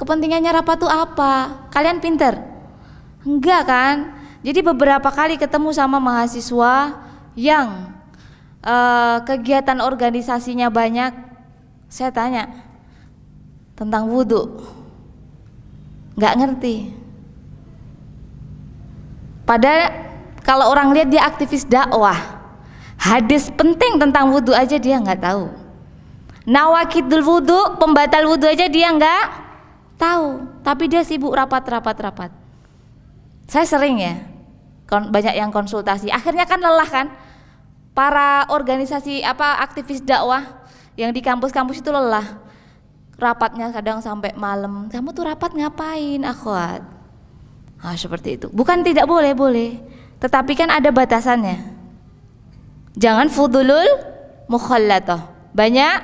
Kepentingannya 0.00 0.52
rapat 0.52 0.76
tuh 0.80 0.88
apa? 0.88 1.66
Kalian 1.72 2.00
pinter? 2.00 2.40
Enggak 3.24 3.68
kan? 3.68 3.96
Jadi 4.40 4.64
beberapa 4.64 5.10
kali 5.12 5.36
ketemu 5.36 5.74
sama 5.74 5.98
mahasiswa 5.98 7.04
yang 7.36 7.92
uh, 8.64 9.18
kegiatan 9.26 9.82
organisasinya 9.82 10.70
banyak 10.70 11.12
saya 11.88 12.12
tanya 12.12 12.48
tentang 13.76 14.08
wudhu 14.08 14.62
nggak 16.16 16.36
ngerti. 16.38 16.76
Padahal 19.48 20.12
kalau 20.44 20.68
orang 20.68 20.92
lihat 20.92 21.08
dia 21.08 21.24
aktivis 21.24 21.64
dakwah, 21.64 22.20
hadis 23.00 23.48
penting 23.56 23.96
tentang 23.96 24.28
wudhu 24.28 24.52
aja 24.52 24.76
dia 24.76 25.00
nggak 25.00 25.24
tahu. 25.24 25.48
Nawakidul 26.44 27.24
wudhu, 27.24 27.80
pembatal 27.80 28.28
wudhu 28.28 28.44
aja 28.44 28.68
dia 28.68 28.92
nggak 28.92 29.24
tahu. 29.96 30.44
Tapi 30.60 30.84
dia 30.92 31.00
sibuk 31.00 31.32
rapat, 31.32 31.64
rapat, 31.64 31.96
rapat. 31.96 32.30
Saya 33.48 33.64
sering 33.64 33.96
ya, 34.04 34.20
banyak 34.84 35.32
yang 35.32 35.48
konsultasi. 35.48 36.12
Akhirnya 36.12 36.44
kan 36.44 36.60
lelah 36.60 36.88
kan, 36.88 37.08
para 37.96 38.44
organisasi 38.52 39.24
apa 39.24 39.64
aktivis 39.64 40.04
dakwah 40.04 40.44
yang 41.00 41.08
di 41.10 41.24
kampus-kampus 41.24 41.80
itu 41.80 41.88
lelah 41.88 42.38
rapatnya 43.18 43.74
kadang 43.74 43.98
sampai 43.98 44.30
malam 44.38 44.86
kamu 44.86 45.10
tuh 45.10 45.26
rapat 45.26 45.50
ngapain 45.50 46.22
akhwat 46.22 46.97
ah 47.82 47.94
seperti 47.94 48.38
itu. 48.38 48.46
Bukan 48.50 48.82
tidak 48.82 49.06
boleh 49.06 49.32
boleh. 49.34 49.78
Tetapi 50.18 50.52
kan 50.58 50.70
ada 50.70 50.90
batasannya. 50.90 51.78
Jangan 52.98 53.30
fudulul 53.30 53.86
mukhallatah. 54.50 55.30
Banyak 55.54 55.98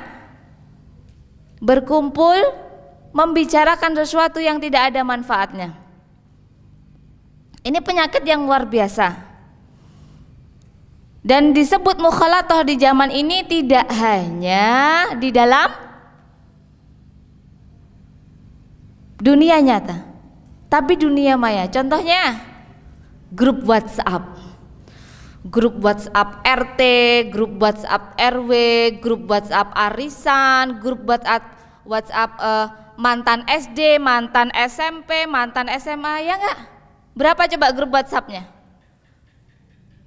berkumpul 1.58 2.38
membicarakan 3.10 3.98
sesuatu 3.98 4.38
yang 4.38 4.62
tidak 4.62 4.94
ada 4.94 5.02
manfaatnya. 5.02 5.74
Ini 7.64 7.80
penyakit 7.80 8.22
yang 8.22 8.46
luar 8.46 8.68
biasa. 8.68 9.34
Dan 11.24 11.56
disebut 11.56 11.96
mukhalatoh 11.98 12.68
di 12.68 12.76
zaman 12.76 13.08
ini 13.08 13.48
tidak 13.48 13.88
hanya 13.88 14.68
di 15.16 15.32
dalam 15.32 15.72
dunia 19.16 19.56
nyata 19.64 20.13
tapi 20.68 20.98
dunia 20.98 21.38
maya 21.38 21.68
contohnya 21.70 22.40
grup 23.34 23.62
WhatsApp. 23.66 24.42
Grup 25.44 25.76
WhatsApp 25.84 26.40
RT 26.40 26.80
grup 27.28 27.60
WhatsApp 27.60 28.16
RW 28.16 28.52
grup 29.04 29.28
WhatsApp 29.28 29.76
arisan 29.76 30.80
grup 30.80 31.04
WhatsApp 31.04 31.44
WhatsApp 31.84 32.30
uh, 32.40 32.66
mantan 32.96 33.44
SD 33.44 34.00
mantan 34.00 34.48
SMP 34.56 35.28
mantan 35.28 35.68
SMA 35.76 36.24
ya 36.24 36.40
enggak? 36.40 36.58
Berapa 37.12 37.44
coba 37.44 37.66
grup 37.76 37.92
WhatsAppnya? 37.92 38.48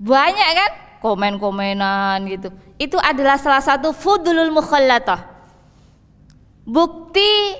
Banyak 0.01 0.49
kan? 0.57 0.71
Komen-komenan 1.05 2.25
gitu. 2.25 2.49
Itu 2.81 2.97
adalah 2.97 3.37
salah 3.37 3.61
satu 3.61 3.93
fudulul 3.93 4.49
mukhallatah. 4.49 5.21
Bukti 6.65 7.55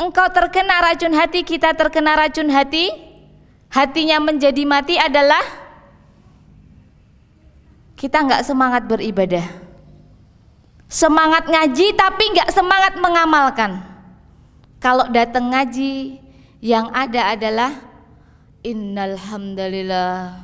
engkau 0.00 0.26
terkena 0.32 0.80
racun 0.80 1.12
hati, 1.12 1.44
kita 1.44 1.76
terkena 1.76 2.16
racun 2.16 2.48
hati, 2.48 2.88
hatinya 3.68 4.16
menjadi 4.24 4.64
mati 4.64 4.96
adalah 4.96 5.44
kita 8.00 8.24
nggak 8.24 8.42
semangat 8.48 8.88
beribadah. 8.88 9.44
Semangat 10.90 11.46
ngaji 11.46 11.94
tapi 11.94 12.24
nggak 12.32 12.50
semangat 12.50 12.96
mengamalkan. 12.96 13.84
Kalau 14.80 15.06
datang 15.12 15.52
ngaji 15.52 16.18
yang 16.64 16.88
ada 16.96 17.36
adalah 17.36 17.70
innalhamdalillah. 18.64 20.40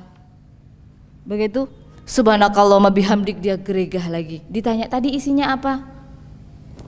Begitu? 1.25 1.67
Subhanakallah 2.07 2.79
bihamdik 2.95 3.43
dia 3.43 3.59
geregah 3.59 4.07
lagi. 4.07 4.45
Ditanya 4.47 4.87
tadi 4.87 5.17
isinya 5.17 5.51
apa? 5.51 5.83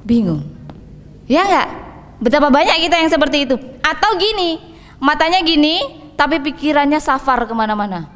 Bingung. 0.06 0.46
Ya 1.26 1.42
enggak? 1.42 1.87
Betapa 2.18 2.50
banyak 2.50 2.82
kita 2.82 2.98
yang 2.98 3.10
seperti 3.10 3.46
itu. 3.46 3.54
Atau 3.82 4.18
gini, 4.18 4.58
matanya 4.98 5.38
gini, 5.46 5.78
tapi 6.18 6.42
pikirannya 6.42 6.98
safar 6.98 7.46
ke 7.46 7.54
mana-mana. 7.54 8.10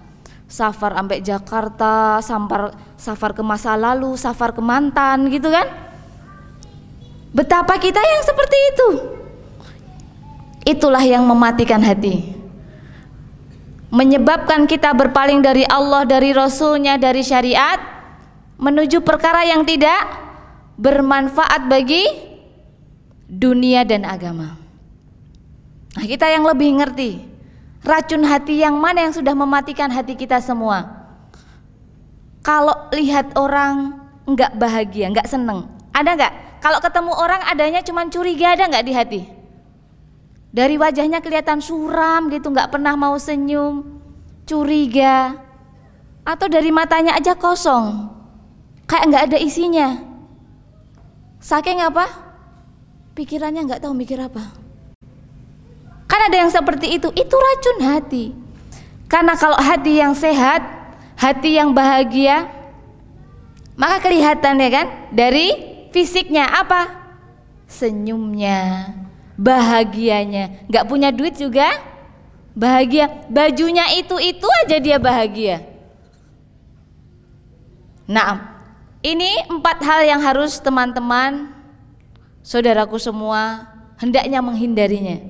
Safar 0.50 0.98
sampai 0.98 1.22
Jakarta, 1.22 2.18
safar 2.18 2.74
safar 2.98 3.30
ke 3.32 3.42
masa 3.46 3.78
lalu, 3.78 4.18
safar 4.18 4.50
ke 4.50 4.60
mantan, 4.62 5.30
gitu 5.30 5.48
kan? 5.48 5.64
Betapa 7.32 7.78
kita 7.78 8.02
yang 8.02 8.22
seperti 8.26 8.58
itu. 8.74 8.88
Itulah 10.62 11.02
yang 11.02 11.24
mematikan 11.24 11.80
hati. 11.82 12.36
Menyebabkan 13.88 14.66
kita 14.66 14.92
berpaling 14.94 15.42
dari 15.42 15.66
Allah, 15.66 16.06
dari 16.06 16.30
Rasulnya, 16.34 16.98
dari 16.98 17.22
syariat, 17.22 17.78
menuju 18.58 19.02
perkara 19.02 19.42
yang 19.42 19.66
tidak 19.66 20.06
bermanfaat 20.78 21.66
bagi 21.66 22.31
dunia 23.32 23.80
dan 23.88 24.04
agama. 24.04 24.60
Nah, 25.96 26.04
kita 26.04 26.28
yang 26.28 26.44
lebih 26.44 26.76
ngerti 26.76 27.24
racun 27.80 28.28
hati 28.28 28.60
yang 28.60 28.76
mana 28.76 29.08
yang 29.08 29.14
sudah 29.16 29.32
mematikan 29.32 29.88
hati 29.88 30.12
kita 30.12 30.36
semua. 30.44 31.00
Kalau 32.44 32.92
lihat 32.92 33.32
orang 33.38 34.04
nggak 34.28 34.52
bahagia, 34.60 35.08
nggak 35.08 35.30
seneng, 35.30 35.64
ada 35.96 36.12
nggak? 36.12 36.34
Kalau 36.60 36.78
ketemu 36.78 37.12
orang 37.16 37.42
adanya 37.48 37.80
cuma 37.82 38.06
curiga 38.06 38.54
ada 38.54 38.68
nggak 38.68 38.86
di 38.86 38.92
hati? 38.92 39.22
Dari 40.52 40.76
wajahnya 40.76 41.24
kelihatan 41.24 41.64
suram 41.64 42.28
gitu, 42.28 42.52
nggak 42.52 42.68
pernah 42.68 42.92
mau 42.92 43.16
senyum, 43.16 43.98
curiga, 44.44 45.40
atau 46.22 46.46
dari 46.46 46.68
matanya 46.68 47.16
aja 47.16 47.32
kosong, 47.32 48.10
kayak 48.84 49.06
nggak 49.08 49.24
ada 49.32 49.38
isinya. 49.40 49.88
Saking 51.42 51.82
apa? 51.82 52.21
Pikirannya 53.16 53.66
nggak 53.68 53.82
tahu 53.82 53.94
mikir 53.96 54.20
apa. 54.20 54.52
Kan 56.08 56.20
ada 56.28 56.36
yang 56.36 56.52
seperti 56.52 57.00
itu, 57.00 57.08
itu 57.16 57.34
racun 57.34 57.78
hati. 57.84 58.24
Karena 59.08 59.36
kalau 59.36 59.56
hati 59.56 60.00
yang 60.00 60.12
sehat, 60.12 60.60
hati 61.16 61.56
yang 61.56 61.72
bahagia, 61.72 62.48
maka 63.76 64.04
kelihatan 64.04 64.60
ya 64.60 64.68
kan 64.68 64.86
dari 65.12 65.52
fisiknya 65.92 66.48
apa? 66.48 66.88
Senyumnya, 67.68 68.92
bahagianya. 69.40 70.68
Nggak 70.68 70.88
punya 70.88 71.08
duit 71.08 71.36
juga 71.40 71.92
bahagia 72.52 73.08
bajunya 73.32 73.88
itu 73.96 74.16
itu 74.20 74.46
aja 74.64 74.76
dia 74.76 75.00
bahagia 75.00 75.64
nah 78.04 78.60
ini 79.00 79.48
empat 79.48 79.80
hal 79.80 80.00
yang 80.04 80.20
harus 80.20 80.60
teman-teman 80.60 81.48
saudaraku 82.42 82.98
semua 82.98 83.70
hendaknya 83.98 84.42
menghindarinya 84.42 85.22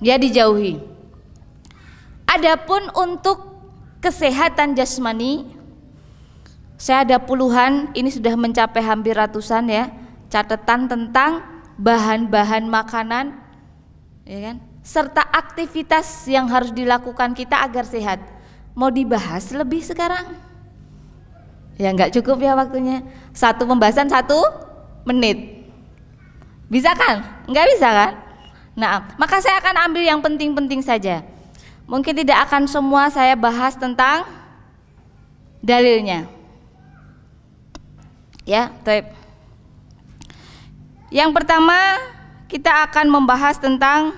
ya 0.00 0.16
dijauhi 0.18 0.80
adapun 2.26 2.88
untuk 2.96 3.60
kesehatan 4.00 4.74
jasmani 4.74 5.46
saya 6.80 7.06
ada 7.06 7.22
puluhan 7.22 7.94
ini 7.94 8.10
sudah 8.10 8.34
mencapai 8.34 8.82
hampir 8.82 9.14
ratusan 9.14 9.70
ya 9.70 9.92
catatan 10.32 10.90
tentang 10.90 11.44
bahan-bahan 11.78 12.66
makanan 12.66 13.38
ya 14.26 14.50
kan 14.50 14.72
serta 14.82 15.22
aktivitas 15.22 16.26
yang 16.26 16.50
harus 16.50 16.74
dilakukan 16.74 17.32
kita 17.38 17.62
agar 17.62 17.86
sehat. 17.86 18.18
Mau 18.74 18.90
dibahas 18.90 19.54
lebih 19.54 19.80
sekarang? 19.80 20.34
Ya 21.78 21.94
nggak 21.94 22.12
cukup 22.18 22.42
ya 22.42 22.58
waktunya. 22.58 23.06
Satu 23.30 23.64
pembahasan 23.64 24.10
satu 24.10 24.42
menit. 25.06 25.66
Bisa 26.72 26.96
kan? 26.96 27.44
Nggak 27.46 27.66
bisa 27.76 27.88
kan? 27.90 28.12
Nah, 28.72 29.04
maka 29.20 29.38
saya 29.44 29.60
akan 29.60 29.92
ambil 29.92 30.02
yang 30.02 30.20
penting-penting 30.24 30.80
saja. 30.80 31.20
Mungkin 31.84 32.16
tidak 32.16 32.48
akan 32.48 32.64
semua 32.64 33.12
saya 33.12 33.36
bahas 33.36 33.76
tentang 33.76 34.24
dalilnya. 35.60 36.24
Ya, 38.48 38.72
taip. 38.82 39.12
Yang 41.12 41.30
pertama 41.36 42.00
kita 42.48 42.88
akan 42.88 43.06
membahas 43.12 43.60
tentang 43.60 44.16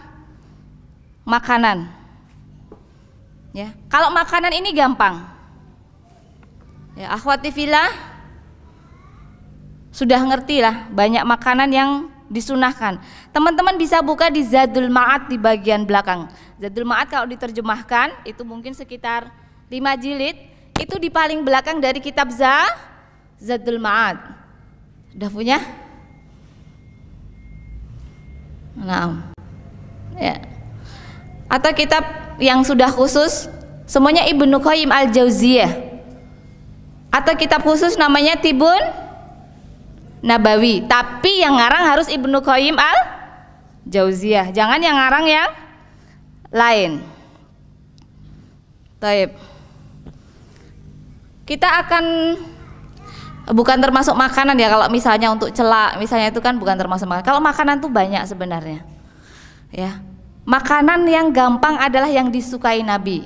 makanan. 1.26 1.90
Ya, 3.50 3.74
kalau 3.90 4.14
makanan 4.14 4.54
ini 4.54 4.70
gampang. 4.70 5.26
Ya, 6.94 7.10
akhwati 7.10 7.50
filah 7.50 8.13
sudah 9.94 10.18
ngerti 10.26 10.58
lah 10.58 10.90
banyak 10.90 11.22
makanan 11.22 11.70
yang 11.70 11.90
disunahkan. 12.26 12.98
Teman-teman 13.30 13.78
bisa 13.78 14.02
buka 14.02 14.26
di 14.26 14.42
Zadul 14.42 14.90
Ma'at 14.90 15.30
di 15.30 15.38
bagian 15.38 15.86
belakang. 15.86 16.26
Zadul 16.58 16.82
Ma'at 16.82 17.06
kalau 17.06 17.30
diterjemahkan 17.30 18.26
itu 18.26 18.42
mungkin 18.42 18.74
sekitar 18.74 19.30
5 19.70 20.02
jilid, 20.02 20.34
itu 20.74 20.94
di 20.98 21.06
paling 21.14 21.46
belakang 21.46 21.78
dari 21.78 22.02
kitab 22.02 22.34
Za 22.34 22.66
Zadul 23.38 23.78
Ma'at. 23.78 24.18
Udah 25.14 25.30
punya? 25.30 25.62
Nah. 28.74 29.30
Ya 30.18 30.54
atau 31.54 31.70
kitab 31.70 32.02
yang 32.42 32.66
sudah 32.66 32.90
khusus 32.90 33.46
semuanya 33.86 34.26
Ibnu 34.26 34.58
Qayyim 34.58 34.90
Al-Jauziyah 34.90 35.70
atau 37.14 37.32
kitab 37.38 37.62
khusus 37.62 37.94
namanya 37.94 38.34
Tibun 38.34 38.80
Nabawi 40.24 40.88
tapi 40.88 41.44
yang 41.44 41.60
ngarang 41.60 41.84
harus 41.84 42.08
Ibnu 42.08 42.40
Qayyim 42.40 42.80
Al-Jauziyah 42.80 44.56
jangan 44.56 44.80
yang 44.80 44.96
ngarang 44.96 45.26
yang 45.28 45.50
lain 46.48 47.04
Taib 48.96 49.36
kita 51.44 51.68
akan 51.84 52.04
bukan 53.52 53.76
termasuk 53.76 54.16
makanan 54.16 54.56
ya 54.56 54.72
kalau 54.72 54.88
misalnya 54.88 55.28
untuk 55.28 55.52
celak 55.52 56.00
misalnya 56.00 56.32
itu 56.32 56.40
kan 56.40 56.56
bukan 56.56 56.80
termasuk 56.80 57.04
makanan 57.04 57.28
kalau 57.28 57.40
makanan 57.44 57.84
tuh 57.84 57.92
banyak 57.92 58.24
sebenarnya 58.24 58.80
ya 59.68 60.00
makanan 60.44 61.08
yang 61.08 61.32
gampang 61.32 61.80
adalah 61.80 62.08
yang 62.08 62.28
disukai 62.28 62.84
Nabi. 62.84 63.24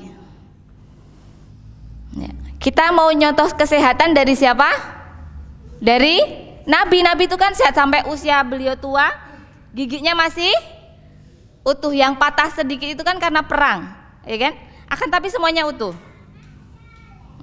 Ya. 2.14 2.32
Kita 2.58 2.90
mau 2.94 3.10
nyontoh 3.10 3.50
kesehatan 3.54 4.14
dari 4.14 4.34
siapa? 4.34 4.66
Dari 5.78 6.47
Nabi. 6.68 7.00
Nabi 7.00 7.24
itu 7.24 7.40
kan 7.40 7.56
sehat 7.56 7.72
sampai 7.72 8.04
usia 8.12 8.44
beliau 8.44 8.76
tua, 8.76 9.08
giginya 9.72 10.12
masih 10.12 10.52
utuh. 11.64 11.96
Yang 11.96 12.20
patah 12.20 12.52
sedikit 12.52 12.84
itu 12.84 13.00
kan 13.00 13.16
karena 13.16 13.40
perang, 13.40 13.88
ya 14.28 14.36
kan? 14.36 14.52
Akan 14.92 15.08
tapi 15.08 15.32
semuanya 15.32 15.64
utuh. 15.64 15.96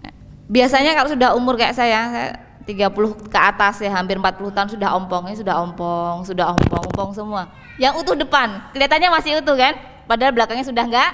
Ya. 0.05 0.13
Biasanya 0.45 0.93
kalau 0.93 1.09
sudah 1.09 1.33
umur 1.33 1.57
kayak 1.57 1.73
saya, 1.73 1.99
saya 2.13 2.29
30 2.65 3.29
ke 3.29 3.39
atas 3.39 3.81
ya 3.81 3.93
hampir 3.93 4.17
40 4.17 4.49
tahun 4.49 4.69
sudah 4.73 4.89
ompong 4.97 5.29
ini 5.29 5.37
sudah 5.37 5.55
ompong 5.61 6.25
sudah 6.25 6.45
ompong 6.57 6.81
ompong 6.89 7.13
semua 7.13 7.45
yang 7.77 7.93
utuh 7.93 8.17
depan 8.17 8.73
kelihatannya 8.73 9.13
masih 9.13 9.37
utuh 9.37 9.53
kan 9.53 9.77
padahal 10.09 10.33
belakangnya 10.33 10.65
sudah 10.65 10.81
enggak 10.81 11.13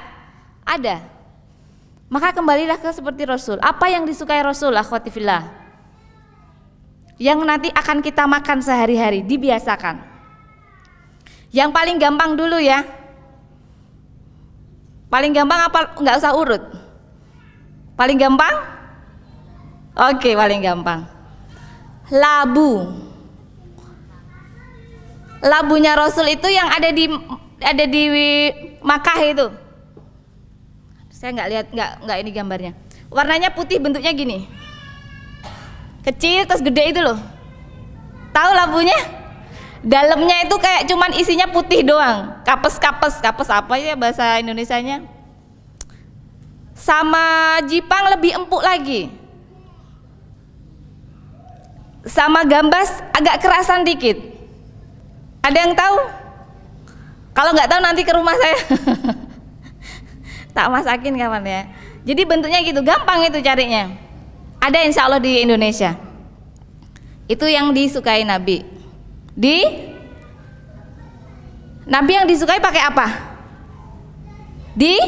ada 0.64 1.04
maka 2.08 2.32
kembalilah 2.32 2.80
ke 2.80 2.88
seperti 2.96 3.28
Rasul 3.28 3.60
apa 3.60 3.84
yang 3.92 4.08
disukai 4.08 4.40
Rasul 4.40 4.72
akhwatifillah 4.72 5.61
yang 7.22 7.46
nanti 7.46 7.70
akan 7.70 8.02
kita 8.02 8.26
makan 8.26 8.66
sehari-hari 8.66 9.22
dibiasakan 9.22 10.02
yang 11.54 11.70
paling 11.70 12.02
gampang 12.02 12.34
dulu 12.34 12.58
ya 12.58 12.82
paling 15.14 15.30
gampang 15.30 15.70
apa 15.70 15.94
nggak 16.02 16.18
usah 16.18 16.34
urut 16.34 16.64
paling 17.94 18.18
gampang 18.18 18.56
oke 19.94 20.30
paling 20.34 20.66
gampang 20.66 21.22
labu. 22.12 22.92
Labunya 25.42 25.98
Rasul 25.98 26.38
itu 26.38 26.46
yang 26.52 26.70
ada 26.70 26.92
di 26.94 27.10
ada 27.64 27.86
di 27.88 28.04
Makkah 28.84 29.20
itu. 29.26 29.48
Saya 31.10 31.34
nggak 31.34 31.50
lihat 31.50 31.66
nggak 31.74 31.92
nggak 32.06 32.18
ini 32.22 32.30
gambarnya. 32.30 32.72
Warnanya 33.10 33.50
putih 33.56 33.82
bentuknya 33.82 34.14
gini. 34.14 34.46
Kecil 36.02 36.50
terus 36.50 36.62
gede 36.66 36.94
itu 36.94 37.02
loh. 37.02 37.20
Tahu 38.32 38.50
labunya? 38.56 38.98
Dalamnya 39.82 40.46
itu 40.46 40.56
kayak 40.62 40.86
cuman 40.90 41.12
isinya 41.18 41.50
putih 41.50 41.82
doang. 41.82 42.42
Kapes-kapes, 42.46 43.18
kapes 43.22 43.50
apa 43.50 43.78
ya 43.78 43.98
bahasa 43.98 44.38
Indonesianya? 44.38 45.06
Sama 46.78 47.58
Jipang 47.66 48.10
lebih 48.14 48.34
empuk 48.38 48.62
lagi 48.62 49.22
sama 52.06 52.46
gambas 52.46 52.90
agak 53.14 53.42
kerasan 53.42 53.86
dikit. 53.86 54.18
Ada 55.42 55.58
yang 55.58 55.74
tahu? 55.74 55.98
Kalau 57.32 57.52
nggak 57.54 57.70
tahu 57.70 57.82
nanti 57.82 58.02
ke 58.06 58.14
rumah 58.14 58.36
saya. 58.38 58.58
tak 60.56 60.68
masakin 60.70 61.18
kawan 61.18 61.46
ya. 61.46 61.62
Jadi 62.02 62.22
bentuknya 62.26 62.60
gitu, 62.66 62.82
gampang 62.82 63.26
itu 63.26 63.40
carinya. 63.46 63.94
Ada 64.62 64.86
insya 64.86 65.10
Allah 65.10 65.18
di 65.18 65.42
Indonesia. 65.42 65.98
Itu 67.26 67.50
yang 67.50 67.74
disukai 67.74 68.22
Nabi. 68.22 68.62
Di? 69.34 69.66
Nabi 71.90 72.12
yang 72.14 72.30
disukai 72.30 72.62
pakai 72.62 72.84
apa? 72.86 73.08
Di? 74.78 75.02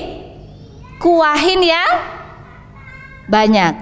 Kuahin 0.98 1.62
yang 1.62 1.92
banyak. 3.30 3.74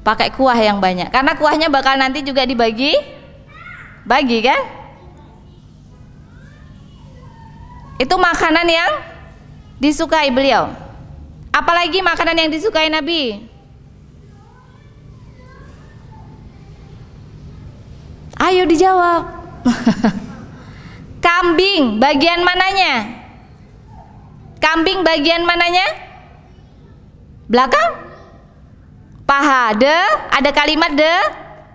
Pakai 0.00 0.32
kuah 0.32 0.56
yang 0.56 0.80
banyak. 0.80 1.12
Karena 1.12 1.36
kuahnya 1.36 1.68
bakal 1.68 2.00
nanti 2.00 2.24
juga 2.24 2.48
dibagi 2.48 2.96
bagi 4.08 4.40
kan? 4.40 4.60
Itu 8.00 8.16
makanan 8.16 8.64
yang 8.64 8.90
disukai 9.76 10.32
beliau. 10.32 10.72
Apalagi 11.52 12.00
makanan 12.00 12.46
yang 12.46 12.48
disukai 12.48 12.88
Nabi 12.88 13.50
ayo 18.40 18.64
dijawab. 18.64 19.22
Kambing 21.24 22.00
bagian 22.00 22.40
mananya? 22.40 23.20
Kambing 24.56 25.04
bagian 25.04 25.44
mananya? 25.44 25.84
Belakang? 27.44 28.08
Paha 29.28 29.76
de. 29.76 29.98
Ada 30.32 30.50
kalimat 30.50 30.96
de. 30.96 31.14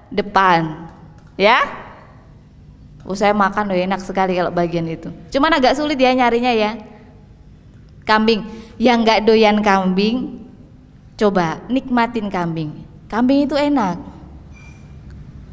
Depan. 0.09 0.89
Ya? 1.38 1.61
Oh 3.05 3.13
saya 3.13 3.38
makan 3.38 3.70
loh 3.70 3.78
enak 3.78 4.01
sekali 4.01 4.34
kalau 4.34 4.49
bagian 4.49 4.89
itu. 4.89 5.13
Cuman 5.30 5.53
agak 5.53 5.78
sulit 5.78 6.01
ya 6.01 6.09
nyarinya 6.09 6.49
ya. 6.49 6.82
Kambing. 8.01 8.41
Yang 8.82 8.97
nggak 9.05 9.20
doyan 9.30 9.57
kambing 9.61 10.41
coba 11.16 11.61
nikmatin 11.70 12.34
kambing. 12.34 12.82
Kambing 13.05 13.45
itu 13.45 13.53
enak 13.53 14.14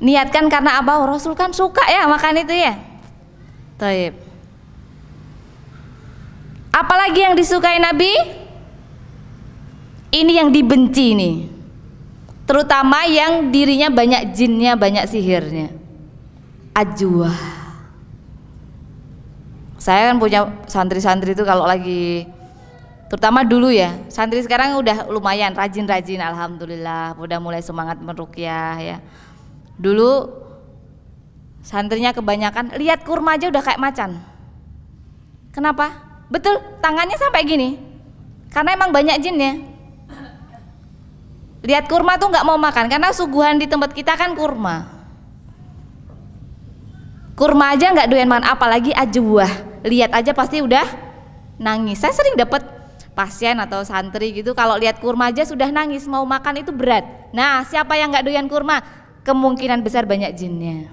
niatkan 0.03 0.51
karena 0.51 0.83
apa 0.83 0.99
Rasul 1.07 1.39
kan 1.39 1.55
suka 1.55 1.87
ya 1.87 2.11
makan 2.11 2.43
itu 2.43 2.55
ya? 2.59 2.75
Taib. 3.79 4.19
Apalagi 6.75 7.21
yang 7.23 7.39
disukai 7.39 7.79
Nabi? 7.79 8.11
Ini 10.13 10.45
yang 10.45 10.53
dibenci 10.53 11.17
nih 11.17 11.37
terutama 12.43 13.09
yang 13.09 13.49
dirinya 13.49 13.89
banyak 13.89 14.37
jinnya 14.37 14.77
banyak 14.77 15.09
sihirnya. 15.09 15.73
Ajwa 16.77 17.33
saya 19.83 20.15
kan 20.15 20.23
punya 20.23 20.47
santri-santri 20.71 21.35
itu 21.35 21.43
kalau 21.43 21.67
lagi 21.67 22.23
terutama 23.11 23.43
dulu 23.43 23.67
ya 23.67 23.91
santri 24.07 24.39
sekarang 24.39 24.79
udah 24.79 25.11
lumayan 25.11 25.57
rajin-rajin 25.59 26.23
alhamdulillah. 26.23 27.19
Udah 27.19 27.39
mulai 27.43 27.65
semangat 27.65 27.99
merukyah 27.99 28.79
ya 28.79 28.97
dulu 29.81 30.29
santrinya 31.63 32.11
kebanyakan 32.11 32.75
lihat 32.77 33.07
kurma 33.07 33.39
aja 33.39 33.49
udah 33.49 33.63
kayak 33.63 33.81
macan. 33.81 34.19
Kenapa? 35.53 35.93
Betul 36.33 36.59
tangannya 36.81 37.17
sampai 37.21 37.45
gini. 37.45 37.69
Karena 38.53 38.77
emang 38.77 38.93
banyak 38.93 39.17
jinnya. 39.21 39.63
Lihat 41.63 41.87
kurma 41.87 42.19
tuh 42.19 42.29
nggak 42.29 42.45
mau 42.45 42.59
makan 42.59 42.91
karena 42.91 43.15
suguhan 43.15 43.57
di 43.57 43.71
tempat 43.71 43.95
kita 43.95 44.19
kan 44.19 44.35
kurma. 44.35 44.91
Kurma 47.39 47.73
aja 47.73 47.95
nggak 47.95 48.11
doyan 48.11 48.29
makan 48.29 48.45
apalagi 48.51 48.93
ajwa 48.93 49.47
lihat 49.87 50.11
aja 50.11 50.35
pasti 50.35 50.59
udah 50.59 50.85
nangis. 51.57 52.03
Saya 52.03 52.13
sering 52.13 52.35
dapat 52.35 52.67
pasien 53.13 53.61
atau 53.61 53.85
santri 53.85 54.33
gitu 54.33 54.57
kalau 54.57 54.81
lihat 54.81 54.99
kurma 54.99 55.29
aja 55.31 55.45
sudah 55.45 55.69
nangis 55.69 56.09
mau 56.09 56.25
makan 56.25 56.65
itu 56.65 56.73
berat. 56.75 57.05
Nah 57.31 57.63
siapa 57.63 57.95
yang 57.95 58.11
nggak 58.11 58.27
doyan 58.27 58.49
kurma 58.51 58.83
kemungkinan 59.23 59.83
besar 59.83 60.07
banyak 60.07 60.31
jinnya. 60.35 60.91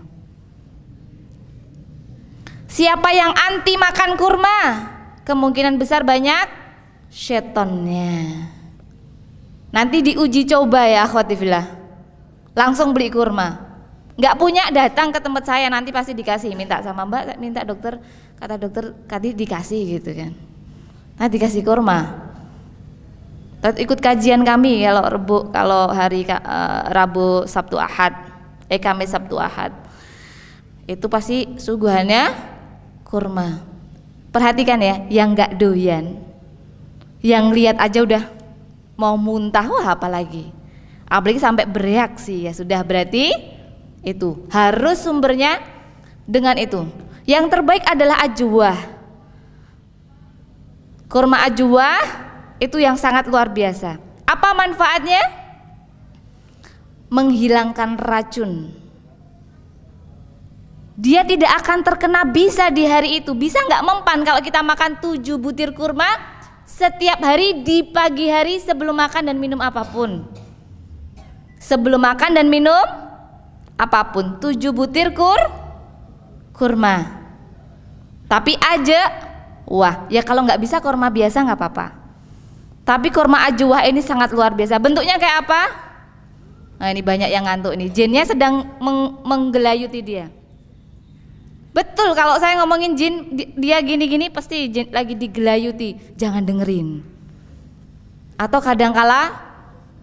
Siapa 2.69 3.09
yang 3.11 3.33
anti 3.33 3.73
makan 3.75 4.13
kurma 4.13 4.59
kemungkinan 5.25 5.81
besar 5.81 6.05
banyak 6.05 6.47
setonnya 7.09 8.45
nanti 9.73 10.05
diuji 10.05 10.45
coba 10.45 10.85
ya 10.85 11.09
akhwatifillah 11.09 11.65
langsung 12.53 12.93
beli 12.93 13.09
kurma. 13.09 13.69
Nggak 14.19 14.35
punya 14.35 14.67
datang 14.69 15.15
ke 15.15 15.19
tempat 15.23 15.47
saya 15.47 15.71
nanti 15.71 15.95
pasti 15.95 16.11
dikasih. 16.11 16.51
Minta 16.51 16.83
sama 16.83 17.07
mbak 17.07 17.39
minta 17.39 17.63
dokter 17.63 17.97
kata 18.35 18.59
dokter 18.59 18.91
tadi 19.07 19.31
dikasih 19.31 19.81
gitu 19.97 20.11
kan. 20.11 20.31
Nah 21.15 21.27
dikasih 21.31 21.63
kurma. 21.63 22.28
Ikut 23.59 23.99
kajian 23.99 24.47
kami 24.47 24.87
kalau 24.87 25.03
rebu 25.03 25.37
kalau 25.51 25.91
hari 25.91 26.23
uh, 26.23 26.87
Rabu 26.95 27.43
Sabtu 27.43 27.75
Ahad, 27.75 28.15
eh 28.71 28.79
Kamis 28.79 29.11
Sabtu 29.11 29.35
Ahad. 29.35 29.75
Itu 30.87 31.11
pasti 31.11 31.59
suguhannya 31.59 32.31
kurma. 33.03 33.59
Perhatikan 34.31 34.79
ya, 34.79 35.03
yang 35.11 35.35
nggak 35.35 35.59
doyan, 35.59 36.23
yang 37.19 37.51
lihat 37.51 37.81
aja 37.83 37.99
udah 38.05 38.23
mau 38.95 39.19
muntah, 39.19 39.67
wah 39.67 39.91
apalagi. 39.91 40.55
Apalagi 41.09 41.41
sampai 41.41 41.65
bereaksi 41.67 42.47
ya 42.47 42.53
sudah 42.55 42.79
berarti 42.85 43.33
itu 44.05 44.47
harus 44.53 45.03
sumbernya 45.03 45.59
dengan 46.23 46.55
itu. 46.55 46.87
Yang 47.27 47.45
terbaik 47.51 47.83
adalah 47.85 48.23
ajwa 48.25 48.99
Kurma 51.09 51.41
ajwa 51.41 51.89
itu 52.59 52.77
yang 52.77 52.99
sangat 52.99 53.25
luar 53.31 53.51
biasa. 53.51 53.97
Apa 54.27 54.53
manfaatnya? 54.53 55.23
Menghilangkan 57.09 57.97
racun. 57.97 58.69
Dia 60.99 61.23
tidak 61.23 61.63
akan 61.63 61.79
terkena 61.81 62.27
bisa 62.27 62.67
di 62.69 62.83
hari 62.83 63.23
itu. 63.23 63.31
Bisa 63.33 63.57
nggak 63.63 63.83
mempan 63.87 64.19
kalau 64.27 64.43
kita 64.43 64.59
makan 64.59 64.99
tujuh 64.99 65.39
butir 65.39 65.71
kurma 65.71 66.05
setiap 66.67 67.23
hari 67.23 67.63
di 67.63 67.81
pagi 67.87 68.29
hari 68.29 68.59
sebelum 68.59 68.93
makan 68.93 69.31
dan 69.31 69.39
minum 69.39 69.63
apa 69.63 69.87
pun. 69.87 70.27
Sebelum 71.57 72.03
makan 72.03 72.35
dan 72.35 72.51
minum 72.51 72.83
apa 73.79 74.11
pun. 74.11 74.37
Tujuh 74.37 74.75
butir 74.75 75.15
kur 75.15 75.39
kurma. 76.53 77.17
Tapi 78.29 78.53
aja 78.59 79.29
Wah, 79.69 80.09
ya 80.09 80.25
kalau 80.25 80.49
nggak 80.49 80.57
bisa 80.65 80.81
korma 80.81 81.13
biasa 81.13 81.45
nggak 81.45 81.59
apa-apa. 81.61 81.98
Tapi 82.89 83.13
korma 83.13 83.45
ajwa 83.45 83.85
ini 83.85 84.01
sangat 84.01 84.33
luar 84.33 84.57
biasa. 84.57 84.81
Bentuknya 84.81 85.21
kayak 85.21 85.45
apa? 85.45 85.61
Nah 86.81 86.89
ini 86.89 87.05
banyak 87.05 87.29
yang 87.29 87.45
ngantuk 87.45 87.77
nih. 87.77 87.93
Jinnya 87.93 88.25
sedang 88.25 88.65
meng 88.81 89.21
menggelayuti 89.21 90.01
dia. 90.01 90.33
Betul 91.69 92.17
kalau 92.17 92.41
saya 92.41 92.57
ngomongin 92.57 92.97
jin 92.97 93.29
dia 93.61 93.77
gini-gini 93.85 94.33
pasti 94.33 94.73
jin 94.73 94.89
lagi 94.89 95.13
digelayuti. 95.13 96.17
Jangan 96.17 96.41
dengerin. 96.41 97.05
Atau 98.41 98.57
kadangkala 98.57 99.37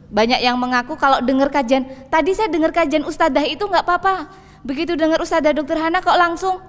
banyak 0.06 0.38
yang 0.38 0.54
mengaku 0.54 0.94
kalau 0.94 1.18
dengar 1.18 1.50
kajian, 1.50 1.82
tadi 2.06 2.38
saya 2.38 2.46
dengar 2.46 2.70
kajian 2.70 3.02
ustadzah 3.02 3.42
itu 3.50 3.66
nggak 3.66 3.82
apa-apa. 3.82 4.30
Begitu 4.62 4.94
dengar 4.94 5.18
ustadzah 5.18 5.50
dokter 5.50 5.74
Hana 5.74 5.98
kok 5.98 6.14
langsung 6.14 6.62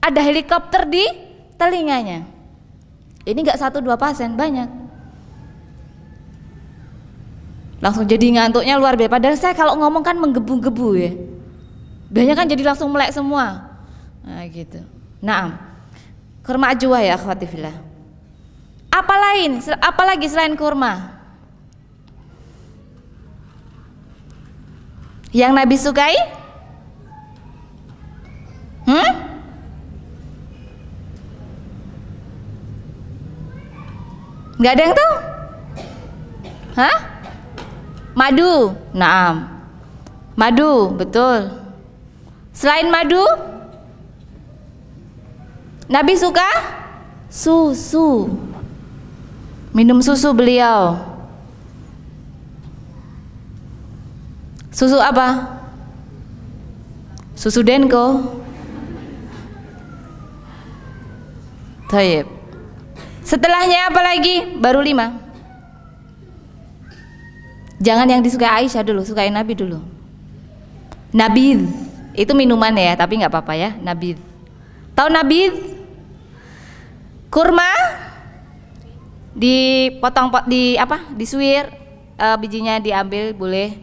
ada 0.00 0.24
helikopter 0.24 0.88
di 0.88 1.04
telinganya. 1.60 2.24
Ini 3.28 3.36
nggak 3.36 3.60
satu 3.60 3.84
dua 3.84 4.00
pasien, 4.00 4.32
banyak. 4.32 4.79
Langsung 7.80 8.04
jadi 8.04 8.28
ngantuknya 8.36 8.76
luar 8.76 8.94
biasa. 8.94 9.12
Padahal 9.12 9.36
saya 9.40 9.56
kalau 9.56 9.72
ngomong 9.80 10.04
kan 10.04 10.16
menggebu-gebu 10.20 10.88
ya. 11.00 11.12
Banyak 12.12 12.36
kan 12.36 12.46
jadi 12.46 12.62
langsung 12.62 12.92
melek 12.92 13.16
semua. 13.16 13.72
Nah 14.20 14.44
gitu. 14.52 14.84
Naam. 15.24 15.56
Kurma 16.44 16.76
ajwa 16.76 17.00
ya 17.00 17.16
akhwatifillah. 17.16 17.72
Apa 18.92 19.14
lain? 19.16 19.64
Apa 19.80 20.02
lagi 20.04 20.28
selain 20.28 20.52
kurma? 20.60 21.16
Yang 25.32 25.52
Nabi 25.56 25.76
sukai? 25.78 26.16
Hmm? 28.84 29.10
Nggak 34.60 34.72
ada 34.76 34.82
yang 34.84 34.92
tahu? 34.98 35.14
Hah? 36.76 37.09
Madu. 38.20 38.76
Naam. 38.92 39.48
Madu, 40.36 40.92
betul. 40.92 41.56
Selain 42.52 42.92
madu, 42.92 43.24
Nabi 45.88 46.12
suka 46.20 46.44
susu. 47.32 48.28
Minum 49.72 50.04
susu 50.04 50.36
beliau. 50.36 51.00
Susu 54.68 55.00
apa? 55.00 55.56
Susu 57.32 57.64
Denko. 57.64 58.36
Taib. 61.88 62.28
Setelahnya 63.24 63.88
apa 63.88 64.00
lagi? 64.04 64.60
Baru 64.60 64.84
lima. 64.84 65.29
Jangan 67.80 68.06
yang 68.06 68.20
disukai 68.20 68.64
Aisyah 68.64 68.84
dulu, 68.84 69.00
sukai 69.02 69.32
Nabi 69.32 69.56
dulu. 69.56 69.80
Nabi 71.10 71.64
itu 72.12 72.32
minuman 72.36 72.70
ya, 72.76 72.92
tapi 72.94 73.18
nggak 73.18 73.32
apa-apa 73.32 73.56
ya. 73.56 73.72
Nabi. 73.80 74.20
Tahu 74.92 75.08
Nabi? 75.08 75.40
Kurma 77.32 77.72
dipotong 79.32 80.28
di 80.44 80.76
apa? 80.76 81.08
Disuir, 81.16 81.72
e, 82.18 82.26
bijinya 82.36 82.76
diambil 82.82 83.32
boleh 83.32 83.80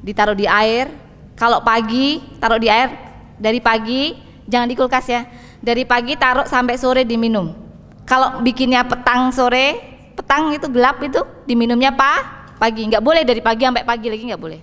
ditaruh 0.00 0.38
di 0.38 0.46
air. 0.46 0.92
Kalau 1.34 1.64
pagi 1.64 2.20
taruh 2.38 2.60
di 2.60 2.68
air 2.70 2.94
dari 3.40 3.58
pagi, 3.58 4.14
jangan 4.46 4.68
di 4.70 4.76
kulkas 4.78 5.08
ya. 5.10 5.26
Dari 5.58 5.82
pagi 5.82 6.14
taruh 6.14 6.46
sampai 6.46 6.76
sore 6.78 7.02
diminum 7.02 7.70
kalau 8.10 8.42
bikinnya 8.42 8.82
petang 8.82 9.30
sore, 9.30 9.78
petang 10.18 10.50
itu 10.50 10.66
gelap 10.66 10.98
itu 10.98 11.22
diminumnya 11.46 11.94
pa 11.94 12.39
pagi, 12.60 12.84
nggak 12.84 13.00
boleh 13.00 13.24
dari 13.24 13.40
pagi 13.40 13.64
sampai 13.64 13.88
pagi 13.88 14.12
lagi 14.12 14.28
nggak 14.28 14.42
boleh. 14.42 14.60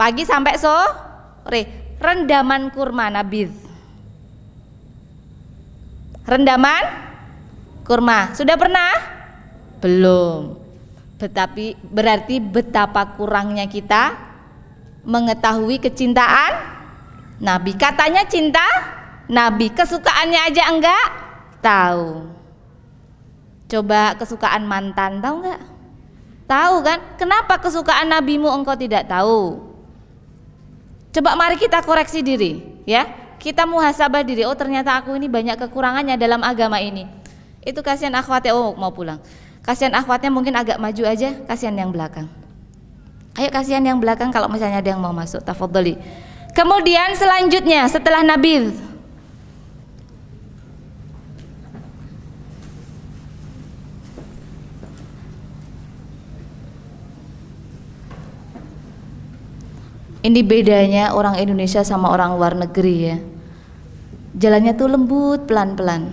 Pagi 0.00 0.24
sampai 0.24 0.56
sore, 0.56 1.62
rendaman 2.00 2.72
kurma 2.72 3.12
nabiz. 3.12 3.52
Rendaman 6.24 6.84
kurma. 7.84 8.32
Sudah 8.32 8.56
pernah? 8.56 8.92
Belum. 9.84 10.56
Tetapi 11.20 11.80
berarti 11.86 12.40
betapa 12.40 13.14
kurangnya 13.16 13.68
kita 13.68 14.16
mengetahui 15.06 15.78
kecintaan 15.78 16.52
Nabi. 17.40 17.72
Katanya 17.78 18.26
cinta 18.26 18.64
Nabi, 19.30 19.70
kesukaannya 19.70 20.40
aja 20.50 20.62
enggak 20.72 21.06
tahu. 21.62 22.26
Coba 23.66 24.14
kesukaan 24.18 24.66
mantan 24.66 25.18
tahu 25.22 25.46
nggak? 25.46 25.75
Tahu 26.46 26.76
kan? 26.86 26.98
Kenapa 27.18 27.58
kesukaan 27.58 28.06
nabimu 28.06 28.46
engkau 28.50 28.78
tidak 28.78 29.10
tahu? 29.10 29.58
Coba 31.10 31.34
mari 31.34 31.58
kita 31.58 31.82
koreksi 31.82 32.22
diri, 32.22 32.62
ya. 32.86 33.06
Kita 33.36 33.66
muhasabah 33.66 34.22
diri. 34.22 34.46
Oh, 34.46 34.54
ternyata 34.54 34.96
aku 34.96 35.12
ini 35.18 35.26
banyak 35.26 35.58
kekurangannya 35.58 36.14
dalam 36.16 36.40
agama 36.46 36.78
ini. 36.78 37.04
Itu 37.66 37.82
kasihan 37.82 38.14
akhwatnya 38.14 38.54
oh 38.54 38.78
mau 38.78 38.94
pulang. 38.94 39.18
Kasihan 39.66 39.90
akhwatnya 39.98 40.30
mungkin 40.30 40.54
agak 40.54 40.78
maju 40.78 41.02
aja, 41.02 41.34
kasihan 41.50 41.74
yang 41.74 41.90
belakang. 41.90 42.30
Ayo 43.34 43.50
kasihan 43.50 43.82
yang 43.82 43.98
belakang 43.98 44.30
kalau 44.30 44.46
misalnya 44.46 44.78
ada 44.78 44.94
yang 44.94 45.02
mau 45.02 45.10
masuk, 45.10 45.42
tafadhali. 45.42 45.98
Kemudian 46.54 47.12
selanjutnya 47.18 47.84
setelah 47.90 48.24
Nabi 48.24 48.72
Ini 60.26 60.42
bedanya 60.42 61.14
orang 61.14 61.38
Indonesia 61.38 61.86
sama 61.86 62.10
orang 62.10 62.34
luar 62.34 62.58
negeri 62.58 62.96
ya. 62.98 63.16
Jalannya 64.34 64.74
tuh 64.74 64.90
lembut 64.90 65.46
pelan-pelan. 65.46 66.10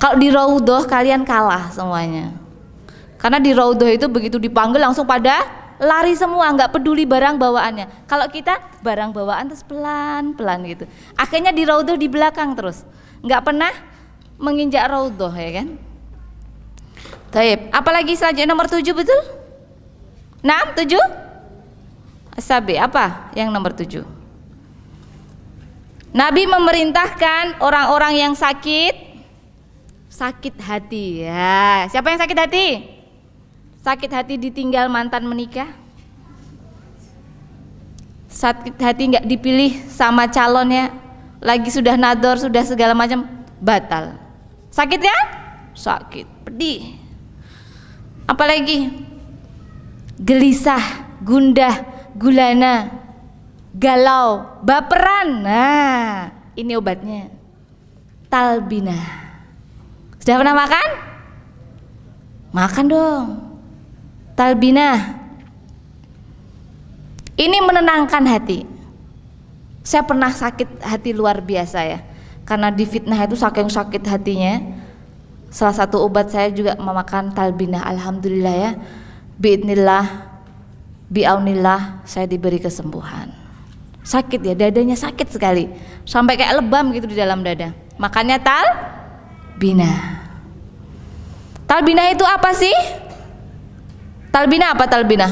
Kalau 0.00 0.16
di 0.16 0.32
Raudhah 0.32 0.88
kalian 0.88 1.28
kalah 1.28 1.68
semuanya. 1.76 2.32
Karena 3.20 3.36
di 3.36 3.52
Raudhah 3.52 3.92
itu 3.92 4.08
begitu 4.08 4.40
dipanggil 4.40 4.80
langsung 4.80 5.04
pada 5.04 5.44
lari 5.76 6.16
semua, 6.16 6.48
nggak 6.56 6.72
peduli 6.72 7.04
barang 7.04 7.36
bawaannya. 7.36 8.08
Kalau 8.08 8.32
kita 8.32 8.80
barang 8.80 9.12
bawaan 9.12 9.52
terus 9.52 9.60
pelan-pelan 9.68 10.64
gitu. 10.64 10.84
Akhirnya 11.20 11.52
di 11.52 11.68
Raudhah 11.68 12.00
di 12.00 12.08
belakang 12.08 12.56
terus. 12.56 12.80
Nggak 13.20 13.44
pernah 13.44 13.72
menginjak 14.40 14.88
Raudhah 14.88 15.36
ya 15.36 15.50
kan. 15.60 15.68
Taib. 17.28 17.60
Apalagi 17.76 18.16
selanjutnya 18.16 18.48
nomor 18.48 18.72
tujuh 18.72 18.96
betul? 18.96 19.20
Enam, 20.40 20.72
tujuh? 20.72 21.25
Sabi 22.36 22.76
apa 22.76 23.32
yang 23.32 23.48
nomor 23.48 23.72
tujuh? 23.72 24.04
Nabi 26.16 26.48
memerintahkan 26.48 27.60
orang-orang 27.60 28.24
yang 28.24 28.32
sakit 28.32 29.06
sakit 30.16 30.56
hati 30.64 31.28
ya. 31.28 31.84
Siapa 31.92 32.08
yang 32.08 32.20
sakit 32.20 32.38
hati? 32.40 32.66
Sakit 33.84 34.10
hati 34.12 34.34
ditinggal 34.40 34.88
mantan 34.88 35.28
menikah? 35.28 35.68
Sakit 38.32 38.76
hati 38.80 39.12
nggak 39.12 39.28
dipilih 39.28 39.88
sama 39.92 40.28
calonnya, 40.28 40.92
lagi 41.40 41.68
sudah 41.72 41.96
nador, 41.96 42.36
sudah 42.40 42.64
segala 42.64 42.92
macam 42.92 43.24
batal. 43.60 44.16
Sakit 44.72 45.00
ya? 45.00 45.18
Sakit, 45.72 46.48
pedih. 46.48 47.00
Apalagi 48.28 48.92
gelisah, 50.20 50.82
gundah, 51.24 51.95
gulana, 52.16 52.90
galau, 53.76 54.60
baperan. 54.64 55.44
Nah, 55.44 56.32
ini 56.56 56.72
obatnya. 56.74 57.28
Talbinah. 58.26 59.04
Sudah 60.18 60.42
pernah 60.42 60.56
makan? 60.56 60.88
Makan 62.50 62.84
dong. 62.90 63.26
Talbinah. 64.34 64.98
Ini 67.36 67.56
menenangkan 67.62 68.24
hati. 68.24 68.64
Saya 69.86 70.02
pernah 70.02 70.32
sakit 70.32 70.82
hati 70.82 71.14
luar 71.14 71.44
biasa 71.44 71.78
ya. 71.84 72.00
Karena 72.42 72.72
di 72.72 72.82
fitnah 72.88 73.22
itu 73.22 73.38
saking 73.38 73.70
sakit 73.70 74.02
hatinya. 74.08 74.58
Salah 75.52 75.76
satu 75.76 76.02
obat 76.02 76.32
saya 76.32 76.50
juga 76.50 76.74
memakan 76.74 77.30
talbinah. 77.30 77.86
Alhamdulillah 77.86 78.54
ya. 78.56 78.72
Biidnillah, 79.36 80.35
biaunillah 81.10 82.02
saya 82.06 82.26
diberi 82.26 82.58
kesembuhan. 82.58 83.30
Sakit 84.06 84.38
ya, 84.42 84.54
dadanya 84.54 84.94
sakit 84.94 85.34
sekali. 85.34 85.66
Sampai 86.06 86.38
kayak 86.38 86.62
lebam 86.62 86.94
gitu 86.94 87.10
di 87.10 87.18
dalam 87.18 87.42
dada. 87.42 87.74
Makanya 87.98 88.38
tal 88.38 88.66
bina. 89.58 89.90
Talbina 91.66 92.06
itu 92.14 92.22
apa 92.22 92.54
sih? 92.54 92.76
Talbina 94.30 94.70
apa 94.70 94.86
talbina? 94.86 95.26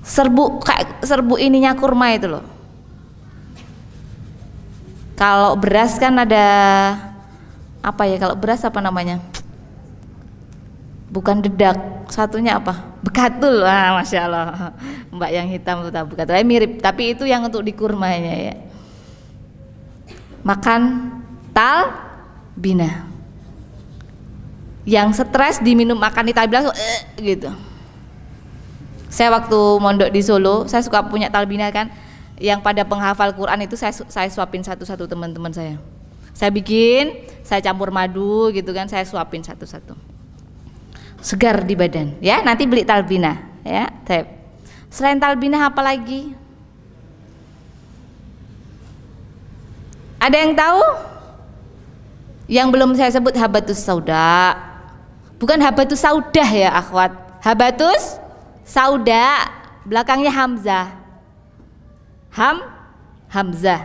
Serbu 0.00 0.64
kayak 0.64 1.04
serbu 1.04 1.36
ininya 1.36 1.76
kurma 1.76 2.16
itu 2.16 2.30
loh. 2.30 2.44
Kalau 5.16 5.56
beras 5.60 6.00
kan 6.00 6.16
ada 6.16 6.46
apa 7.84 8.02
ya? 8.08 8.16
Kalau 8.16 8.36
beras 8.40 8.64
apa 8.64 8.80
namanya? 8.80 9.20
Bukan 11.06 11.38
dedak, 11.38 12.08
satunya 12.10 12.58
apa? 12.58 12.98
Bekatul. 13.00 13.62
Wah, 13.62 14.02
masya 14.02 14.26
Allah. 14.26 14.74
Mbak 15.14 15.30
yang 15.30 15.46
hitam 15.46 15.86
itu 15.86 15.90
bekatul. 15.94 16.34
Eh, 16.34 16.46
mirip, 16.46 16.82
tapi 16.82 17.14
itu 17.14 17.22
yang 17.22 17.46
untuk 17.46 17.62
di 17.62 17.72
kurmanya 17.72 18.34
ya. 18.34 18.54
Makan 20.42 20.80
tal 21.56 21.88
bina 22.56 23.08
yang 24.86 25.10
stres 25.10 25.58
diminum 25.60 25.98
makan 25.98 26.30
di 26.30 26.32
bilang 26.46 26.70
eh, 26.70 27.00
gitu 27.18 27.50
saya 29.10 29.34
waktu 29.34 29.60
mondok 29.82 30.14
di 30.14 30.22
Solo 30.22 30.70
saya 30.70 30.80
suka 30.86 31.02
punya 31.10 31.26
talbina 31.26 31.68
kan 31.74 31.90
yang 32.38 32.62
pada 32.62 32.86
penghafal 32.86 33.34
Quran 33.34 33.66
itu 33.66 33.74
saya 33.74 33.90
saya 33.90 34.30
suapin 34.30 34.62
satu-satu 34.62 35.10
teman-teman 35.10 35.50
saya 35.50 35.80
saya 36.36 36.54
bikin 36.54 37.24
saya 37.42 37.58
campur 37.64 37.90
madu 37.90 38.52
gitu 38.54 38.70
kan 38.70 38.86
saya 38.86 39.02
suapin 39.02 39.42
satu-satu 39.42 39.98
segar 41.26 41.66
di 41.66 41.74
badan. 41.74 42.14
Ya 42.22 42.38
nanti 42.46 42.70
beli 42.70 42.86
talbina. 42.86 43.42
Ya 43.66 43.90
tep 44.06 44.30
selain 44.86 45.18
talbina 45.18 45.66
apa 45.66 45.82
lagi? 45.82 46.30
Ada 50.22 50.36
yang 50.38 50.54
tahu? 50.54 50.82
Yang 52.46 52.68
belum 52.70 52.90
saya 52.94 53.10
sebut 53.10 53.34
habatus 53.34 53.82
sauda. 53.82 54.54
Bukan 55.42 55.58
habatus 55.58 55.98
saudah 55.98 56.46
ya 56.46 56.70
akhwat. 56.78 57.10
Habatus 57.42 58.22
sauda 58.62 59.50
belakangnya 59.82 60.30
hamzah. 60.30 60.94
Ham 62.38 62.62
hamzah. 63.26 63.82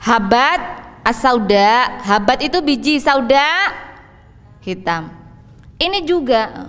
Habat 0.00 0.60
as-sauda, 1.04 2.00
habat 2.04 2.40
itu 2.40 2.60
biji 2.64 2.96
sauda 3.00 3.72
hitam. 4.64 5.10
Ini 5.80 6.04
juga 6.04 6.68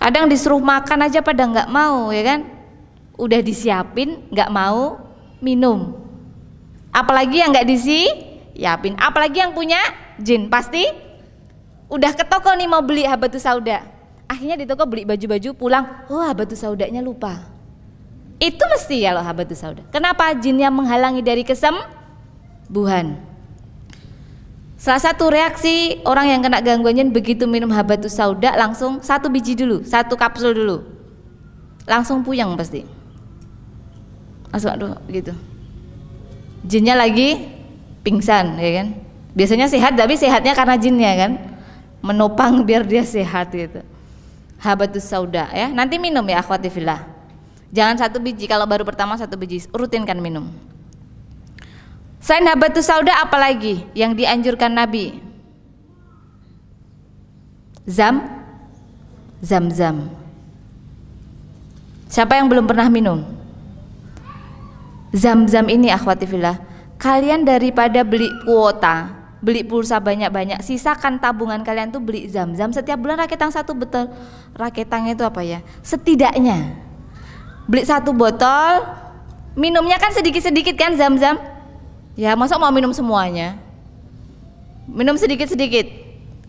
kadang 0.00 0.28
disuruh 0.28 0.60
makan 0.60 1.08
aja 1.08 1.20
pada 1.20 1.44
nggak 1.44 1.68
mau 1.68 2.08
ya 2.12 2.22
kan? 2.24 2.40
Udah 3.16 3.40
disiapin 3.40 4.24
nggak 4.32 4.50
mau 4.52 5.00
minum. 5.40 5.96
Apalagi 6.92 7.44
yang 7.44 7.52
nggak 7.52 7.68
disiapin 7.68 8.96
apalagi 8.96 9.44
yang 9.44 9.52
punya 9.52 9.80
jin. 10.16 10.48
Pasti 10.48 10.88
udah 11.92 12.12
ke 12.16 12.24
toko 12.24 12.48
nih 12.56 12.68
mau 12.68 12.80
beli 12.80 13.04
habatus 13.04 13.44
sauda. 13.44 13.84
Akhirnya 14.26 14.56
di 14.58 14.66
toko 14.66 14.88
beli 14.88 15.04
baju-baju 15.04 15.50
pulang 15.54 15.84
oh 16.08 16.24
habatus 16.24 16.64
saudanya 16.64 17.04
lupa. 17.04 17.44
Itu 18.40 18.64
mesti 18.68 19.04
ya 19.04 19.12
loh 19.12 19.24
habatus 19.24 19.60
sauda. 19.60 19.84
Kenapa 19.92 20.32
jinnya 20.36 20.72
menghalangi 20.72 21.20
dari 21.20 21.44
kesembuhan 21.44 23.35
salah 24.86 25.02
satu 25.02 25.34
reaksi 25.34 25.98
orang 26.06 26.30
yang 26.30 26.40
kena 26.46 26.62
gangguan 26.62 26.94
jin 26.94 27.10
begitu 27.10 27.42
minum 27.42 27.66
habatus 27.74 28.14
sauda 28.14 28.54
langsung 28.54 29.02
satu 29.02 29.26
biji 29.26 29.58
dulu 29.58 29.82
satu 29.82 30.14
kapsul 30.14 30.54
dulu. 30.54 30.86
Langsung 31.90 32.22
puyeng 32.22 32.54
pasti. 32.54 32.86
Langsung 34.54 34.70
aduh 34.70 34.94
gitu. 35.10 35.34
Jinnya 36.62 36.94
lagi 36.94 37.50
pingsan 38.06 38.62
ya 38.62 38.70
kan? 38.78 38.94
Biasanya 39.34 39.66
sehat 39.66 39.98
tapi 39.98 40.14
sehatnya 40.14 40.54
karena 40.54 40.78
jinnya 40.78 41.10
kan? 41.18 41.32
Menopang 42.06 42.62
biar 42.62 42.86
dia 42.86 43.02
sehat 43.02 43.50
gitu. 43.50 43.82
Habatus 44.62 45.02
sauda 45.02 45.50
ya. 45.50 45.66
Nanti 45.66 45.98
minum 45.98 46.22
ya 46.30 46.38
akhwati 46.38 46.70
fillah. 46.70 47.02
Jangan 47.74 48.06
satu 48.06 48.22
biji 48.22 48.46
kalau 48.46 48.70
baru 48.70 48.86
pertama 48.86 49.18
satu 49.18 49.34
biji 49.34 49.66
rutinkan 49.74 50.22
minum 50.22 50.46
selain 52.20 52.46
habatus 52.48 52.86
sauda 52.86 53.12
apalagi 53.22 53.84
yang 53.92 54.12
dianjurkan 54.12 54.72
nabi? 54.72 55.18
Zam? 57.86 58.22
Zam 59.40 59.70
zam. 59.70 60.10
Siapa 62.10 62.38
yang 62.38 62.50
belum 62.50 62.66
pernah 62.66 62.90
minum? 62.90 63.22
Zam 65.14 65.46
zam 65.46 65.70
ini 65.70 65.92
akhwati 65.92 66.26
fillah. 66.26 66.58
Kalian 66.96 67.44
daripada 67.46 68.02
beli 68.02 68.26
kuota 68.42 69.16
beli 69.46 69.62
pulsa 69.62 70.00
banyak-banyak 70.00 70.64
sisakan 70.64 71.20
tabungan 71.20 71.60
kalian 71.60 71.92
tuh 71.92 72.00
beli 72.00 72.26
zam-zam 72.26 72.72
setiap 72.72 72.98
bulan 72.98 73.20
raketang 73.20 73.52
satu 73.52 73.76
betul. 73.76 74.08
Raketangnya 74.56 75.14
itu 75.14 75.22
apa 75.22 75.40
ya? 75.44 75.60
Setidaknya. 75.84 76.74
Beli 77.70 77.86
satu 77.86 78.10
botol 78.10 78.82
minumnya 79.54 80.02
kan 80.02 80.10
sedikit-sedikit 80.10 80.74
kan 80.74 80.98
zam-zam 80.98 81.38
ya 82.16 82.32
masa 82.34 82.56
mau 82.56 82.72
minum 82.72 82.90
semuanya? 82.90 83.60
Minum 84.88 85.14
sedikit-sedikit. 85.14 85.86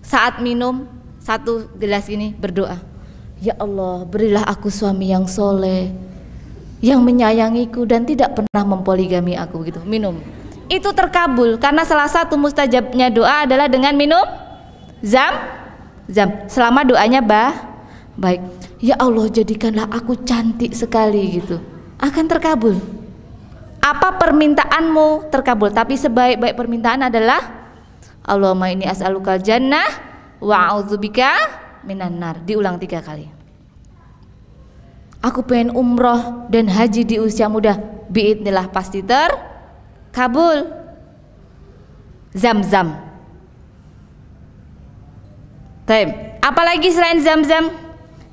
Saat 0.01 0.39
minum 0.39 0.87
satu 1.19 1.67
gelas 1.75 2.07
ini 2.07 2.31
berdoa. 2.31 2.79
Ya 3.43 3.53
Allah 3.59 4.07
berilah 4.07 4.47
aku 4.47 4.71
suami 4.71 5.11
yang 5.13 5.27
soleh 5.29 5.93
yang 6.79 7.01
menyayangiku 7.01 7.85
dan 7.89 8.05
tidak 8.07 8.37
pernah 8.37 8.63
mempoligami 8.63 9.35
aku 9.35 9.67
gitu. 9.67 9.83
Minum. 9.83 10.17
Itu 10.71 10.95
terkabul 10.95 11.59
karena 11.59 11.83
salah 11.83 12.07
satu 12.07 12.39
mustajabnya 12.39 13.11
doa 13.11 13.43
adalah 13.43 13.67
dengan 13.67 13.93
minum 13.93 14.23
zam 15.03 15.35
zam. 16.07 16.47
Selama 16.47 16.87
doanya 16.87 17.19
bah 17.19 17.53
baik. 18.15 18.41
Ya 18.77 18.93
Allah 19.01 19.25
jadikanlah 19.27 19.89
aku 19.89 20.15
cantik 20.21 20.71
sekali 20.77 21.41
gitu. 21.41 21.57
Akan 21.97 22.29
terkabul 22.29 22.77
apa 23.87 24.19
permintaanmu 24.19 25.31
terkabul 25.31 25.71
tapi 25.71 25.95
sebaik-baik 25.95 26.55
permintaan 26.57 27.07
adalah 27.07 27.39
Allahumma 28.27 28.67
ini 28.67 28.83
as'alukal 28.83 29.39
jannah 29.39 29.87
wa 30.43 30.75
minan 31.87 32.19
nar 32.19 32.43
diulang 32.43 32.75
tiga 32.75 32.99
kali 32.99 33.37
Aku 35.17 35.41
pengen 35.41 35.73
umroh 35.73 36.45
dan 36.47 36.69
haji 36.69 37.01
di 37.01 37.17
usia 37.17 37.49
muda. 37.49 37.75
Biidnillah 38.07 38.69
pasti 38.69 39.01
terkabul. 39.01 40.69
Zam-zam. 42.37 43.01
Apalagi 46.37 46.93
selain 46.93 47.17
zam-zam? 47.23 47.73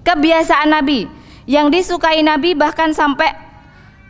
Kebiasaan 0.05 0.68
Nabi 0.68 1.09
yang 1.48 1.72
disukai 1.72 2.20
Nabi 2.20 2.52
bahkan 2.52 2.92
sampai 2.92 3.32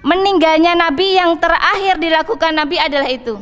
meninggalnya 0.04 0.76
Nabi 0.76 1.16
yang 1.16 1.40
terakhir 1.40 1.96
dilakukan 1.96 2.52
Nabi 2.52 2.76
adalah 2.76 3.08
itu. 3.08 3.40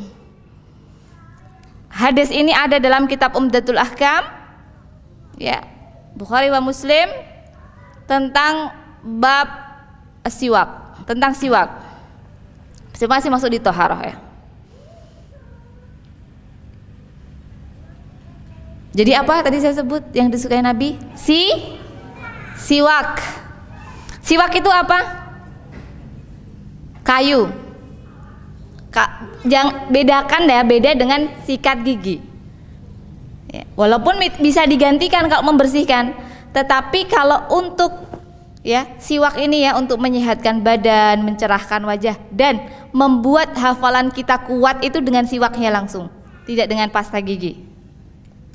Hadis 1.93 2.33
ini 2.33 2.55
ada 2.55 2.81
dalam 2.81 3.05
kitab 3.05 3.37
Umdatul 3.37 3.77
Ahkam 3.77 4.25
ya 5.37 5.61
Bukhari 6.17 6.49
wa 6.49 6.63
Muslim 6.65 7.11
tentang 8.09 8.73
bab 9.03 9.49
siwak, 10.31 11.03
tentang 11.05 11.35
siwak. 11.37 11.69
Masih 13.03 13.35
masuk 13.35 13.51
di 13.51 13.59
toharoh 13.59 13.99
ya. 13.99 14.15
Jadi 18.95 19.11
apa 19.17 19.43
tadi 19.43 19.59
saya 19.59 19.75
sebut 19.75 20.05
yang 20.15 20.31
disukai 20.31 20.63
Nabi? 20.63 20.95
Si 21.19 21.51
siwak. 22.61 23.19
Siwak 24.23 24.55
itu 24.55 24.71
apa? 24.71 25.22
Kayu. 27.13 27.53
Ka, 28.89 29.29
jangan 29.45 29.93
bedakan 29.93 30.49
ya, 30.49 30.65
beda 30.65 30.97
dengan 30.97 31.29
sikat 31.45 31.85
gigi. 31.85 32.25
Ya, 33.53 33.69
walaupun 33.77 34.17
bisa 34.41 34.65
digantikan 34.65 35.29
kalau 35.29 35.53
membersihkan, 35.53 36.17
tetapi 36.57 37.05
kalau 37.09 37.53
untuk 37.53 37.93
ya 38.65 38.89
siwak 38.97 39.37
ini 39.37 39.69
ya 39.69 39.77
untuk 39.77 40.01
menyehatkan 40.01 40.65
badan, 40.65 41.21
mencerahkan 41.21 41.85
wajah 41.85 42.17
dan 42.33 42.65
membuat 42.97 43.53
hafalan 43.61 44.09
kita 44.09 44.41
kuat 44.49 44.81
itu 44.81 45.05
dengan 45.05 45.29
siwaknya 45.29 45.69
langsung, 45.69 46.09
tidak 46.49 46.73
dengan 46.73 46.89
pasta 46.89 47.21
gigi 47.21 47.73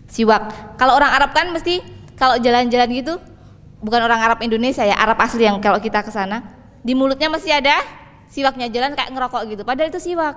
siwak 0.08 0.76
kalau 0.80 0.96
orang 0.96 1.12
Arab 1.12 1.36
kan 1.36 1.52
mesti 1.52 1.84
kalau 2.16 2.40
jalan-jalan 2.40 2.90
gitu 2.96 3.14
bukan 3.84 4.02
orang 4.08 4.20
Arab 4.24 4.40
Indonesia 4.42 4.88
ya 4.88 4.96
Arab 4.96 5.20
asli 5.20 5.46
yang 5.46 5.60
kalau 5.60 5.78
kita 5.78 6.02
ke 6.02 6.10
sana 6.10 6.42
di 6.82 6.96
mulutnya 6.96 7.28
masih 7.28 7.52
ada 7.52 7.76
siwaknya 8.32 8.68
jalan 8.72 8.94
kayak 8.94 9.12
ngerokok 9.12 9.42
gitu. 9.52 9.64
Padahal 9.64 9.90
itu 9.92 10.00
siwak. 10.00 10.36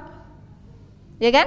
Ya 1.21 1.31
kan? 1.35 1.47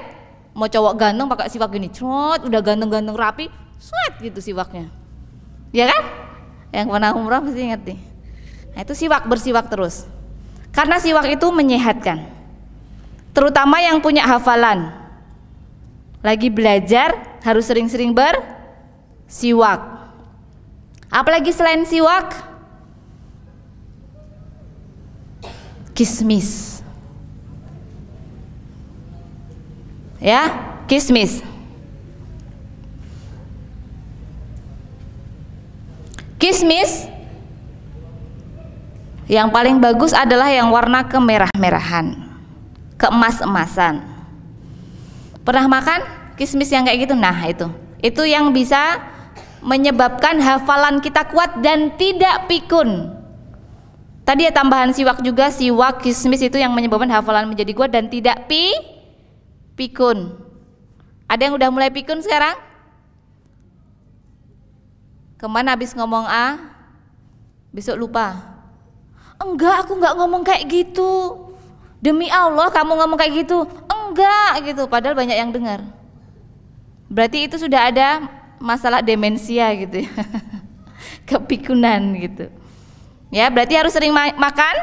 Mau 0.53 0.69
cowok 0.69 0.93
ganteng 1.01 1.27
pakai 1.27 1.49
siwak 1.49 1.73
gini 1.73 1.89
crot 1.89 2.45
udah 2.45 2.61
ganteng-ganteng 2.61 3.17
rapi 3.17 3.49
sweat 3.81 4.21
gitu 4.21 4.39
siwaknya. 4.39 4.87
Ya 5.73 5.89
kan? 5.89 6.01
Yang 6.69 6.87
pernah 6.93 7.11
umrah 7.17 7.41
pasti 7.41 7.63
ngerti 7.69 7.95
nah 8.73 8.81
itu 8.81 8.93
siwak 8.97 9.29
bersiwak 9.29 9.69
terus. 9.69 10.09
Karena 10.73 10.97
siwak 10.97 11.29
itu 11.29 11.45
menyehatkan. 11.53 12.25
Terutama 13.33 13.77
yang 13.77 14.01
punya 14.01 14.25
hafalan. 14.25 14.89
Lagi 16.25 16.49
belajar 16.49 17.37
harus 17.45 17.69
sering-sering 17.69 18.17
bersiwak. 18.17 19.81
Apalagi 21.13 21.53
selain 21.53 21.85
siwak? 21.85 22.52
Kismis. 25.93 26.81
Ya, 30.17 30.49
kismis. 30.89 31.45
Kismis 36.41 37.07
yang 39.31 39.47
paling 39.53 39.79
bagus 39.79 40.11
adalah 40.11 40.51
yang 40.51 40.67
warna 40.73 41.07
kemerah-merahan, 41.07 42.19
keemas-emasan. 42.99 44.03
Pernah 45.47 45.65
makan 45.71 45.99
kismis 46.35 46.67
yang 46.71 46.83
kayak 46.83 47.07
gitu? 47.07 47.15
Nah, 47.15 47.35
itu. 47.47 47.67
Itu 48.03 48.27
yang 48.27 48.51
bisa 48.51 48.99
menyebabkan 49.63 50.43
hafalan 50.43 50.99
kita 50.99 51.31
kuat 51.31 51.63
dan 51.63 51.95
tidak 51.95 52.51
pikun. 52.51 53.22
Tadi 54.23 54.47
ya 54.47 54.51
tambahan 54.55 54.95
siwak 54.95 55.19
juga, 55.19 55.51
siwak 55.51 55.99
kismis 55.99 56.39
itu 56.39 56.55
yang 56.55 56.71
menyebabkan 56.71 57.11
hafalan 57.11 57.51
menjadi 57.51 57.75
kuat 57.75 57.91
dan 57.91 58.07
tidak 58.07 58.47
pi 58.47 58.71
pikun. 59.75 60.39
Ada 61.27 61.51
yang 61.51 61.55
udah 61.59 61.69
mulai 61.71 61.91
pikun 61.91 62.23
sekarang? 62.23 62.55
Ke 65.35 65.45
mana 65.51 65.75
habis 65.75 65.91
ngomong 65.91 66.23
A? 66.23 66.55
Besok 67.75 67.99
lupa. 67.99 68.39
Enggak, 69.43 69.83
aku 69.83 69.99
enggak 69.99 70.15
ngomong 70.15 70.41
kayak 70.47 70.63
gitu. 70.71 71.43
Demi 72.03 72.27
Allah 72.31 72.67
kamu 72.67 72.99
ngomong 72.99 73.15
kayak 73.15 73.47
gitu 73.47 73.63
enggak 74.13 74.51
gitu 74.69 74.85
padahal 74.85 75.17
banyak 75.17 75.33
yang 75.33 75.49
dengar 75.49 75.81
berarti 77.09 77.49
itu 77.49 77.57
sudah 77.57 77.89
ada 77.89 78.29
masalah 78.61 79.01
demensia 79.01 79.73
gitu 79.73 80.05
ya 80.05 80.11
kepikunan 81.29 82.13
gitu 82.21 82.53
ya 83.33 83.49
berarti 83.49 83.73
harus 83.73 83.91
sering 83.91 84.13
ma 84.13 84.29
makan? 84.37 84.75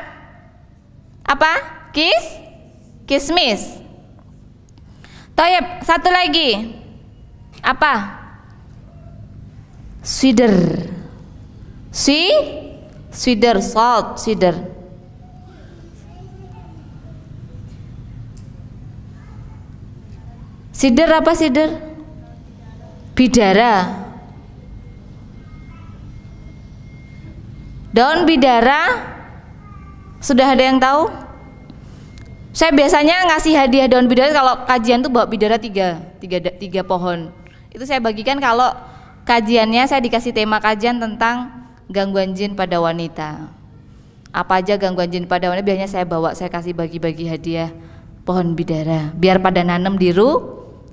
Apa? 1.23 1.53
Kis 1.95 2.25
kismis. 3.07 3.63
Toyib 5.39 5.87
satu 5.87 6.11
lagi. 6.11 6.83
Apa? 7.63 8.19
Cider 10.03 10.91
si? 11.95 12.27
Cider 13.11 13.59
salt 13.59 14.23
cider 14.23 14.55
Sider 20.81 21.13
apa 21.13 21.37
sider? 21.37 21.77
Bidara. 23.13 24.09
Daun 27.91 28.23
bidara 28.23 29.11
sudah 30.23 30.55
ada 30.55 30.63
yang 30.63 30.79
tahu? 30.79 31.11
Saya 32.51 32.75
biasanya 32.75 33.31
ngasih 33.31 33.55
hadiah 33.55 33.87
daun 33.87 34.11
bidara 34.11 34.35
kalau 34.35 34.67
kajian 34.67 35.03
tuh 35.03 35.11
bawa 35.11 35.27
bidara 35.27 35.59
tiga, 35.59 36.03
tiga, 36.19 36.39
tiga 36.39 36.83
pohon. 36.83 37.31
Itu 37.71 37.87
saya 37.87 38.03
bagikan 38.03 38.39
kalau 38.43 38.75
kajiannya 39.27 39.87
saya 39.87 40.03
dikasih 40.03 40.35
tema 40.35 40.59
kajian 40.59 40.99
tentang 40.99 41.67
gangguan 41.91 42.35
jin 42.35 42.59
pada 42.59 42.79
wanita. 42.83 43.51
Apa 44.31 44.63
aja 44.63 44.79
gangguan 44.79 45.11
jin 45.11 45.27
pada 45.27 45.51
wanita 45.51 45.67
biasanya 45.67 45.91
saya 45.91 46.05
bawa, 46.07 46.35
saya 46.39 46.51
kasih 46.51 46.75
bagi-bagi 46.75 47.27
hadiah 47.27 47.71
pohon 48.31 48.55
bidara 48.55 49.11
biar 49.17 49.43
pada 49.43 49.67
nanam 49.67 49.97
di 49.97 50.13
ru 50.15 50.39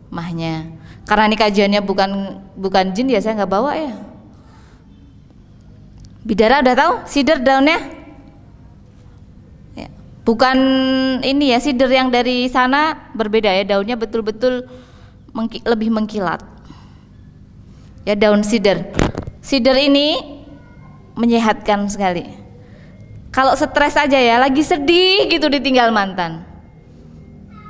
mahnya 0.09 0.65
karena 1.05 1.29
ini 1.29 1.37
kajiannya 1.37 1.81
bukan 1.83 2.11
bukan 2.57 2.95
jin 2.95 3.11
ya 3.11 3.19
saya 3.21 3.43
nggak 3.43 3.51
bawa 3.51 3.75
ya 3.75 3.93
bidara 6.27 6.59
udah 6.59 6.75
tahu? 6.75 6.93
Sider 7.07 7.39
daunnya? 7.39 7.79
Ya. 9.79 9.87
bukan 10.27 10.57
ini 11.23 11.55
ya 11.55 11.63
sider 11.63 11.87
yang 11.87 12.11
dari 12.11 12.51
sana 12.51 13.07
berbeda 13.15 13.47
ya 13.47 13.63
daunnya 13.63 13.95
betul-betul 13.95 14.67
mengki, 15.31 15.63
lebih 15.63 15.87
mengkilat. 15.87 16.43
Ya 18.03 18.19
daun 18.19 18.43
sider. 18.43 18.91
Sider 19.39 19.79
ini 19.79 20.19
menyehatkan 21.15 21.87
sekali. 21.87 22.27
Kalau 23.31 23.55
stres 23.55 23.95
aja 23.95 24.19
ya 24.19 24.35
lagi 24.41 24.63
sedih 24.63 25.31
gitu 25.31 25.47
ditinggal 25.47 25.95
mantan. 25.95 26.43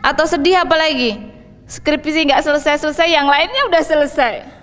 Atau 0.01 0.25
sedih 0.25 0.63
apa 0.63 0.73
lagi? 0.73 1.19
Skripsi 1.67 2.31
nggak 2.31 2.47
selesai-selesai, 2.47 3.11
yang 3.11 3.27
lainnya 3.27 3.67
udah 3.67 3.83
selesai. 3.83 4.56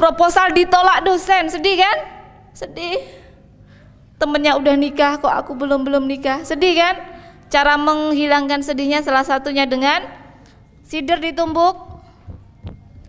Proposal 0.00 0.56
ditolak 0.56 1.04
dosen, 1.04 1.52
sedih 1.52 1.76
kan? 1.76 1.96
Sedih. 2.56 3.04
Temennya 4.16 4.56
udah 4.56 4.72
nikah, 4.80 5.20
kok 5.20 5.28
aku 5.28 5.52
belum 5.52 5.84
belum 5.84 6.08
nikah, 6.08 6.40
sedih 6.40 6.72
kan? 6.72 6.96
Cara 7.52 7.76
menghilangkan 7.76 8.64
sedihnya 8.64 9.04
salah 9.04 9.28
satunya 9.28 9.68
dengan 9.68 10.00
sider 10.88 11.20
ditumbuk, 11.20 11.76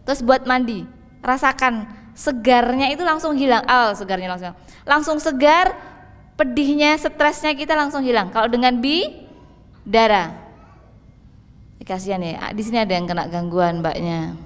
terus 0.03 0.19
buat 0.19 0.43
mandi, 0.43 0.83
rasakan 1.23 1.87
segarnya 2.11 2.91
itu 2.91 3.07
langsung 3.07 3.39
hilang. 3.39 3.63
Oh, 3.71 3.95
segarnya 3.95 4.27
langsung, 4.27 4.55
langsung 4.83 5.17
segar, 5.23 5.71
pedihnya, 6.35 6.99
stresnya 6.99 7.55
kita 7.55 7.71
langsung 7.71 8.03
hilang. 8.03 8.35
Kalau 8.35 8.51
dengan 8.51 8.75
bi 8.83 9.07
darah 9.87 10.41
kasihan 11.81 12.21
ya 12.21 12.53
di 12.53 12.61
sini 12.61 12.77
ada 12.77 12.93
yang 12.93 13.09
kena 13.09 13.25
gangguan 13.27 13.81
mbaknya 13.81 14.37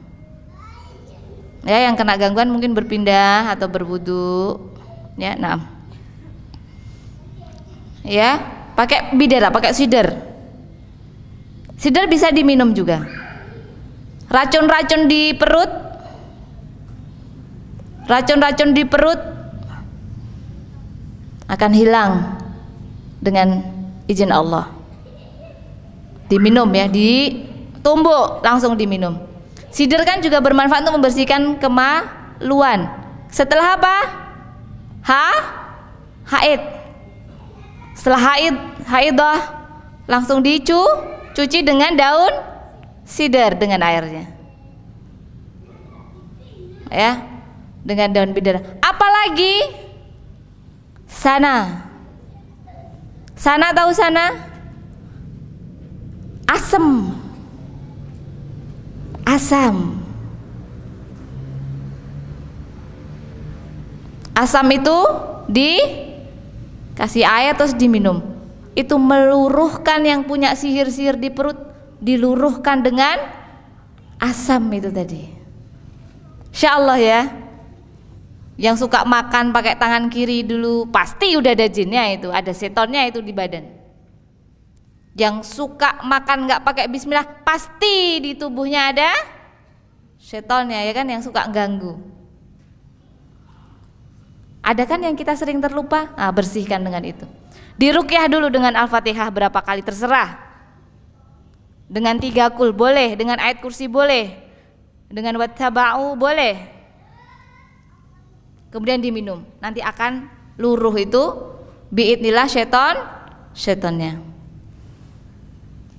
ya 1.65 1.89
yang 1.89 1.97
kena 1.97 2.15
gangguan 2.15 2.53
mungkin 2.53 2.77
berpindah 2.77 3.51
atau 3.51 3.67
berwudu. 3.67 4.71
Ya 5.19 5.33
nah 5.35 5.65
ya 8.05 8.39
pakai 8.77 9.17
bidera 9.17 9.49
pakai 9.49 9.73
sider. 9.73 10.13
Sider 11.75 12.07
bisa 12.07 12.31
diminum 12.31 12.71
juga. 12.71 13.03
Racun-racun 14.31 15.11
di 15.11 15.35
perut. 15.35 15.71
Racun-racun 18.05 18.71
di 18.71 18.83
perut 18.85 19.21
akan 21.45 21.71
hilang 21.73 22.11
dengan 23.21 23.61
izin 24.09 24.33
Allah. 24.33 24.69
Diminum 26.25 26.69
ya, 26.73 26.89
ditumbuk 26.89 28.41
langsung 28.41 28.73
diminum. 28.73 29.17
Sidir 29.75 29.99
kan 30.07 30.23
juga 30.23 30.39
bermanfaat 30.39 30.87
untuk 30.87 31.03
membersihkan 31.03 31.59
kemaluan. 31.59 32.87
Setelah 33.27 33.75
apa? 33.75 33.95
Ha? 35.03 35.27
Haid. 36.31 36.61
Setelah 37.91 38.21
haid, 38.23 38.55
haidah 38.87 39.39
langsung 40.07 40.39
dicu, 40.39 40.79
cuci 41.35 41.59
dengan 41.67 41.91
daun 41.91 42.31
sidar 43.03 43.59
dengan 43.59 43.83
airnya. 43.83 44.31
Ya, 46.87 47.27
dengan 47.83 48.15
daun 48.15 48.31
bidara. 48.31 48.63
Apalagi 48.79 49.59
sana. 51.03 51.83
Sana 53.35 53.75
tahu 53.75 53.91
sana? 53.91 54.39
Asam. 56.47 57.11
Asam. 59.25 59.99
Asam 64.37 64.67
itu 64.69 64.97
dikasih 65.49 67.25
air 67.25 67.57
terus 67.57 67.73
diminum. 67.73 68.21
Itu 68.77 69.01
meluruhkan 69.01 70.03
yang 70.05 70.27
punya 70.27 70.53
sihir-sihir 70.53 71.17
di 71.17 71.31
perut, 71.31 71.57
diluruhkan 72.03 72.83
dengan 72.85 73.17
asam 74.19 74.69
itu 74.71 74.91
tadi. 74.91 75.31
Insya 76.51 76.79
Allah 76.79 76.99
ya 76.99 77.21
yang 78.55 78.79
suka 78.79 79.03
makan 79.03 79.51
pakai 79.51 79.75
tangan 79.75 80.07
kiri 80.07 80.47
dulu 80.47 80.87
pasti 80.87 81.35
udah 81.35 81.51
ada 81.51 81.67
jinnya 81.67 82.07
itu 82.15 82.31
ada 82.31 82.55
setonnya 82.55 83.03
itu 83.03 83.19
di 83.19 83.35
badan 83.35 83.67
yang 85.15 85.39
suka 85.47 86.03
makan 86.03 86.43
nggak 86.43 86.61
pakai 86.67 86.85
bismillah 86.91 87.23
pasti 87.47 88.19
di 88.19 88.31
tubuhnya 88.35 88.91
ada 88.91 89.11
setonnya 90.19 90.83
ya 90.83 90.91
kan? 90.91 91.07
Yang 91.07 91.31
suka 91.31 91.47
ganggu. 91.47 91.95
Ada 94.59 94.83
kan 94.83 94.99
yang 94.99 95.15
kita 95.15 95.31
sering 95.39 95.63
terlupa? 95.63 96.11
Nah, 96.19 96.33
bersihkan 96.35 96.83
dengan 96.83 97.05
itu. 97.05 97.23
Dirukyah 97.79 98.27
dulu 98.27 98.49
dengan 98.51 98.75
al-fatihah 98.75 99.29
berapa 99.31 99.61
kali 99.61 99.85
terserah. 99.85 100.41
Dengan 101.85 102.17
tiga 102.17 102.49
kul 102.49 102.73
boleh. 102.73 103.13
Dengan 103.13 103.37
ayat 103.37 103.61
kursi 103.61 103.85
boleh. 103.85 104.33
Dengan 105.05 105.37
wattaba'u 105.37 106.17
boleh. 106.17 106.65
Kemudian 108.73 109.05
diminum. 109.05 109.45
Nanti 109.61 109.85
akan 109.85 110.25
luruh 110.57 110.97
itu. 110.97 111.23
Biidnillah 111.93 112.49
seton 112.49 112.97
setonnya 113.53 114.34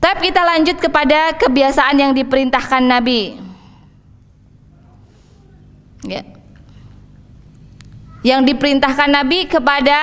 tapi 0.01 0.31
kita 0.31 0.43
lanjut 0.45 0.77
kepada 0.79 1.35
kebiasaan 1.35 1.97
yang 1.99 2.13
diperintahkan 2.13 2.83
Nabi. 2.85 3.43
Ya. 6.07 6.23
yang 8.27 8.43
diperintahkan 8.43 9.11
Nabi 9.11 9.47
kepada 9.47 9.99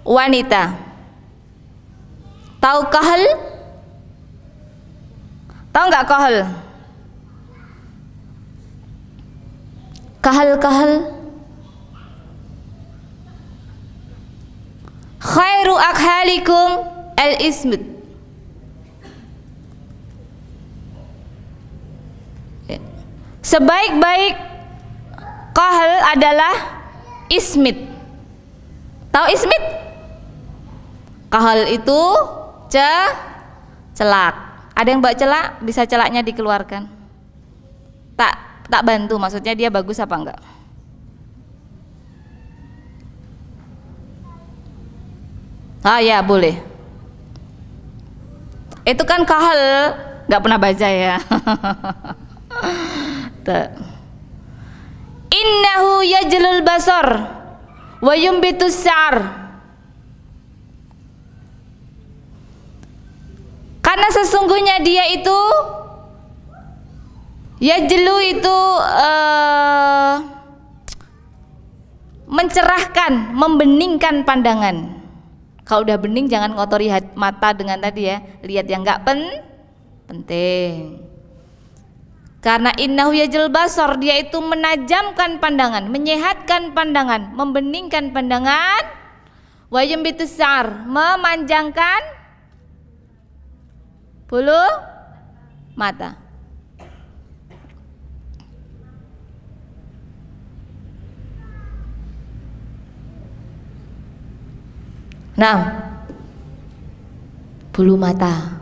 wanita. 0.00 0.76
Tahu 2.60 2.80
kahal? 2.88 3.22
Tahu 5.72 5.84
nggak 5.92 6.06
kahal? 6.08 6.34
Kahal 10.20 10.48
kahal? 10.60 10.92
Khairu 15.20 15.76
akhalikum 15.76 16.68
al 17.16 17.32
sebaik-baik 23.40 24.36
kahal 25.56 25.92
adalah 26.16 26.54
ismit. 27.32 27.88
Tahu 29.10 29.26
ismit? 29.32 29.62
Kahal 31.30 31.66
itu 31.70 32.00
ce 32.70 32.90
celak. 33.96 34.34
Ada 34.74 34.88
yang 34.88 35.02
bawa 35.02 35.14
celak 35.14 35.46
bisa 35.60 35.84
celaknya 35.84 36.24
dikeluarkan. 36.24 36.88
Tak 38.16 38.34
tak 38.70 38.82
bantu 38.86 39.18
maksudnya 39.18 39.52
dia 39.52 39.68
bagus 39.68 39.98
apa 39.98 40.14
enggak? 40.14 40.40
Ah 45.80 46.00
ya 46.00 46.20
boleh. 46.20 46.60
Itu 48.84 49.02
kan 49.04 49.24
kahal 49.24 49.58
nggak 50.28 50.42
pernah 50.44 50.58
baca 50.60 50.88
ya. 50.88 51.16
Innahu 55.30 56.04
yajlul 56.04 56.60
basar 56.66 57.06
wa 58.00 58.14
yumbitus 58.16 58.84
sa'ar. 58.84 59.16
Karena 63.80 64.08
sesungguhnya 64.12 64.82
dia 64.84 65.04
itu 65.10 65.38
yajlu 67.58 68.16
itu 68.22 68.58
uh, 68.80 70.14
mencerahkan, 72.30 73.34
membeningkan 73.34 74.22
pandangan. 74.22 75.02
Kalau 75.66 75.86
udah 75.86 75.98
bening 75.98 76.26
jangan 76.26 76.54
ngotori 76.54 76.90
mata 77.14 77.54
dengan 77.54 77.78
tadi 77.78 78.10
ya, 78.10 78.18
lihat 78.42 78.66
yang 78.66 78.82
nggak 78.82 79.02
pen 79.06 79.20
penting. 80.06 81.09
Karena 82.40 82.72
innahu 82.80 83.12
yajil 83.12 83.52
basar 83.52 84.00
dia 84.00 84.16
itu 84.16 84.40
menajamkan 84.40 85.36
pandangan, 85.44 85.92
menyehatkan 85.92 86.72
pandangan, 86.72 87.36
membeningkan 87.36 88.16
pandangan, 88.16 88.80
wa 89.68 89.80
yambitusar 89.84 90.88
memanjangkan 90.88 92.00
bulu 94.24 94.64
mata. 95.76 96.16
Nah, 105.36 105.56
bulu 107.72 107.96
mata. 107.96 108.59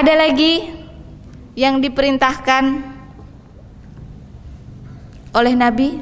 Ada 0.00 0.16
lagi 0.16 0.64
yang 1.52 1.84
diperintahkan 1.84 2.64
oleh 5.36 5.52
Nabi. 5.52 6.00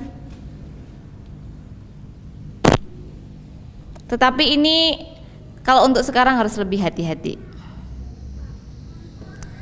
Tetapi 4.06 4.54
ini 4.54 5.02
kalau 5.66 5.90
untuk 5.90 6.06
sekarang 6.06 6.38
harus 6.38 6.54
lebih 6.62 6.78
hati-hati. 6.78 7.42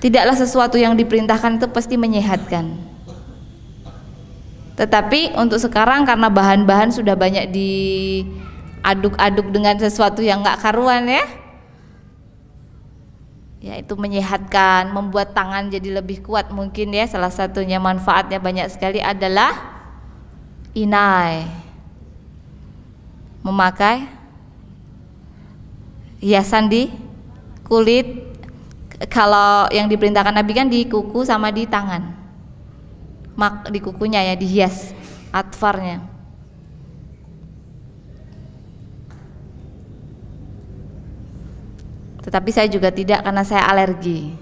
Tidaklah 0.05 0.37
sesuatu 0.37 0.77
yang 0.77 1.01
diperintahkan 1.01 1.57
itu 1.57 1.73
pasti 1.73 1.97
menyehatkan. 1.97 2.77
Tetapi 4.77 5.33
untuk 5.41 5.57
sekarang 5.57 6.05
karena 6.05 6.29
bahan-bahan 6.29 6.93
sudah 6.93 7.17
banyak 7.17 7.49
diaduk-aduk 7.57 9.49
dengan 9.49 9.81
sesuatu 9.81 10.21
yang 10.21 10.45
nggak 10.45 10.61
karuan 10.61 11.09
ya, 11.09 11.25
yaitu 13.67 13.99
menyehatkan, 13.99 14.95
membuat 14.95 15.35
tangan 15.35 15.67
jadi 15.67 15.99
lebih 15.99 16.23
kuat 16.23 16.55
mungkin 16.55 16.95
ya. 16.95 17.11
Salah 17.11 17.35
satunya 17.35 17.83
manfaatnya 17.83 18.39
banyak 18.39 18.71
sekali 18.71 19.03
adalah 19.03 19.53
inai, 20.71 21.51
memakai 23.43 24.07
hiasan 26.23 26.71
di 26.71 26.95
kulit. 27.67 28.23
Kalau 29.11 29.69
yang 29.75 29.91
diperintahkan 29.91 30.33
Nabi 30.33 30.53
kan 30.57 30.71
di 30.73 30.89
kuku 30.89 31.27
sama 31.27 31.53
di 31.53 31.69
tangan 31.69 32.17
mak 33.37 33.69
di 33.69 33.79
kukunya 33.85 34.33
ya 34.33 34.35
dihias 34.35 34.97
atfarnya 35.29 36.16
tetapi 42.27 42.51
saya 42.51 42.67
juga 42.67 42.91
tidak 42.91 43.23
karena 43.23 43.43
saya 43.47 43.63
alergi 43.71 44.35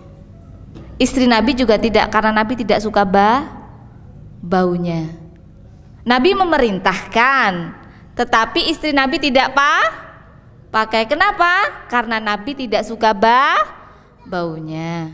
istri 0.97 1.29
Nabi 1.29 1.53
juga 1.53 1.77
tidak 1.77 2.09
karena 2.09 2.33
Nabi 2.33 2.57
tidak 2.57 2.81
suka 2.81 3.05
ba 3.05 3.45
baunya 4.41 5.13
Nabi 6.03 6.33
memerintahkan 6.33 7.53
tetapi 8.17 8.73
istri 8.73 8.97
Nabi 8.97 9.21
tidak 9.21 9.53
pa 9.53 9.93
pakai 10.73 11.05
kenapa 11.05 11.85
karena 11.93 12.17
Nabi 12.19 12.57
tidak 12.57 12.89
suka 12.89 13.13
ba 13.13 13.61
baunya 14.25 15.13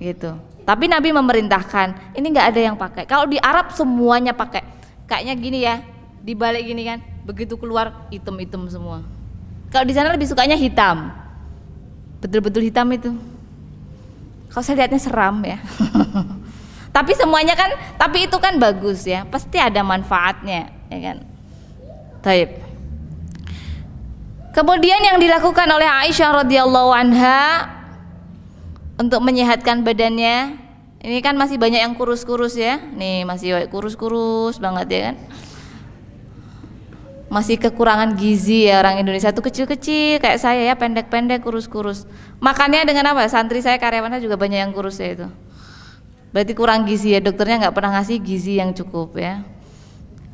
gitu 0.00 0.56
Tapi 0.66 0.90
Nabi 0.90 1.14
memerintahkan, 1.14 2.18
ini 2.18 2.26
nggak 2.34 2.48
ada 2.50 2.60
yang 2.60 2.74
pakai. 2.74 3.06
Kalau 3.06 3.30
di 3.30 3.38
Arab 3.38 3.70
semuanya 3.70 4.34
pakai. 4.34 4.66
Kayaknya 5.06 5.34
gini 5.38 5.58
ya, 5.62 5.78
dibalik 6.26 6.66
gini 6.66 6.82
kan, 6.82 6.98
begitu 7.22 7.54
keluar 7.54 8.10
hitam-hitam 8.10 8.66
semua. 8.66 9.06
Kalau 9.70 9.84
di 9.84 9.94
sana 9.94 10.14
lebih 10.14 10.28
sukanya 10.30 10.54
hitam, 10.54 11.10
betul-betul 12.22 12.62
hitam 12.62 12.86
itu. 12.94 13.10
Kalau 14.50 14.62
saya 14.62 14.84
lihatnya 14.84 15.00
seram 15.02 15.42
ya. 15.42 15.58
tapi 16.96 17.12
semuanya 17.12 17.52
kan, 17.58 17.70
tapi 18.00 18.24
itu 18.24 18.36
kan 18.40 18.56
bagus 18.56 19.04
ya, 19.04 19.26
pasti 19.28 19.60
ada 19.60 19.82
manfaatnya, 19.84 20.72
ya 20.88 20.98
kan. 21.12 21.16
Taib. 22.24 22.50
Kemudian 24.56 25.04
yang 25.04 25.20
dilakukan 25.20 25.68
oleh 25.68 25.84
Aisyah 25.84 26.40
radhiyallahu 26.40 26.88
anha 26.88 27.68
untuk 28.96 29.20
menyehatkan 29.20 29.84
badannya. 29.84 30.56
Ini 31.04 31.20
kan 31.20 31.36
masih 31.36 31.60
banyak 31.60 31.84
yang 31.84 31.92
kurus-kurus 31.92 32.56
ya. 32.56 32.80
Nih 32.80 33.28
masih 33.28 33.68
kurus-kurus 33.68 34.56
banget 34.56 34.86
ya 34.88 35.00
kan. 35.12 35.16
Masih 37.36 37.60
kekurangan 37.60 38.16
gizi 38.16 38.64
ya 38.64 38.80
orang 38.80 39.04
Indonesia 39.04 39.28
tuh 39.28 39.44
kecil-kecil 39.44 40.24
kayak 40.24 40.40
saya 40.40 40.72
ya 40.72 40.72
pendek-pendek 40.72 41.44
kurus-kurus. 41.44 42.08
Makannya 42.40 42.88
dengan 42.88 43.12
apa? 43.12 43.28
Santri 43.28 43.60
saya 43.60 43.76
karyawan 43.76 44.16
saya 44.16 44.24
juga 44.24 44.40
banyak 44.40 44.56
yang 44.56 44.72
kurus 44.72 44.96
ya 44.96 45.12
itu. 45.12 45.28
Berarti 46.32 46.56
kurang 46.56 46.88
gizi 46.88 47.12
ya 47.12 47.20
dokternya 47.20 47.68
nggak 47.68 47.76
pernah 47.76 48.00
ngasih 48.00 48.24
gizi 48.24 48.56
yang 48.56 48.72
cukup 48.72 49.20
ya. 49.20 49.44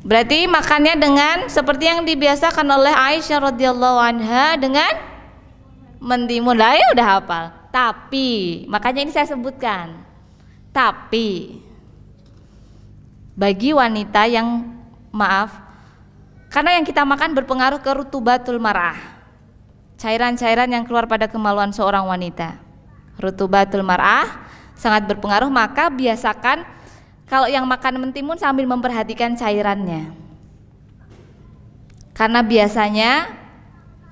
Berarti 0.03 0.47
makannya 0.47 0.95
dengan 0.95 1.35
seperti 1.51 1.91
yang 1.91 2.07
dibiasakan 2.07 2.71
oleh 2.71 2.95
Aisyah 2.95 3.51
radhiyallahu 3.51 3.99
anha 3.99 4.55
dengan 4.55 4.95
mentimun. 5.99 6.55
Lah 6.55 6.75
ya 6.75 6.87
udah 6.95 7.07
hafal. 7.19 7.45
Tapi 7.67 8.63
makanya 8.71 9.03
ini 9.03 9.11
saya 9.11 9.27
sebutkan. 9.27 9.91
Tapi 10.71 11.59
bagi 13.35 13.75
wanita 13.75 14.27
yang 14.27 14.71
maaf 15.11 15.62
karena 16.53 16.77
yang 16.77 16.85
kita 16.85 17.01
makan 17.01 17.33
berpengaruh 17.33 17.81
ke 17.81 17.89
rutubatul 17.97 18.61
marah. 18.61 18.93
Cairan-cairan 19.97 20.69
yang 20.69 20.85
keluar 20.85 21.09
pada 21.09 21.25
kemaluan 21.25 21.73
seorang 21.73 22.05
wanita. 22.05 22.61
Rutubatul 23.17 23.81
marah 23.81 24.45
sangat 24.77 25.09
berpengaruh 25.09 25.49
maka 25.49 25.89
biasakan 25.89 26.61
kalau 27.25 27.49
yang 27.49 27.65
makan 27.65 27.97
mentimun 27.97 28.37
sambil 28.37 28.69
memperhatikan 28.69 29.33
cairannya. 29.33 30.13
Karena 32.13 32.45
biasanya 32.45 33.33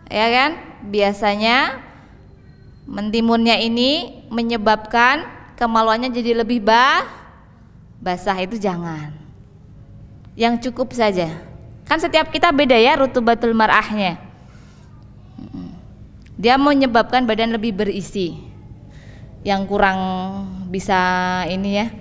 ya 0.09 0.27
kan? 0.33 0.51
Biasanya 0.89 1.77
mentimunnya 2.89 3.61
ini 3.61 4.25
menyebabkan 4.33 5.29
kemaluannya 5.61 6.09
jadi 6.09 6.41
lebih 6.41 6.65
bah 6.65 7.05
basah 8.01 8.41
itu 8.41 8.57
jangan. 8.57 9.13
Yang 10.33 10.73
cukup 10.73 10.89
saja. 10.97 11.50
Kan 11.91 11.99
setiap 11.99 12.31
kita 12.31 12.55
beda 12.55 12.79
ya 12.79 12.95
rutubatul 12.95 13.51
marahnya. 13.51 14.15
Dia 16.39 16.55
menyebabkan 16.55 17.27
badan 17.27 17.51
lebih 17.51 17.75
berisi. 17.75 18.39
Yang 19.43 19.67
kurang 19.67 19.99
bisa 20.71 20.95
ini 21.51 21.83
ya, 21.83 21.91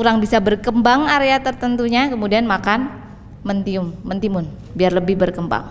kurang 0.00 0.18
bisa 0.18 0.40
berkembang 0.40 1.06
area 1.06 1.38
tertentunya 1.38 2.10
kemudian 2.10 2.46
makan 2.48 2.90
mentium 3.46 3.94
mentimun 4.02 4.48
biar 4.74 4.90
lebih 4.90 5.14
berkembang 5.20 5.68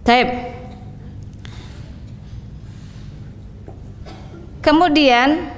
Taib. 0.00 0.28
kemudian 4.64 5.50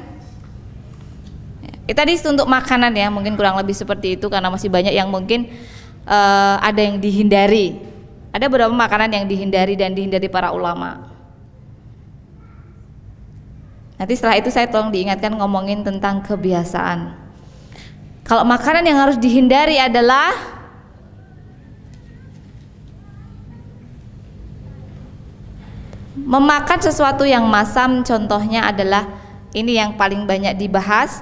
ya, 1.87 1.95
tadi 1.95 2.17
untuk 2.27 2.49
makanan 2.49 2.91
ya 2.97 3.13
mungkin 3.13 3.39
kurang 3.39 3.55
lebih 3.61 3.77
seperti 3.77 4.19
itu 4.19 4.27
karena 4.27 4.51
masih 4.51 4.73
banyak 4.73 4.95
yang 4.95 5.13
mungkin 5.13 5.47
uh, 6.07 6.57
ada 6.63 6.81
yang 6.81 6.99
dihindari. 6.99 7.79
Ada 8.33 8.49
beberapa 8.49 8.73
makanan 8.73 9.13
yang 9.13 9.27
dihindari 9.29 9.77
dan 9.77 9.93
dihindari 9.93 10.27
para 10.27 10.57
ulama. 10.57 11.13
Nanti 14.01 14.19
setelah 14.19 14.41
itu 14.41 14.51
saya 14.51 14.67
tolong 14.67 14.91
diingatkan 14.91 15.31
ngomongin 15.37 15.85
tentang 15.87 16.25
kebiasaan. 16.27 17.15
Kalau 18.27 18.43
makanan 18.43 18.83
yang 18.83 18.99
harus 18.99 19.21
dihindari 19.21 19.79
adalah 19.79 20.33
memakan 26.17 26.81
sesuatu 26.81 27.29
yang 27.29 27.45
masam 27.47 28.01
contohnya 28.03 28.71
adalah 28.71 29.07
ini 29.53 29.77
yang 29.77 29.95
paling 30.01 30.25
banyak 30.25 30.57
dibahas. 30.57 31.21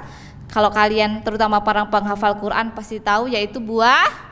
Kalau 0.48 0.70
kalian 0.70 1.20
terutama 1.26 1.60
para 1.60 1.84
penghafal 1.84 2.38
Quran 2.38 2.72
pasti 2.72 2.96
tahu 3.02 3.28
yaitu 3.28 3.58
buah 3.58 4.29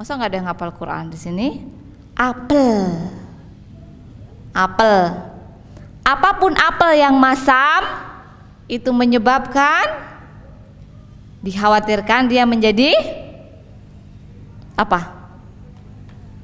masa 0.00 0.16
nggak 0.16 0.30
ada 0.32 0.38
yang 0.40 0.48
hafal 0.48 0.72
Quran 0.72 1.12
di 1.12 1.18
sini 1.20 1.60
apel 2.16 2.88
apel 4.56 5.12
apa 6.00 6.30
pun 6.40 6.56
apel 6.56 6.96
yang 6.96 7.20
masam 7.20 7.84
itu 8.64 8.88
menyebabkan 8.96 10.08
dikhawatirkan 11.44 12.28
dia 12.32 12.48
menjadi 12.48 12.96
apa? 14.80 15.12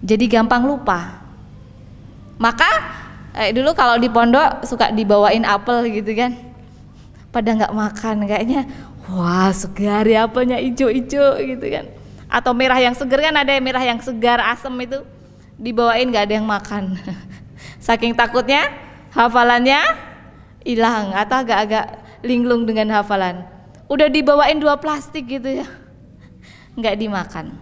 Jadi 0.04 0.28
gampang 0.28 0.68
lupa. 0.68 1.24
Maka 2.36 2.68
eh, 3.32 3.50
dulu 3.56 3.72
kalau 3.72 3.96
di 3.96 4.12
pondok 4.12 4.64
suka 4.68 4.92
dibawain 4.92 5.44
apel 5.48 5.88
gitu 5.88 6.12
kan. 6.12 6.36
Pada 7.32 7.52
nggak 7.52 7.72
makan 7.72 8.24
kayaknya, 8.24 8.64
wah 9.08 9.52
segar 9.52 10.04
ya 10.08 10.28
apelnya 10.28 10.60
ijo-ijo 10.60 11.36
gitu 11.40 11.66
kan. 11.68 11.95
Atau 12.26 12.52
merah 12.52 12.78
yang 12.82 12.94
segar 12.94 13.22
kan 13.22 13.34
ada 13.34 13.52
merah 13.62 13.82
yang 13.82 14.02
segar 14.02 14.42
asem 14.42 14.74
itu 14.82 15.02
dibawain 15.56 16.08
nggak 16.10 16.24
ada 16.26 16.34
yang 16.36 16.48
makan. 16.48 16.98
Saking 17.86 18.18
takutnya 18.18 18.68
hafalannya 19.14 19.80
hilang 20.66 21.14
atau 21.14 21.46
agak-agak 21.46 22.02
linglung 22.26 22.66
dengan 22.66 22.90
hafalan. 22.98 23.46
Udah 23.86 24.10
dibawain 24.10 24.58
dua 24.58 24.76
plastik 24.82 25.30
gitu 25.30 25.62
ya. 25.62 25.66
Nggak 26.78 26.98
dimakan. 26.98 27.54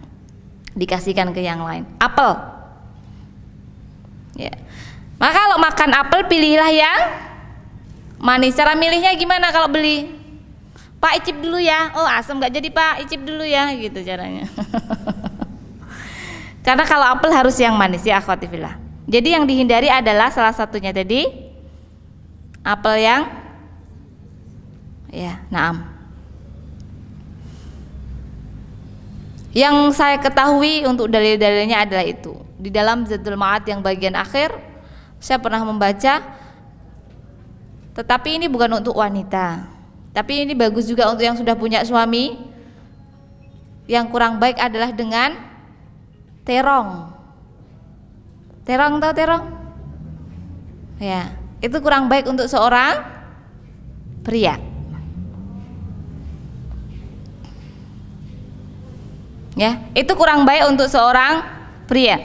Dikasihkan 0.73 1.29
ke 1.31 1.45
yang 1.45 1.61
lain. 1.61 1.85
Apel. 2.01 2.33
Ya. 4.35 4.51
Maka 5.21 5.31
kalau 5.31 5.57
makan 5.61 5.91
apel 5.95 6.21
pilihlah 6.27 6.71
yang 6.73 6.99
manis. 8.19 8.57
Cara 8.57 8.75
milihnya 8.75 9.13
gimana 9.15 9.53
kalau 9.53 9.71
beli? 9.71 10.24
Pak 11.05 11.21
icip 11.21 11.37
dulu 11.37 11.61
ya. 11.61 11.93
Oh 11.93 12.09
asam 12.09 12.41
nggak 12.41 12.57
jadi 12.57 12.69
Pak, 12.73 13.05
icip 13.05 13.21
dulu 13.21 13.45
ya 13.45 13.69
gitu 13.77 14.01
caranya. 14.01 14.49
Karena 16.65 16.81
kalau 16.81 17.05
apel 17.05 17.29
harus 17.29 17.53
yang 17.61 17.77
manis 17.77 18.01
ya 18.01 18.17
akhwatifillah. 18.17 18.81
Jadi 19.05 19.37
yang 19.37 19.45
dihindari 19.45 19.85
adalah 19.85 20.33
salah 20.33 20.49
satunya 20.49 20.89
tadi 20.89 21.29
apel 22.65 22.97
yang 22.97 23.21
ya 25.13 25.45
naam 25.53 25.85
yang 29.53 29.93
saya 29.93 30.17
ketahui 30.17 30.83
untuk 30.89 31.07
dalil-dalilnya 31.07 31.85
adalah 31.85 32.03
itu 32.03 32.33
di 32.57 32.73
dalam 32.73 33.05
Zadul 33.05 33.37
Ma'ad 33.37 33.69
yang 33.69 33.85
bagian 33.85 34.17
akhir 34.17 34.51
saya 35.21 35.37
pernah 35.37 35.61
membaca 35.61 36.25
tetapi 37.93 38.41
ini 38.41 38.49
bukan 38.49 38.81
untuk 38.81 38.97
wanita 38.97 39.74
tapi 40.15 40.47
ini 40.47 40.55
bagus 40.55 40.87
juga 40.87 41.11
untuk 41.11 41.27
yang 41.27 41.35
sudah 41.35 41.53
punya 41.59 41.83
suami 41.83 42.39
yang 43.85 44.07
kurang 44.07 44.39
baik 44.39 44.55
adalah 44.55 44.95
dengan 44.95 45.35
terong 46.47 47.11
terong 48.63 48.97
tahu 49.03 49.13
terong 49.13 49.45
ya 50.97 51.35
itu 51.65 51.77
kurang 51.81 52.05
baik 52.05 52.29
untuk 52.29 52.45
seorang 52.45 53.15
pria. 54.25 54.57
Ya, 59.55 59.79
itu 59.95 60.11
kurang 60.19 60.43
baik 60.43 60.67
untuk 60.67 60.91
seorang 60.91 61.41
pria. 61.87 62.19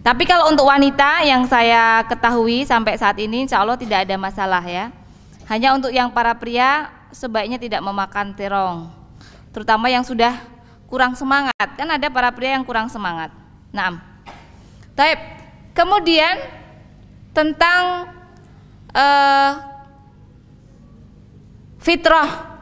Tapi 0.00 0.24
kalau 0.24 0.48
untuk 0.48 0.64
wanita 0.64 1.22
yang 1.28 1.44
saya 1.44 2.02
ketahui 2.08 2.64
sampai 2.64 2.96
saat 2.96 3.20
ini 3.20 3.44
insya 3.44 3.60
Allah 3.60 3.76
tidak 3.76 4.08
ada 4.08 4.16
masalah 4.16 4.64
ya. 4.64 4.88
Hanya 5.48 5.76
untuk 5.76 5.92
yang 5.92 6.08
para 6.10 6.32
pria 6.36 6.88
sebaiknya 7.12 7.60
tidak 7.60 7.80
memakan 7.84 8.32
terong. 8.32 8.88
Terutama 9.52 9.92
yang 9.92 10.02
sudah 10.02 10.40
kurang 10.88 11.14
semangat. 11.14 11.68
Kan 11.76 11.88
ada 11.90 12.08
para 12.08 12.32
pria 12.32 12.56
yang 12.56 12.64
kurang 12.64 12.88
semangat. 12.88 13.30
Nah, 13.70 14.00
Taib. 14.94 15.18
Kemudian 15.74 16.38
tentang 17.34 18.14
uh, 18.94 19.50
fitrah. 21.82 22.54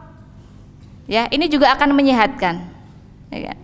Ya, 1.05 1.29
ini 1.29 1.45
juga 1.53 1.77
akan 1.77 1.93
menyehatkan. 1.93 2.73
Ya, 3.29 3.53
kan? 3.53 3.59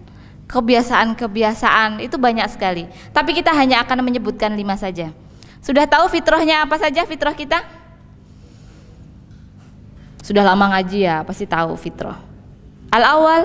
kebiasaan-kebiasaan 0.48 2.00
itu 2.00 2.16
banyak 2.16 2.48
sekali. 2.48 2.88
Tapi 3.12 3.36
kita 3.36 3.52
hanya 3.52 3.84
akan 3.84 4.00
menyebutkan 4.00 4.56
lima 4.56 4.74
saja. 4.80 5.12
Sudah 5.60 5.84
tahu 5.84 6.08
fitrahnya 6.08 6.64
apa 6.64 6.80
saja 6.80 7.04
fitrah 7.04 7.36
kita? 7.36 7.60
Sudah 10.28 10.44
lama 10.44 10.76
ngaji 10.76 11.08
ya, 11.08 11.24
pasti 11.24 11.48
tahu 11.48 11.72
fitrah. 11.72 12.20
Al 12.92 13.00
awal 13.00 13.42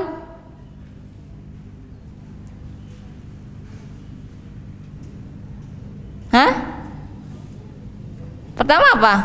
Hah? 6.27 6.51
Pertama 8.59 8.83
apa? 8.99 9.15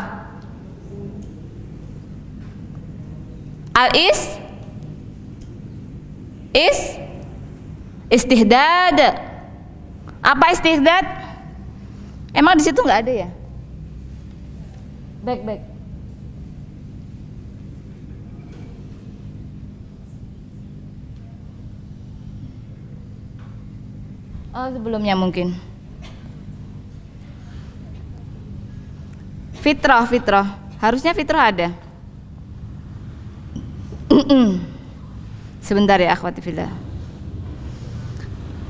Al 3.75 3.89
is 3.91 4.19
is 6.55 6.79
istihdad. 8.07 9.19
Apa 10.23 10.55
istihdad? 10.55 11.03
Emang 12.31 12.55
di 12.55 12.63
situ 12.63 12.79
nggak 12.79 13.03
ada 13.03 13.13
ya? 13.25 13.29
Back 15.27 15.43
back. 15.43 15.68
Oh 24.49 24.67
sebelumnya 24.73 25.13
mungkin. 25.13 25.53
Fitrah, 29.61 30.07
fitrah. 30.09 30.57
Harusnya 30.81 31.13
fitrah 31.13 31.53
ada. 31.53 31.69
Sebentar 35.67 36.01
ya 36.01 36.17
akhwati 36.17 36.41
fillah. 36.41 36.71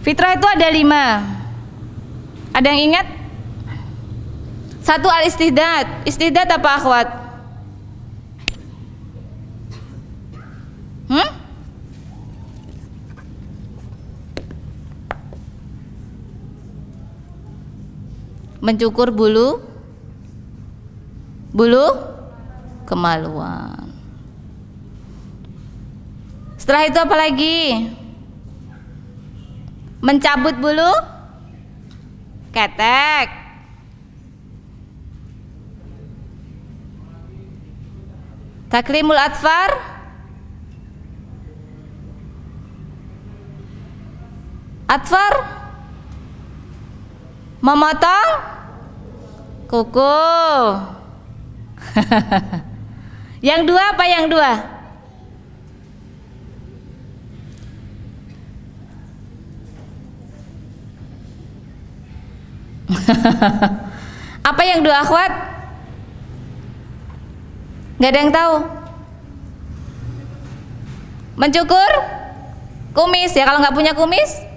Fitrah 0.04 0.36
itu 0.36 0.48
ada 0.50 0.68
lima. 0.68 1.04
Ada 2.52 2.68
yang 2.76 2.82
ingat? 2.92 3.08
Satu 4.84 5.08
al 5.08 5.24
istihdad. 5.30 6.04
Istihdad 6.04 6.50
apa 6.50 6.70
akhwat? 6.76 7.08
Hmm? 11.08 11.39
Mencukur 18.60 19.12
bulu 19.16 19.64
bulu 21.56 21.88
kemaluan. 22.84 23.88
Setelah 26.60 26.84
itu 26.86 27.00
apa 27.00 27.16
lagi? 27.16 27.60
Mencabut 30.04 30.56
bulu 30.60 30.92
ketek. 32.52 33.40
Taklimul 38.70 39.18
atfar 39.18 39.74
Atfar 44.90 45.59
Memotong 47.60 48.30
Kuku 49.70 50.26
yang 53.48 53.70
dua 53.70 53.94
apa 53.94 54.04
yang 54.10 54.26
dua? 54.26 54.52
apa 64.50 64.62
yang 64.66 64.82
dua 64.82 65.06
akhwat? 65.06 65.32
Gak 68.02 68.10
ada 68.10 68.20
yang 68.26 68.34
tahu. 68.34 68.56
Mencukur 71.38 71.92
kumis 72.98 73.32
ya 73.38 73.46
kalau 73.46 73.62
nggak 73.62 73.78
punya 73.78 73.94
kumis. 73.94 74.49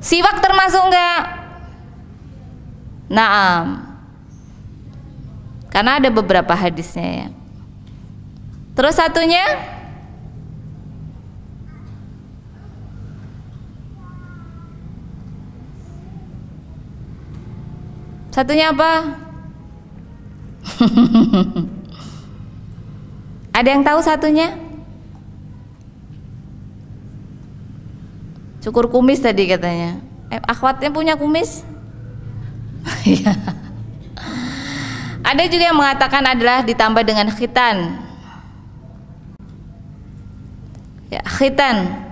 Siwak 0.00 0.40
termasuk 0.40 0.80
nggak? 0.88 1.20
Naam. 3.12 3.84
Karena 5.68 6.00
ada 6.00 6.08
beberapa 6.08 6.56
hadisnya 6.56 7.24
ya. 7.24 7.28
Terus 8.74 8.96
satunya 8.96 9.44
Satunya 18.30 18.70
apa? 18.70 19.18
ada 23.58 23.68
yang 23.68 23.82
tahu 23.82 24.00
satunya? 24.00 24.69
Cukur 28.60 28.92
kumis 28.92 29.24
tadi 29.24 29.48
katanya. 29.48 29.96
Eh, 30.28 30.40
akhwatnya 30.44 30.92
punya 30.92 31.16
kumis? 31.16 31.64
Iya. 33.04 33.32
Ada 35.20 35.46
juga 35.46 35.64
yang 35.68 35.78
mengatakan 35.78 36.24
adalah 36.24 36.64
ditambah 36.64 37.04
dengan 37.04 37.28
khitan. 37.28 38.02
Ya, 41.12 41.22
khitan. 41.22 42.08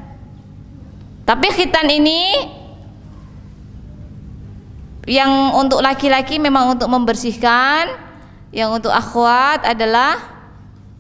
Tapi 1.25 1.47
khitan 1.51 1.89
ini 1.89 2.21
yang 5.09 5.57
untuk 5.57 5.81
laki-laki 5.81 6.37
memang 6.37 6.77
untuk 6.77 6.87
membersihkan, 6.93 7.97
yang 8.53 8.71
untuk 8.77 8.93
akhwat 8.93 9.65
adalah 9.65 10.21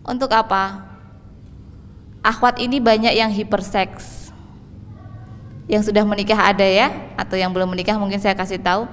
untuk 0.02 0.32
apa? 0.32 0.88
Akhwat 2.24 2.58
ini 2.58 2.80
banyak 2.80 3.14
yang 3.14 3.28
hiperseks. 3.28 4.17
Yang 5.68 5.92
sudah 5.92 6.02
menikah 6.02 6.40
ada 6.40 6.64
ya, 6.64 6.90
atau 7.14 7.36
yang 7.36 7.52
belum 7.52 7.68
menikah 7.68 7.94
mungkin 8.00 8.16
saya 8.16 8.32
kasih 8.32 8.56
tahu 8.58 8.88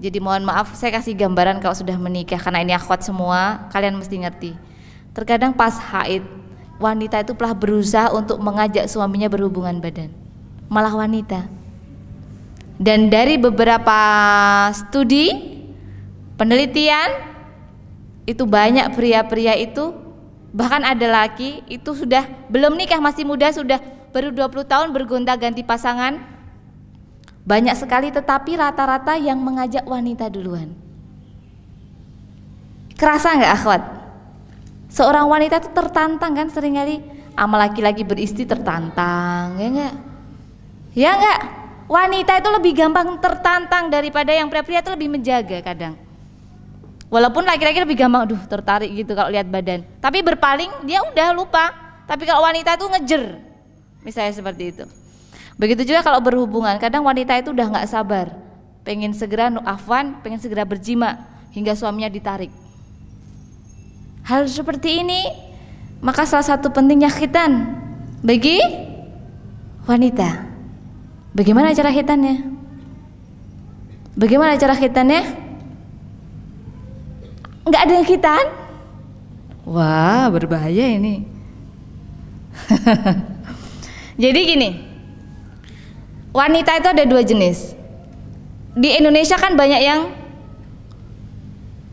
jadi 0.00 0.16
mohon 0.16 0.48
maaf 0.48 0.72
saya 0.72 0.96
kasih 0.96 1.12
gambaran 1.12 1.60
kalau 1.60 1.76
sudah 1.76 1.92
menikah 2.00 2.40
karena 2.40 2.64
ini 2.64 2.72
akhwat 2.72 3.04
semua, 3.04 3.68
kalian 3.68 4.00
mesti 4.00 4.16
ngerti. 4.16 4.56
Terkadang 5.12 5.52
pas 5.52 5.76
haid, 5.76 6.24
wanita 6.80 7.20
itu 7.20 7.36
telah 7.36 7.52
berusaha 7.52 8.08
untuk 8.08 8.40
mengajak 8.40 8.88
suaminya 8.88 9.28
berhubungan 9.28 9.76
badan. 9.76 10.08
Malah 10.72 10.96
wanita. 10.96 11.44
Dan 12.80 13.12
dari 13.12 13.36
beberapa 13.36 14.00
studi 14.72 15.36
penelitian 16.40 17.28
itu 18.24 18.48
banyak 18.48 18.96
pria-pria 18.96 19.52
itu 19.60 19.92
bahkan 20.48 20.80
ada 20.80 21.04
laki 21.12 21.60
itu 21.68 21.92
sudah 21.92 22.24
belum 22.48 22.72
nikah 22.80 23.04
masih 23.04 23.28
muda 23.28 23.52
sudah 23.52 23.76
baru 24.10 24.34
20 24.34 24.66
tahun 24.66 24.88
bergonta-ganti 24.92 25.62
pasangan 25.62 26.18
banyak 27.46 27.74
sekali 27.74 28.12
tetapi 28.12 28.54
rata-rata 28.54 29.16
yang 29.16 29.40
mengajak 29.40 29.82
wanita 29.82 30.28
duluan. 30.28 30.70
Kerasa 33.00 33.32
nggak 33.32 33.54
akhwat? 33.56 33.82
Seorang 34.92 35.24
wanita 35.30 35.62
itu 35.62 35.70
tertantang 35.72 36.36
kan 36.36 36.46
sering 36.52 36.76
kali 36.76 37.00
sama 37.32 37.56
laki-laki 37.56 38.04
beristri 38.04 38.44
tertantang, 38.44 39.56
ya 39.56 39.68
enggak? 39.72 39.94
Ya 40.92 41.10
enggak? 41.16 41.40
Wanita 41.90 42.38
itu 42.38 42.48
lebih 42.54 42.72
gampang 42.76 43.18
tertantang 43.18 43.90
daripada 43.90 44.30
yang 44.30 44.46
pria-pria 44.46 44.84
itu 44.84 44.92
lebih 44.92 45.08
menjaga 45.10 45.58
kadang. 45.64 45.98
Walaupun 47.10 47.42
laki-laki 47.42 47.82
lebih 47.82 47.98
gampang, 47.98 48.30
duh 48.30 48.38
tertarik 48.46 48.94
gitu 48.94 49.18
kalau 49.18 49.34
lihat 49.34 49.50
badan. 49.50 49.82
Tapi 49.98 50.22
berpaling 50.22 50.86
dia 50.86 51.02
udah 51.02 51.34
lupa. 51.34 51.74
Tapi 52.06 52.22
kalau 52.22 52.46
wanita 52.46 52.78
itu 52.78 52.86
ngejer, 52.86 53.24
misalnya 54.04 54.32
seperti 54.34 54.74
itu. 54.74 54.84
Begitu 55.60 55.92
juga 55.92 56.00
kalau 56.00 56.20
berhubungan, 56.24 56.76
kadang 56.80 57.04
wanita 57.04 57.36
itu 57.36 57.52
udah 57.52 57.66
nggak 57.68 57.88
sabar, 57.88 58.32
pengen 58.80 59.12
segera 59.12 59.52
afwan, 59.68 60.20
pengen 60.24 60.40
segera 60.40 60.64
berjima 60.64 61.20
hingga 61.52 61.76
suaminya 61.76 62.08
ditarik. 62.08 62.48
Hal 64.24 64.48
seperti 64.48 65.04
ini 65.04 65.20
maka 66.00 66.24
salah 66.24 66.46
satu 66.46 66.72
pentingnya 66.72 67.12
khitan 67.12 67.76
bagi 68.24 68.56
wanita. 69.84 70.48
Bagaimana 71.36 71.76
cara 71.76 71.92
khitannya? 71.92 72.36
Bagaimana 74.16 74.56
cara 74.56 74.74
khitannya? 74.74 75.22
Nggak 77.68 77.82
ada 77.86 77.92
yang 77.92 78.08
khitan? 78.08 78.44
Wah, 79.68 80.26
berbahaya 80.32 80.96
ini. 80.96 81.22
Jadi 84.20 84.40
gini, 84.44 84.70
wanita 86.36 86.76
itu 86.76 86.88
ada 86.92 87.04
dua 87.08 87.24
jenis. 87.24 87.72
Di 88.76 89.00
Indonesia 89.00 89.40
kan 89.40 89.56
banyak 89.56 89.80
yang 89.80 90.12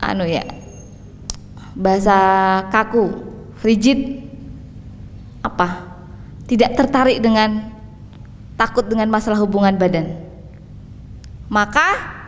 anu 0.04 0.28
ya 0.28 0.44
bahasa 1.72 2.18
kaku, 2.68 3.16
frigid 3.56 4.20
apa? 5.40 5.88
Tidak 6.44 6.76
tertarik 6.76 7.24
dengan 7.24 7.72
takut 8.60 8.84
dengan 8.84 9.08
masalah 9.08 9.40
hubungan 9.40 9.80
badan. 9.80 10.20
Maka 11.48 11.86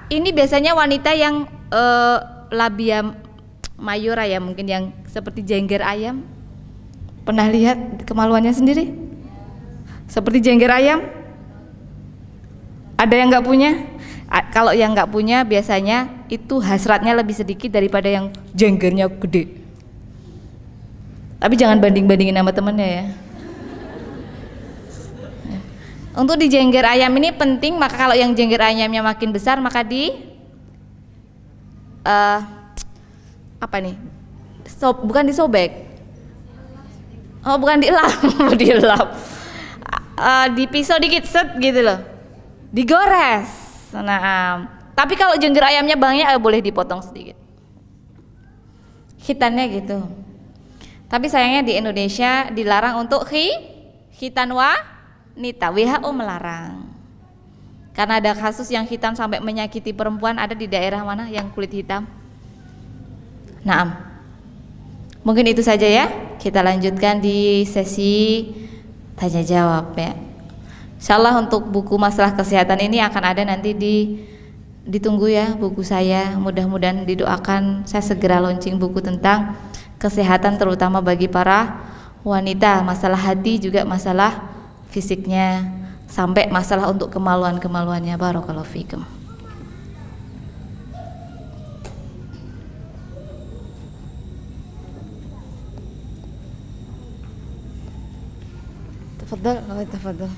ini 0.08 0.32
biasanya 0.32 0.72
wanita 0.72 1.12
yang 1.12 1.44
uh, 1.68 2.48
labia 2.48 3.04
mayura 3.76 4.24
ya 4.24 4.40
mungkin 4.40 4.64
yang 4.64 4.84
seperti 5.04 5.44
jengger 5.44 5.84
ayam. 5.84 6.24
Pernah 7.28 7.52
lihat 7.52 8.08
kemaluannya 8.08 8.56
sendiri? 8.56 9.09
Seperti 10.10 10.42
jengger 10.42 10.74
ayam? 10.74 11.06
Ada 12.98 13.14
yang 13.14 13.30
nggak 13.30 13.46
punya? 13.46 13.72
kalau 14.54 14.70
yang 14.70 14.94
nggak 14.94 15.10
punya 15.10 15.42
biasanya 15.42 16.06
itu 16.30 16.62
hasratnya 16.62 17.18
lebih 17.18 17.34
sedikit 17.34 17.74
daripada 17.74 18.06
yang 18.06 18.30
jenggernya 18.54 19.10
gede. 19.10 19.58
Tapi 21.42 21.54
jangan 21.58 21.82
banding-bandingin 21.82 22.38
sama 22.38 22.54
temennya 22.54 22.86
ya. 22.86 23.04
Untuk 26.14 26.36
di 26.38 26.46
jengger 26.46 26.84
ayam 26.84 27.10
ini 27.18 27.34
penting, 27.34 27.74
maka 27.74 27.96
kalau 27.96 28.14
yang 28.14 28.34
jengger 28.34 28.60
ayamnya 28.60 29.02
makin 29.02 29.30
besar 29.34 29.58
maka 29.58 29.82
di 29.82 30.14
uh, 32.06 32.38
apa 33.58 33.76
nih? 33.82 33.96
So, 34.78 34.94
bukan 34.94 35.26
disobek. 35.26 35.90
Oh, 37.40 37.56
bukan 37.56 37.80
dilap, 37.80 38.14
dilap. 38.60 39.16
Uh, 40.20 40.52
dipisau 40.52 41.00
dikit 41.00 41.24
set 41.24 41.56
gitu 41.56 41.80
loh. 41.80 41.96
Digores 42.68 43.70
Nah, 43.90 44.70
tapi 44.94 45.18
kalau 45.18 45.34
jengger 45.34 45.66
ayamnya 45.66 45.98
banyak 45.98 46.26
eh, 46.30 46.38
boleh 46.38 46.62
dipotong 46.62 47.02
sedikit. 47.02 47.34
Hitannya 49.26 49.66
gitu. 49.74 49.98
Tapi 51.10 51.26
sayangnya 51.26 51.66
di 51.66 51.74
Indonesia 51.74 52.46
dilarang 52.54 53.02
untuk 53.02 53.26
hi 53.34 53.50
hitan 54.14 54.54
wanita. 54.54 55.74
WHO 55.74 56.10
melarang. 56.14 56.86
Karena 57.90 58.22
ada 58.22 58.30
kasus 58.38 58.70
yang 58.70 58.86
hitam 58.86 59.18
sampai 59.18 59.42
menyakiti 59.42 59.90
perempuan 59.90 60.38
ada 60.38 60.54
di 60.54 60.70
daerah 60.70 61.02
mana 61.02 61.26
yang 61.26 61.50
kulit 61.50 61.74
hitam. 61.74 62.06
Nah, 63.66 63.98
mungkin 65.26 65.50
itu 65.50 65.60
saja 65.66 65.84
ya. 65.84 66.06
Kita 66.38 66.62
lanjutkan 66.62 67.18
di 67.18 67.66
sesi 67.66 68.46
tanya 69.20 69.44
jawab 69.44 69.92
ya. 69.92 70.16
Insya 70.96 71.20
untuk 71.36 71.68
buku 71.68 71.96
masalah 72.00 72.32
kesehatan 72.32 72.80
ini 72.80 73.00
akan 73.04 73.22
ada 73.24 73.42
nanti 73.44 73.76
di 73.76 74.24
ditunggu 74.88 75.28
ya 75.28 75.52
buku 75.56 75.84
saya. 75.84 76.36
Mudah-mudahan 76.40 77.04
didoakan 77.04 77.84
saya 77.84 78.00
segera 78.00 78.40
launching 78.40 78.80
buku 78.80 79.04
tentang 79.04 79.56
kesehatan 80.00 80.56
terutama 80.56 81.04
bagi 81.04 81.28
para 81.28 81.80
wanita, 82.24 82.80
masalah 82.84 83.20
hati 83.20 83.60
juga 83.60 83.84
masalah 83.84 84.44
fisiknya 84.88 85.68
sampai 86.08 86.48
masalah 86.48 86.88
untuk 86.88 87.12
kemaluan-kemaluannya. 87.12 88.16
Barakallahu 88.16 88.68
fikum. 88.68 89.19
Tafadhal, 99.30 99.62
tafadhal. 99.86 100.32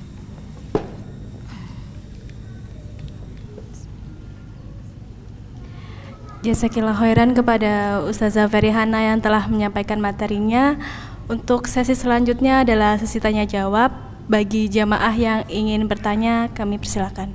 Jasakillah 6.45 6.93
khairan 6.93 7.33
kepada 7.33 8.05
Ustazah 8.05 8.45
Ferihana 8.45 9.01
yang 9.01 9.17
telah 9.17 9.49
menyampaikan 9.49 9.97
materinya. 9.97 10.77
Untuk 11.25 11.65
sesi 11.65 11.97
selanjutnya 11.97 12.61
adalah 12.61 13.01
sesi 13.01 13.17
tanya 13.17 13.49
jawab. 13.49 13.89
Bagi 14.29 14.69
jamaah 14.69 15.17
yang 15.17 15.41
ingin 15.49 15.89
bertanya, 15.89 16.53
kami 16.53 16.77
persilakan. 16.77 17.33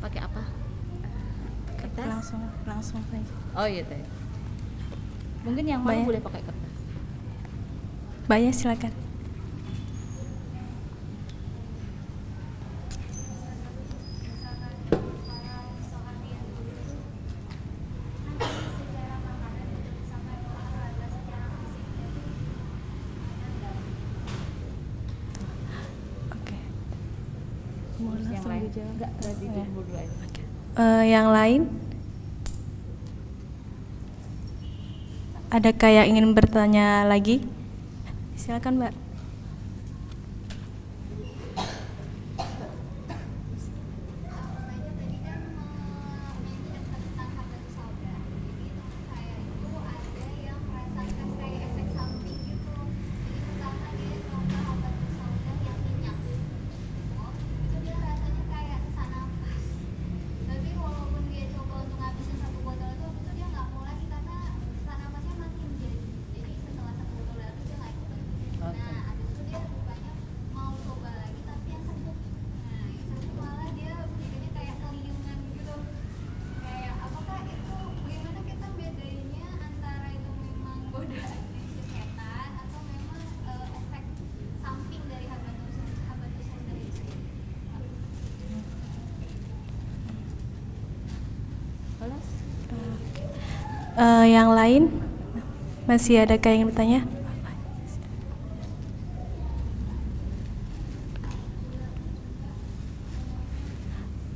Pakai 0.00 0.20
apa? 0.24 0.42
Kertas? 1.76 2.08
Langsung, 2.08 2.40
langsung 2.64 3.04
saja. 3.12 3.34
Oh 3.52 3.68
iya 3.68 3.84
teh. 3.84 4.00
Mungkin 5.42 5.64
yang 5.66 5.82
mana 5.82 6.06
boleh 6.06 6.22
pakai 6.22 6.42
kertas? 6.46 6.72
Banyak 8.30 8.54
silakan. 8.54 8.92
Uh, 30.72 31.04
yang 31.04 31.28
lain? 31.28 31.81
Adakah 35.52 35.92
yang 35.92 36.16
ingin 36.16 36.32
bertanya 36.32 37.04
lagi? 37.04 37.44
Silakan, 38.40 38.80
Mbak. 38.80 38.92
Uh, 93.92 94.24
yang 94.24 94.56
lain 94.56 94.88
masih 95.92 96.24
ada 96.24 96.40
yang 96.40 96.72
bertanya? 96.72 97.04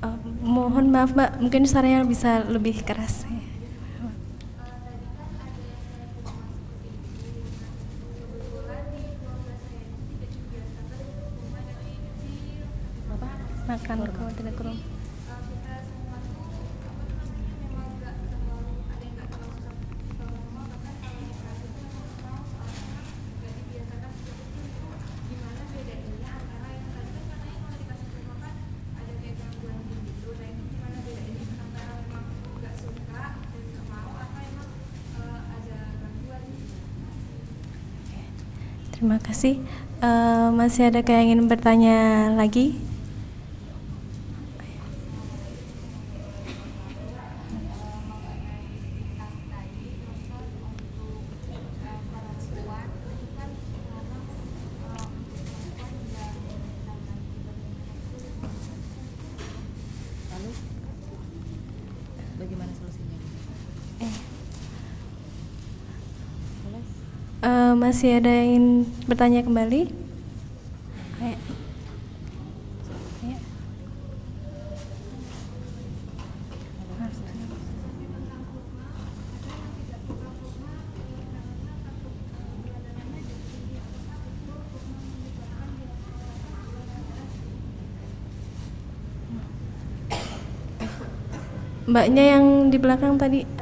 Uh, 0.05 0.21
mohon 0.45 0.93
maaf 0.93 1.17
mbak, 1.17 1.41
mungkin 1.41 1.65
suaranya 1.65 2.05
bisa 2.05 2.45
lebih 2.45 2.85
keras. 2.85 3.25
Makan 13.65 14.05
kalau 14.13 14.31
tidak 14.37 14.53
kurang. 14.61 14.77
Terima 38.97 39.13
kasih. 39.27 39.59
Uh, 39.99 40.55
masih 40.55 40.89
ada 40.89 41.03
yang 41.03 41.35
ingin 41.35 41.51
bertanya 41.51 42.31
lagi? 42.37 42.79
masih 67.87 68.19
ada 68.19 68.29
yang 68.29 68.49
ingin 68.51 68.67
bertanya 69.07 69.47
kembali. 69.47 70.07
Mbaknya 91.87 92.25
yang 92.35 92.45
di 92.69 92.77
belakang 92.83 93.15
tadi. 93.15 93.56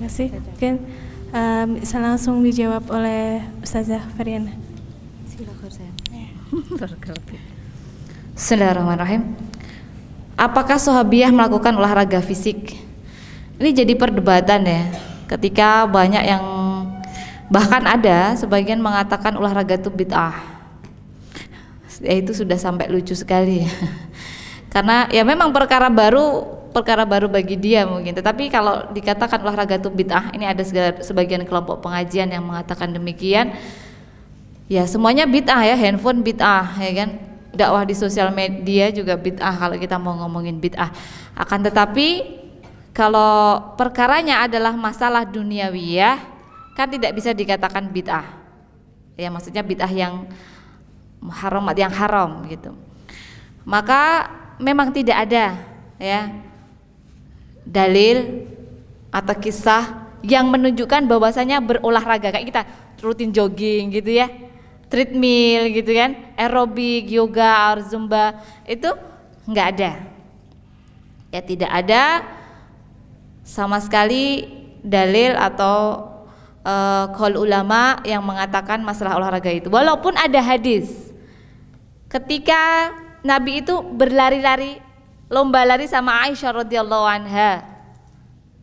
Kasih. 0.00 0.32
Mungkin 0.32 0.74
um, 1.36 1.68
bisa 1.76 2.00
langsung 2.00 2.40
dijawab 2.40 2.88
oleh 2.88 3.44
Ustazah 3.60 4.00
Feriana. 4.16 4.56
Bismillahirrahmanirrahim. 8.32 9.36
Apakah 10.40 10.80
sahabiah 10.80 11.28
melakukan 11.28 11.76
olahraga 11.76 12.24
fisik? 12.24 12.80
Ini 13.60 13.70
jadi 13.76 13.92
perdebatan 13.92 14.64
ya. 14.64 14.82
Ketika 15.28 15.84
banyak 15.84 16.24
yang 16.24 16.44
bahkan 17.52 17.84
ada 17.84 18.32
sebagian 18.40 18.80
mengatakan 18.80 19.36
olahraga 19.36 19.76
itu 19.76 19.92
bid'ah. 19.92 20.32
Ya 22.00 22.16
itu 22.16 22.32
sudah 22.32 22.56
sampai 22.56 22.88
lucu 22.88 23.12
sekali 23.12 23.68
ya. 23.68 23.70
Karena 24.72 25.04
ya 25.12 25.20
memang 25.28 25.52
perkara 25.52 25.92
baru 25.92 26.59
perkara 26.70 27.02
baru 27.04 27.26
bagi 27.26 27.58
dia 27.58 27.84
mungkin. 27.84 28.14
Tetapi 28.14 28.48
kalau 28.48 28.88
dikatakan 28.94 29.42
olahraga 29.42 29.76
itu 29.76 29.90
bid'ah, 29.90 30.32
ini 30.34 30.46
ada 30.46 30.62
sebagian 31.02 31.42
kelompok 31.44 31.82
pengajian 31.82 32.30
yang 32.30 32.46
mengatakan 32.46 32.94
demikian. 32.94 33.52
Ya 34.70 34.86
semuanya 34.86 35.26
bid'ah 35.26 35.66
ya, 35.66 35.74
handphone 35.74 36.22
bid'ah 36.22 36.78
ya 36.78 36.92
kan. 37.04 37.10
Dakwah 37.50 37.82
di 37.82 37.98
sosial 37.98 38.30
media 38.30 38.94
juga 38.94 39.18
bid'ah 39.18 39.58
kalau 39.58 39.74
kita 39.74 39.98
mau 39.98 40.14
ngomongin 40.14 40.62
bid'ah. 40.62 40.94
Akan 41.34 41.66
tetapi 41.66 42.38
kalau 42.94 43.74
perkaranya 43.74 44.46
adalah 44.46 44.74
masalah 44.74 45.26
duniawiyah 45.26 46.18
kan 46.78 46.86
tidak 46.86 47.10
bisa 47.18 47.34
dikatakan 47.34 47.90
bid'ah. 47.90 48.26
Ya 49.18 49.28
maksudnya 49.34 49.66
bid'ah 49.66 49.90
yang 49.90 50.30
haram 51.28 51.66
yang 51.74 51.92
haram 51.92 52.46
gitu. 52.46 52.72
Maka 53.66 54.30
memang 54.62 54.94
tidak 54.94 55.28
ada 55.28 55.58
ya 56.00 56.30
dalil 57.66 58.46
atau 59.10 59.34
kisah 59.36 60.12
yang 60.20 60.48
menunjukkan 60.52 61.08
bahwasanya 61.08 61.60
berolahraga. 61.64 62.32
Kayak 62.32 62.46
kita 62.46 62.62
rutin 63.00 63.32
jogging 63.32 63.90
gitu 63.94 64.12
ya 64.12 64.28
treadmill 64.90 65.70
gitu 65.70 65.94
kan 65.94 66.18
aerobik 66.34 67.06
yoga 67.08 67.78
zumba 67.86 68.42
itu 68.66 68.90
nggak 69.46 69.66
ada. 69.78 69.92
Ya 71.30 71.40
tidak 71.46 71.70
ada 71.70 72.26
sama 73.46 73.78
sekali 73.78 74.50
dalil 74.82 75.38
atau 75.38 76.10
uh, 76.66 77.38
ulama 77.38 78.02
yang 78.02 78.20
mengatakan 78.26 78.82
masalah 78.82 79.14
olahraga 79.14 79.48
itu. 79.54 79.70
Walaupun 79.70 80.18
ada 80.18 80.42
hadis 80.42 80.90
ketika 82.10 82.90
Nabi 83.22 83.62
itu 83.62 83.78
berlari-lari 83.94 84.82
lomba 85.30 85.62
lari 85.62 85.86
sama 85.86 86.26
Aisyah 86.26 86.66
radhiyallahu 86.66 87.06
anha. 87.06 87.62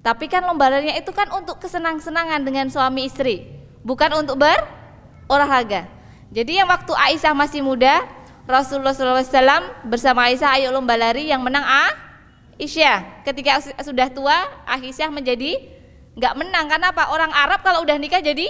Tapi 0.03 0.27
kan 0.27 0.44
lomba 0.44 0.68
larinya 0.68 0.99
itu 0.99 1.10
kan 1.15 1.31
untuk 1.31 1.64
kesenang-senangan 1.64 2.44
dengan 2.44 2.68
suami 2.68 3.07
istri, 3.07 3.48
bukan 3.81 4.11
untuk 4.19 4.35
berolahraga. 4.38 5.88
Jadi 6.30 6.60
yang 6.60 6.68
waktu 6.68 6.91
Aisyah 6.91 7.31
masih 7.31 7.64
muda, 7.64 8.03
Rasulullah 8.44 8.95
SAW 8.95 9.88
bersama 9.88 10.27
Aisyah 10.27 10.60
ayo 10.60 10.76
lomba 10.76 10.99
lari 10.99 11.31
yang 11.31 11.39
menang 11.39 11.64
A 11.64 11.91
Aisyah. 12.60 13.23
Ketika 13.23 13.64
sudah 13.84 14.07
tua, 14.11 14.35
Aisyah 14.68 15.07
menjadi 15.11 15.60
nggak 16.19 16.34
menang 16.35 16.65
karena 16.68 16.91
apa? 16.91 17.14
Orang 17.14 17.31
Arab 17.31 17.64
kalau 17.64 17.84
udah 17.84 17.95
nikah 17.95 18.19
jadi 18.19 18.48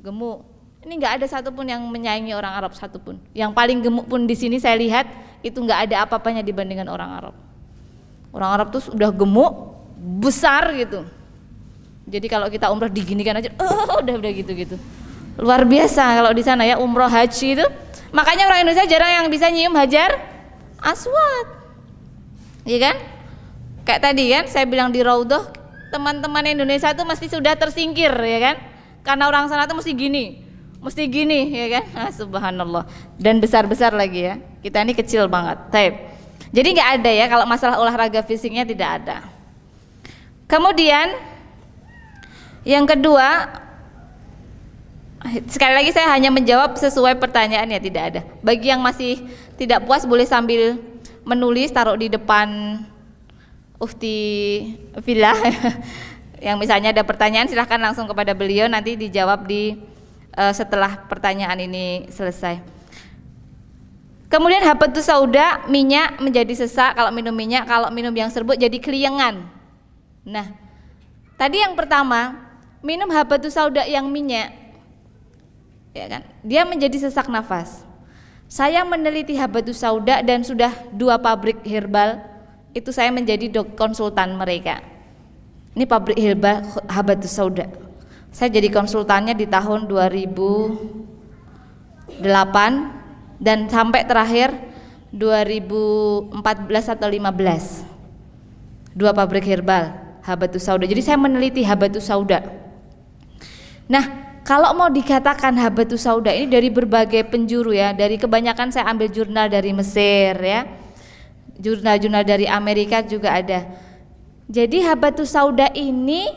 gemuk. 0.00 0.44
Ini 0.86 0.92
nggak 1.02 1.12
ada 1.18 1.26
satupun 1.26 1.66
yang 1.66 1.82
menyaingi 1.82 2.30
orang 2.30 2.54
Arab 2.54 2.70
satupun. 2.76 3.18
Yang 3.34 3.52
paling 3.58 3.82
gemuk 3.82 4.06
pun 4.06 4.22
di 4.28 4.38
sini 4.38 4.62
saya 4.62 4.78
lihat 4.78 5.08
itu 5.46 5.58
nggak 5.62 5.90
ada 5.90 5.96
apa-apanya 6.02 6.42
dibandingkan 6.42 6.90
orang 6.90 7.10
Arab. 7.14 7.34
Orang 8.34 8.50
Arab 8.50 8.66
tuh 8.74 8.82
udah 8.90 9.10
gemuk, 9.14 9.54
besar 10.18 10.74
gitu. 10.74 11.06
Jadi 12.06 12.26
kalau 12.26 12.50
kita 12.50 12.70
umroh 12.70 12.90
diginikan 12.90 13.38
aja, 13.38 13.54
oh 13.62 14.02
udah 14.02 14.14
udah 14.18 14.32
gitu 14.34 14.52
gitu. 14.52 14.76
Luar 15.38 15.62
biasa 15.62 16.18
kalau 16.18 16.32
di 16.34 16.42
sana 16.42 16.66
ya 16.66 16.82
umroh 16.82 17.08
haji 17.08 17.62
itu. 17.62 17.66
Makanya 18.10 18.50
orang 18.50 18.66
Indonesia 18.66 18.86
jarang 18.86 19.22
yang 19.22 19.26
bisa 19.30 19.46
nyium 19.50 19.74
hajar 19.78 20.18
aswad. 20.82 21.46
Iya 22.66 22.78
kan? 22.90 22.96
Kayak 23.86 24.00
tadi 24.02 24.24
kan 24.34 24.44
saya 24.50 24.66
bilang 24.66 24.90
di 24.90 24.98
Raudhah, 25.02 25.46
teman-teman 25.94 26.42
Indonesia 26.46 26.90
itu 26.90 27.02
mesti 27.06 27.26
sudah 27.30 27.54
tersingkir 27.54 28.10
ya 28.10 28.38
kan? 28.42 28.56
Karena 29.06 29.30
orang 29.30 29.46
sana 29.46 29.70
tuh 29.70 29.78
mesti 29.78 29.94
gini 29.94 30.46
mesti 30.86 31.02
gini 31.10 31.50
ya 31.50 31.66
kan 31.80 31.84
ah, 31.98 32.10
subhanallah 32.14 32.84
dan 33.18 33.42
besar-besar 33.42 33.90
lagi 33.90 34.28
ya 34.30 34.34
kita 34.66 34.82
ini 34.82 34.92
kecil 34.98 35.30
banget 35.30 35.58
Taib. 35.70 35.94
jadi 36.50 36.68
nggak 36.74 36.90
ada 37.00 37.10
ya 37.14 37.26
kalau 37.30 37.46
masalah 37.46 37.78
olahraga 37.78 38.26
fisiknya 38.26 38.66
tidak 38.66 39.02
ada 39.02 39.22
kemudian 40.50 41.14
yang 42.66 42.82
kedua 42.82 43.62
sekali 45.46 45.74
lagi 45.74 45.90
saya 45.94 46.10
hanya 46.10 46.34
menjawab 46.34 46.74
sesuai 46.74 47.18
pertanyaan 47.22 47.70
ya 47.70 47.80
tidak 47.82 48.02
ada 48.10 48.20
bagi 48.42 48.74
yang 48.74 48.82
masih 48.82 49.22
tidak 49.54 49.86
puas 49.86 50.02
boleh 50.02 50.26
sambil 50.26 50.78
menulis 51.26 51.70
taruh 51.70 51.98
di 51.98 52.10
depan 52.10 52.78
Ufti 53.76 54.18
Villa 55.02 55.34
yang 56.46 56.56
misalnya 56.60 56.92
ada 56.92 57.02
pertanyaan 57.02 57.48
silahkan 57.48 57.80
langsung 57.80 58.08
kepada 58.08 58.32
beliau 58.32 58.68
nanti 58.68 58.96
dijawab 58.96 59.48
di 59.48 59.76
uh, 60.36 60.52
setelah 60.52 61.08
pertanyaan 61.08 61.58
ini 61.64 62.08
selesai. 62.12 62.75
Kemudian 64.26 64.66
habatus 64.66 65.06
sauda 65.06 65.62
minyak 65.70 66.18
menjadi 66.18 66.66
sesak 66.66 66.98
kalau 66.98 67.14
minum 67.14 67.30
minyak, 67.30 67.64
kalau 67.64 67.88
minum 67.94 68.10
yang 68.10 68.26
serbuk 68.26 68.58
jadi 68.58 68.74
keliengan. 68.82 69.46
Nah, 70.26 70.50
tadi 71.38 71.62
yang 71.62 71.78
pertama 71.78 72.34
minum 72.82 73.06
habatus 73.14 73.54
sauda 73.54 73.86
yang 73.86 74.10
minyak, 74.10 74.50
ya 75.94 76.10
kan? 76.10 76.22
Dia 76.42 76.66
menjadi 76.66 77.06
sesak 77.06 77.30
nafas. 77.30 77.86
Saya 78.50 78.82
meneliti 78.82 79.38
habatus 79.38 79.82
sauda 79.82 80.22
dan 80.22 80.42
sudah 80.42 80.70
dua 80.94 81.18
pabrik 81.18 81.62
herbal 81.66 82.18
itu 82.74 82.90
saya 82.90 83.14
menjadi 83.14 83.50
dok 83.50 83.78
konsultan 83.78 84.34
mereka. 84.34 84.82
Ini 85.74 85.86
pabrik 85.86 86.18
herbal 86.18 86.66
habatus 86.90 87.30
sauda 87.30 87.86
saya 88.36 88.52
jadi 88.52 88.68
konsultannya 88.68 89.32
di 89.32 89.48
tahun 89.48 89.88
2008 89.88 92.20
dan 93.36 93.68
sampai 93.68 94.04
terakhir 94.08 94.52
2014 95.12 96.36
atau 96.92 97.08
15 97.08 98.96
dua 98.96 99.12
pabrik 99.12 99.44
herbal 99.44 99.92
habatus 100.24 100.64
sauda. 100.64 100.88
Jadi 100.88 101.04
saya 101.04 101.20
meneliti 101.20 101.60
habatus 101.62 102.08
sauda. 102.08 102.42
Nah 103.86 104.04
kalau 104.42 104.72
mau 104.72 104.88
dikatakan 104.88 105.52
habatus 105.60 106.08
sauda 106.08 106.32
ini 106.32 106.48
dari 106.48 106.72
berbagai 106.72 107.28
penjuru 107.28 107.76
ya 107.76 107.92
dari 107.92 108.16
kebanyakan 108.16 108.72
saya 108.72 108.88
ambil 108.88 109.12
jurnal 109.12 109.46
dari 109.52 109.70
Mesir 109.76 110.34
ya 110.40 110.64
jurnal-jurnal 111.60 112.24
dari 112.24 112.46
Amerika 112.48 113.00
juga 113.04 113.36
ada. 113.36 113.64
Jadi 114.46 114.84
habatus 114.84 115.34
sauda 115.34 115.72
ini 115.74 116.30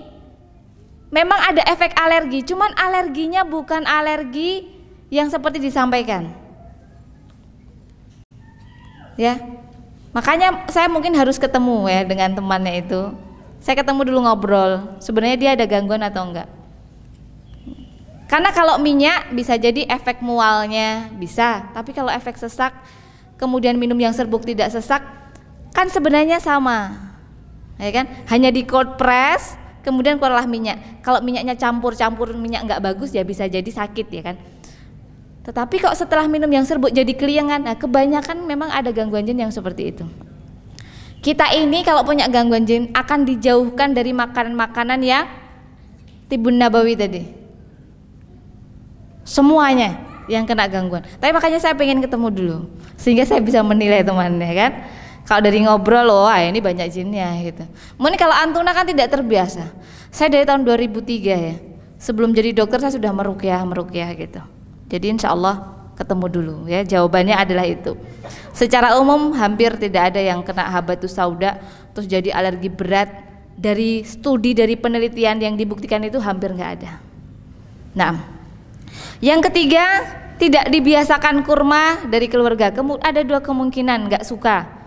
memang 1.14 1.38
ada 1.54 1.62
efek 1.70 1.94
alergi, 1.94 2.42
cuman 2.42 2.74
alerginya 2.74 3.46
bukan 3.46 3.86
alergi 3.86 4.66
yang 5.14 5.30
seperti 5.30 5.62
disampaikan. 5.62 6.49
Ya. 9.20 9.36
Makanya 10.16 10.72
saya 10.72 10.88
mungkin 10.88 11.12
harus 11.12 11.36
ketemu 11.36 11.92
ya 11.92 12.08
dengan 12.08 12.32
temannya 12.32 12.80
itu. 12.80 13.12
Saya 13.60 13.76
ketemu 13.84 14.08
dulu 14.08 14.20
ngobrol, 14.24 14.96
sebenarnya 15.04 15.36
dia 15.36 15.52
ada 15.60 15.68
gangguan 15.68 16.00
atau 16.00 16.24
enggak. 16.24 16.48
Karena 18.32 18.56
kalau 18.56 18.80
minyak 18.80 19.36
bisa 19.36 19.60
jadi 19.60 19.84
efek 19.92 20.24
mualnya 20.24 21.12
bisa, 21.20 21.68
tapi 21.76 21.92
kalau 21.92 22.08
efek 22.08 22.40
sesak 22.40 22.72
kemudian 23.36 23.76
minum 23.76 24.00
yang 24.00 24.16
serbuk 24.16 24.48
tidak 24.48 24.72
sesak 24.72 25.04
kan 25.76 25.92
sebenarnya 25.92 26.40
sama. 26.40 27.12
Ya 27.76 27.92
kan? 27.92 28.08
Hanya 28.32 28.56
di 28.56 28.64
cold 28.64 28.96
press 28.96 29.60
kemudian 29.84 30.16
keluarlah 30.16 30.48
minyak. 30.48 31.04
Kalau 31.04 31.20
minyaknya 31.20 31.60
campur-campur 31.60 32.32
minyak 32.40 32.64
nggak 32.70 32.82
bagus 32.86 33.12
ya 33.12 33.28
bisa 33.28 33.50
jadi 33.52 33.68
sakit 33.68 34.08
ya 34.08 34.22
kan. 34.24 34.36
Tetapi 35.50 35.82
kok 35.82 35.98
setelah 35.98 36.30
minum 36.30 36.46
yang 36.46 36.62
serbuk 36.62 36.94
jadi 36.94 37.10
keliangan, 37.18 37.66
nah 37.66 37.74
kebanyakan 37.74 38.46
memang 38.46 38.70
ada 38.70 38.94
gangguan 38.94 39.26
jin 39.26 39.42
yang 39.42 39.50
seperti 39.50 39.90
itu. 39.90 40.06
Kita 41.26 41.50
ini 41.58 41.82
kalau 41.82 42.06
punya 42.06 42.30
gangguan 42.30 42.70
jin 42.70 42.94
akan 42.94 43.26
dijauhkan 43.26 43.98
dari 43.98 44.14
makanan-makanan 44.14 45.02
yang 45.02 45.26
tibun 46.30 46.62
nabawi 46.62 46.94
tadi. 46.94 47.24
semuanya 49.30 49.94
yang 50.26 50.46
kena 50.50 50.66
gangguan. 50.66 51.06
Tapi 51.22 51.30
makanya 51.30 51.62
saya 51.62 51.78
pengen 51.78 52.02
ketemu 52.02 52.28
dulu, 52.34 52.58
sehingga 52.98 53.26
saya 53.30 53.42
bisa 53.46 53.62
menilai 53.62 54.02
temannya 54.02 54.52
kan. 54.58 54.72
Kalau 55.30 55.46
dari 55.46 55.62
ngobrol, 55.62 56.10
loh, 56.10 56.26
ini 56.34 56.58
banyak 56.58 56.90
jinnya 56.90 57.30
gitu. 57.46 57.62
Mungkin 58.02 58.18
kalau 58.18 58.34
Antuna 58.34 58.74
kan 58.74 58.90
tidak 58.90 59.14
terbiasa. 59.14 59.70
Saya 60.10 60.34
dari 60.34 60.42
tahun 60.42 60.66
2003 60.66 61.38
ya, 61.38 61.56
sebelum 62.02 62.34
jadi 62.34 62.50
dokter 62.58 62.82
saya 62.82 62.98
sudah 62.98 63.14
merukyah, 63.14 63.62
merukyah 63.62 64.10
gitu. 64.18 64.42
Jadi 64.90 65.06
insya 65.16 65.32
Allah 65.32 65.78
ketemu 65.96 66.26
dulu 66.28 66.56
ya. 66.66 66.82
Jawabannya 66.84 67.38
adalah 67.38 67.66
itu. 67.70 67.94
Secara 68.52 68.98
umum 68.98 69.32
hampir 69.38 69.78
tidak 69.78 70.14
ada 70.14 70.22
yang 70.22 70.42
kena 70.42 70.68
habatus 70.68 71.16
sauda 71.16 71.62
terus 71.94 72.10
jadi 72.10 72.34
alergi 72.34 72.68
berat 72.68 73.10
dari 73.54 74.02
studi 74.04 74.58
dari 74.58 74.76
penelitian 74.76 75.40
yang 75.40 75.54
dibuktikan 75.56 76.02
itu 76.04 76.18
hampir 76.18 76.52
nggak 76.52 76.72
ada. 76.82 76.92
Nah, 77.94 78.18
yang 79.24 79.40
ketiga 79.46 79.86
tidak 80.42 80.72
dibiasakan 80.72 81.46
kurma 81.46 82.10
dari 82.10 82.26
keluarga. 82.26 82.74
Kemu 82.74 82.98
ada 83.00 83.22
dua 83.22 83.40
kemungkinan 83.40 84.10
nggak 84.10 84.26
suka 84.26 84.80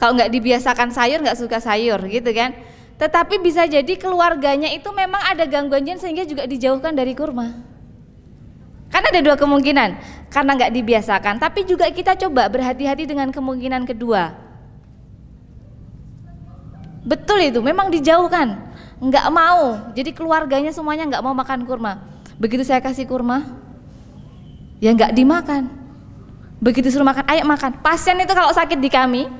kalau 0.00 0.16
nggak 0.16 0.32
dibiasakan 0.32 0.88
sayur 0.96 1.20
nggak 1.20 1.36
suka 1.36 1.60
sayur 1.60 2.00
gitu 2.08 2.32
kan 2.32 2.56
tetapi 2.96 3.36
bisa 3.44 3.68
jadi 3.68 4.00
keluarganya 4.00 4.72
itu 4.72 4.88
memang 4.96 5.20
ada 5.28 5.44
gangguan 5.44 5.84
jin 5.84 6.00
sehingga 6.00 6.24
juga 6.24 6.48
dijauhkan 6.48 6.96
dari 6.96 7.12
kurma 7.12 7.52
kan 8.90 9.02
ada 9.06 9.22
dua 9.22 9.38
kemungkinan 9.38 9.90
karena 10.30 10.50
nggak 10.58 10.72
dibiasakan. 10.74 11.38
Tapi 11.38 11.64
juga 11.64 11.86
kita 11.90 12.18
coba 12.26 12.50
berhati-hati 12.50 13.06
dengan 13.06 13.30
kemungkinan 13.30 13.86
kedua. 13.86 14.34
Betul 17.06 17.48
itu 17.48 17.62
memang 17.62 17.88
dijauhkan. 17.88 18.70
Nggak 19.00 19.26
mau. 19.32 19.94
Jadi 19.96 20.10
keluarganya 20.12 20.74
semuanya 20.74 21.08
nggak 21.08 21.24
mau 21.24 21.32
makan 21.32 21.64
kurma. 21.64 22.02
Begitu 22.36 22.66
saya 22.66 22.82
kasih 22.82 23.06
kurma 23.06 23.46
ya 24.82 24.90
nggak 24.92 25.14
dimakan. 25.14 25.70
Begitu 26.60 26.92
suruh 26.92 27.06
makan 27.06 27.24
ayo 27.30 27.46
makan. 27.46 27.80
Pasien 27.80 28.18
itu 28.20 28.34
kalau 28.34 28.52
sakit 28.52 28.76
di 28.76 28.90
kami 28.92 29.30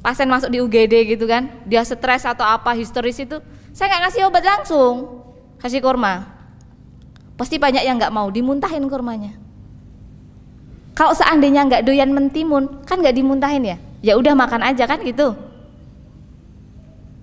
pasien 0.00 0.26
masuk 0.32 0.48
di 0.48 0.64
UGD 0.64 1.12
gitu 1.12 1.28
kan 1.28 1.52
dia 1.68 1.84
stres 1.84 2.24
atau 2.24 2.40
apa 2.40 2.72
histeris 2.72 3.20
itu 3.20 3.36
saya 3.76 3.92
nggak 3.92 4.02
ngasih 4.08 4.22
obat 4.26 4.44
langsung. 4.44 4.94
Kasih 5.60 5.84
kurma 5.84 6.39
pasti 7.40 7.56
banyak 7.56 7.80
yang 7.80 7.96
nggak 7.96 8.12
mau 8.12 8.28
dimuntahin 8.28 8.84
kurmanya. 8.84 9.32
Kalau 10.92 11.16
seandainya 11.16 11.64
nggak 11.64 11.88
doyan 11.88 12.12
mentimun 12.12 12.84
kan 12.84 13.00
nggak 13.00 13.16
dimuntahin 13.16 13.64
ya? 13.64 13.76
Ya 14.04 14.20
udah 14.20 14.36
makan 14.36 14.60
aja 14.60 14.84
kan 14.84 15.00
gitu. 15.00 15.32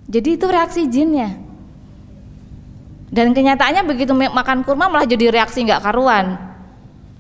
Jadi 0.10 0.42
itu 0.42 0.46
reaksi 0.50 0.90
jinnya. 0.90 1.38
Dan 3.14 3.38
kenyataannya 3.38 3.86
begitu 3.86 4.18
makan 4.18 4.66
kurma 4.66 4.90
malah 4.90 5.06
jadi 5.06 5.30
reaksi 5.30 5.62
nggak 5.62 5.86
karuan. 5.86 6.42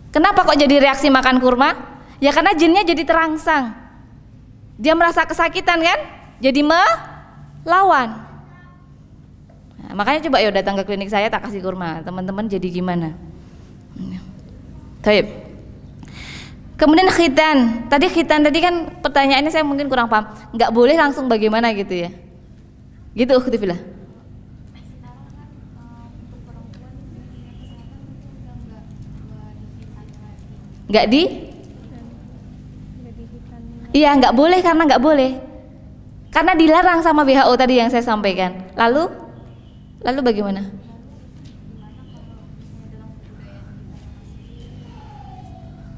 Kenapa 0.10 0.41
kok 0.41 0.57
jadi 0.57 0.82
reaksi 0.82 1.14
makan 1.14 1.38
kurma? 1.38 1.78
Ya 2.18 2.34
karena 2.34 2.57
jinnya 2.57 2.82
jadi 2.82 3.06
terangsang. 3.06 3.78
Dia 4.82 4.98
merasa 4.98 5.22
kesakitan 5.30 5.78
kan? 5.78 5.99
Jadi 6.41 6.65
melawan. 6.65 8.27
Makanya 9.98 10.30
coba 10.30 10.38
yuk 10.45 10.53
datang 10.53 10.78
ke 10.78 10.86
klinik 10.86 11.10
saya 11.10 11.26
tak 11.26 11.49
kasih 11.49 11.57
kurma. 11.57 12.06
Teman-teman 12.06 12.45
jadi 12.45 12.69
gimana? 12.69 13.18
Taib. 15.02 15.26
Kemudian 16.78 17.10
khitan. 17.10 17.90
Tadi 17.90 18.06
khitan 18.06 18.45
tadi 18.45 18.61
kan 18.61 19.02
pertanyaannya 19.02 19.49
saya 19.49 19.65
mungkin 19.65 19.90
kurang 19.90 20.06
paham. 20.06 20.30
Nggak 20.53 20.69
boleh 20.69 20.94
langsung 20.94 21.26
bagaimana 21.26 21.74
gitu 21.74 21.98
ya? 21.98 22.14
Gitu 23.18 23.34
Ukhtifillah. 23.34 23.82
Nggak 30.88 31.07
di 31.10 31.24
Iya, 33.98 34.14
nggak 34.14 34.36
boleh 34.38 34.61
karena 34.61 34.84
nggak 34.86 35.02
boleh. 35.02 35.32
Karena 36.30 36.53
dilarang 36.53 37.02
sama 37.02 37.26
WHO 37.26 37.49
tadi 37.57 37.82
yang 37.82 37.90
saya 37.90 38.06
sampaikan. 38.06 38.69
Lalu, 38.78 39.10
lalu 40.02 40.19
bagaimana? 40.22 40.61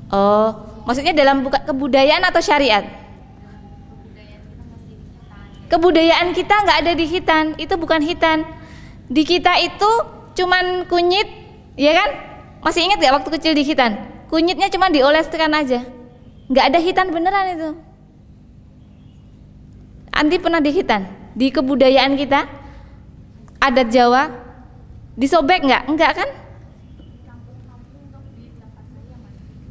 Oh, 0.10 0.50
maksudnya 0.90 1.14
dalam 1.14 1.46
buka 1.46 1.62
kebudayaan 1.62 2.26
atau 2.26 2.42
syariat? 2.42 2.82
Kebudayaan 5.70 6.34
kita 6.34 6.66
nggak 6.66 6.80
ada 6.82 6.92
di 6.98 7.06
hitan, 7.06 7.54
itu 7.62 7.78
bukan 7.78 8.02
hitan. 8.02 8.42
Di 9.06 9.22
kita 9.22 9.62
itu 9.62 9.92
cuman 10.34 10.90
kunyit, 10.90 11.30
ya 11.78 11.94
kan? 11.94 12.10
Masih 12.66 12.90
ingat 12.90 13.00
gak 13.00 13.22
waktu 13.22 13.30
kecil 13.38 13.54
di 13.54 13.62
hitan? 13.62 14.02
Kunyitnya 14.34 14.74
cuma 14.74 14.90
dioleskan 14.90 15.54
aja, 15.54 15.86
nggak 16.50 16.66
ada 16.74 16.80
hitan 16.82 17.08
beneran 17.14 17.46
itu. 17.54 17.70
Andi 20.10 20.42
pernah 20.42 20.60
di 20.60 20.74
hitan 20.74 21.06
di 21.38 21.54
kebudayaan 21.54 22.18
kita 22.18 22.59
adat 23.60 23.88
Jawa 23.92 24.32
disobek 25.20 25.64
nggak? 25.64 25.84
Enggak 25.86 26.12
kan? 26.16 26.30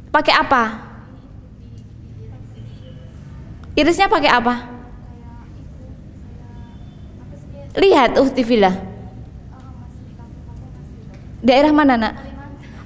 Pakai 0.09 0.33
apa? 0.33 0.63
Irisnya 3.77 4.09
pakai 4.09 4.31
apa? 4.33 4.55
Lihat 7.77 8.17
uhtifillah. 8.17 8.75
Daerah 11.39 11.71
mana 11.71 11.95
nak? 11.95 12.13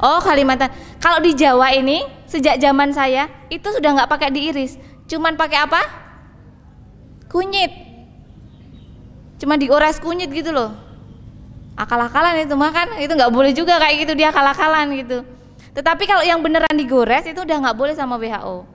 Oh 0.04 0.20
Kalimantan. 0.20 0.70
Kalau 1.00 1.24
di 1.24 1.32
Jawa 1.36 1.72
ini 1.72 2.04
sejak 2.28 2.60
zaman 2.60 2.92
saya 2.92 3.32
itu 3.48 3.66
sudah 3.72 3.96
nggak 3.96 4.12
pakai 4.12 4.30
diiris, 4.30 4.76
cuman 5.08 5.40
pakai 5.40 5.64
apa? 5.64 6.04
kunyit 7.34 7.74
cuma 9.42 9.58
diores 9.58 9.98
kunyit 9.98 10.30
gitu 10.30 10.54
loh 10.54 10.70
akal-akalan 11.74 12.46
itu 12.46 12.56
makan 12.56 13.02
itu 13.02 13.14
nggak 13.14 13.34
boleh 13.34 13.52
juga 13.52 13.82
kayak 13.82 14.06
gitu 14.06 14.14
dia 14.14 14.30
akal-akalan 14.30 14.88
gitu. 14.98 15.18
Tetapi 15.74 16.04
kalau 16.06 16.22
yang 16.22 16.38
beneran 16.38 16.74
digores 16.78 17.26
itu 17.26 17.42
udah 17.42 17.58
nggak 17.58 17.78
boleh 17.78 17.94
sama 17.98 18.22
WHO 18.22 18.70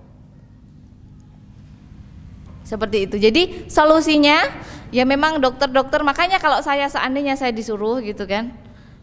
seperti 2.69 3.09
itu. 3.09 3.17
Jadi 3.17 3.43
solusinya 3.73 4.45
ya 4.93 5.09
memang 5.09 5.41
dokter-dokter 5.41 6.05
makanya 6.05 6.37
kalau 6.37 6.61
saya 6.61 6.85
seandainya 6.89 7.37
saya 7.37 7.53
disuruh 7.53 8.01
gitu 8.01 8.25
kan 8.25 8.53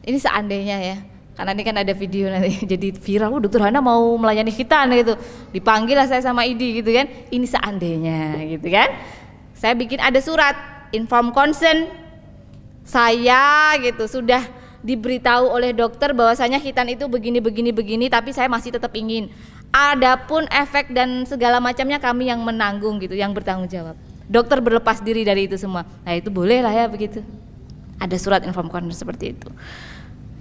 ini 0.01 0.17
seandainya 0.17 0.77
ya 0.81 0.97
karena 1.35 1.51
ini 1.51 1.63
kan 1.67 1.75
ada 1.75 1.93
video 1.93 2.31
nanti 2.31 2.63
jadi 2.73 2.95
viral 2.95 3.35
oh, 3.35 3.41
dokter 3.43 3.59
Hana 3.59 3.81
mau 3.81 4.15
melayani 4.15 4.53
kita 4.53 4.87
gitu. 4.93 5.17
Dipanggil 5.51 5.97
lah 5.97 6.07
saya 6.07 6.21
sama 6.23 6.45
Idi 6.47 6.79
gitu 6.79 6.93
kan 6.93 7.09
ini 7.33 7.43
seandainya 7.49 8.39
gitu 8.55 8.67
kan. 8.69 8.93
Saya 9.57 9.73
bikin 9.75 9.99
ada 9.99 10.19
surat 10.21 10.55
inform 10.95 11.35
concern 11.35 12.04
saya 12.85 13.73
gitu 13.81 14.05
sudah 14.05 14.45
diberitahu 14.85 15.49
oleh 15.49 15.73
dokter 15.73 16.13
bahwasanya 16.13 16.61
hitan 16.61 16.93
itu 16.93 17.09
begini 17.09 17.41
begini 17.41 17.73
begini 17.73 18.05
tapi 18.05 18.29
saya 18.29 18.45
masih 18.45 18.77
tetap 18.77 18.93
ingin. 18.93 19.33
Adapun 19.75 20.47
efek 20.53 20.93
dan 20.95 21.27
segala 21.27 21.59
macamnya 21.59 21.99
kami 21.99 22.31
yang 22.31 22.39
menanggung 22.39 23.01
gitu 23.01 23.17
yang 23.17 23.33
bertanggung 23.35 23.67
jawab. 23.67 23.97
Dokter 24.29 24.61
berlepas 24.63 25.03
diri 25.03 25.25
dari 25.25 25.49
itu 25.49 25.57
semua. 25.59 25.83
Nah 26.05 26.13
itu 26.15 26.31
boleh 26.31 26.63
lah 26.63 26.71
ya 26.71 26.85
begitu. 26.87 27.25
Ada 27.99 28.15
surat 28.15 28.41
inform 28.45 28.71
concern 28.71 28.93
seperti 28.93 29.35
itu. 29.35 29.49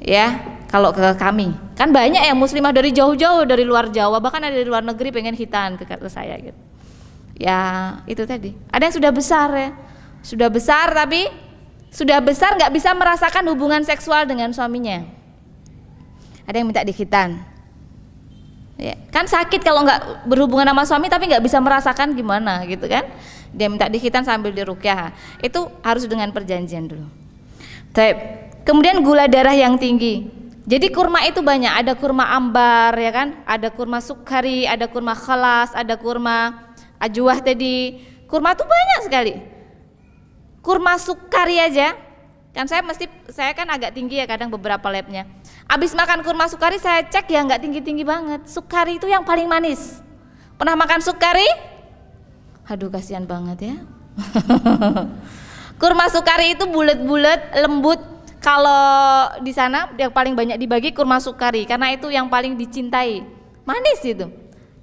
Ya 0.05 0.45
kalau 0.69 0.93
ke 0.93 1.03
kami. 1.17 1.51
Kan 1.75 1.91
banyak 1.91 2.23
yang 2.23 2.37
muslimah 2.39 2.71
dari 2.71 2.93
jauh-jauh 2.93 3.49
dari 3.49 3.65
luar 3.65 3.91
Jawa 3.91 4.21
bahkan 4.21 4.45
ada 4.45 4.55
dari 4.55 4.69
luar 4.69 4.85
negeri 4.85 5.11
pengen 5.11 5.35
hitan 5.35 5.81
ke, 5.81 5.89
ke 5.89 6.09
saya 6.13 6.37
gitu. 6.39 6.61
Ya 7.41 7.59
itu 8.07 8.23
tadi. 8.29 8.55
Ada 8.71 8.93
yang 8.93 8.95
sudah 9.01 9.11
besar 9.11 9.49
ya. 9.57 9.71
Sudah 10.23 10.49
besar 10.53 10.95
tapi 10.95 11.27
sudah 11.95 12.19
besar 12.19 12.59
nggak 12.59 12.75
bisa 12.75 12.91
merasakan 12.91 13.47
hubungan 13.55 13.87
seksual 13.87 14.27
dengan 14.27 14.51
suaminya. 14.51 15.07
Ada 16.43 16.59
yang 16.59 16.67
minta 16.67 16.83
dikitan. 16.83 17.39
Ya, 18.75 18.99
kan 19.15 19.31
sakit 19.31 19.63
kalau 19.63 19.87
nggak 19.87 20.27
berhubungan 20.27 20.67
sama 20.67 20.83
suami 20.83 21.07
tapi 21.07 21.31
nggak 21.31 21.47
bisa 21.47 21.63
merasakan 21.63 22.19
gimana 22.19 22.67
gitu 22.67 22.91
kan? 22.91 23.07
Dia 23.55 23.71
minta 23.71 23.87
dikitan 23.87 24.27
sambil 24.27 24.51
dirukyah. 24.51 25.15
Itu 25.39 25.71
harus 25.87 26.11
dengan 26.11 26.35
perjanjian 26.35 26.91
dulu. 26.91 27.07
Taip. 27.95 28.43
kemudian 28.67 28.99
gula 29.07 29.31
darah 29.31 29.55
yang 29.55 29.79
tinggi. 29.79 30.27
Jadi 30.65 30.89
kurma 30.91 31.23
itu 31.29 31.45
banyak, 31.45 31.85
ada 31.85 31.93
kurma 31.95 32.33
ambar 32.33 32.97
ya 32.97 33.13
kan, 33.13 33.39
ada 33.45 33.69
kurma 33.69 34.01
sukari, 34.01 34.65
ada 34.65 34.89
kurma 34.89 35.13
khalas, 35.13 35.71
ada 35.77 35.95
kurma 35.95 36.73
ajuah 36.99 37.39
tadi. 37.39 38.03
Kurma 38.27 38.57
tuh 38.59 38.67
banyak 38.67 39.01
sekali 39.07 39.54
kurma 40.65 40.97
sukari 40.97 41.61
aja 41.61 41.93
kan 42.57 42.65
saya 42.65 42.81
mesti 42.81 43.05
saya 43.29 43.53
kan 43.53 43.69
agak 43.69 43.93
tinggi 43.93 44.17
ya 44.19 44.25
kadang 44.25 44.49
beberapa 44.49 44.89
labnya 44.89 45.29
abis 45.69 45.93
makan 45.93 46.25
kurma 46.25 46.49
sukari 46.49 46.81
saya 46.81 47.05
cek 47.05 47.29
ya 47.29 47.45
nggak 47.45 47.61
tinggi 47.61 47.81
tinggi 47.85 48.03
banget 48.07 48.49
sukari 48.49 48.97
itu 48.97 49.05
yang 49.05 49.23
paling 49.23 49.45
manis 49.45 50.01
pernah 50.57 50.73
makan 50.73 51.05
sukari 51.05 51.47
aduh 52.65 52.89
kasihan 52.89 53.29
banget 53.29 53.75
ya 53.75 53.77
kurma 55.83 56.09
sukari 56.09 56.57
itu 56.57 56.65
bulat-bulat 56.65 57.61
lembut 57.61 58.15
kalau 58.45 59.33
di 59.41 59.57
sana 59.57 59.89
yang 59.97 60.13
paling 60.13 60.37
banyak 60.37 60.61
dibagi 60.61 60.93
kurma 60.93 61.17
sukari 61.17 61.65
karena 61.65 61.97
itu 61.97 62.13
yang 62.13 62.29
paling 62.29 62.61
dicintai. 62.61 63.25
Manis 63.65 64.05
itu. 64.05 64.29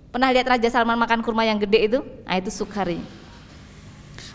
Pernah 0.09 0.33
lihat 0.33 0.49
Raja 0.49 0.65
Salman 0.73 0.97
makan 0.97 1.21
kurma 1.21 1.45
yang 1.45 1.61
gede 1.61 1.79
itu? 1.85 1.99
Nah, 2.25 2.41
itu 2.41 2.49
sukari. 2.49 2.97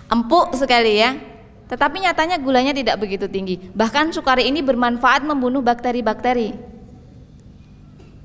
Empuk 0.06 0.54
sekali 0.54 1.02
ya. 1.02 1.18
Tetapi 1.66 2.06
nyatanya 2.06 2.38
gulanya 2.38 2.70
tidak 2.70 3.02
begitu 3.02 3.26
tinggi. 3.26 3.58
Bahkan 3.74 4.14
sukari 4.14 4.46
ini 4.46 4.62
bermanfaat 4.62 5.26
membunuh 5.26 5.62
bakteri-bakteri. 5.62 6.54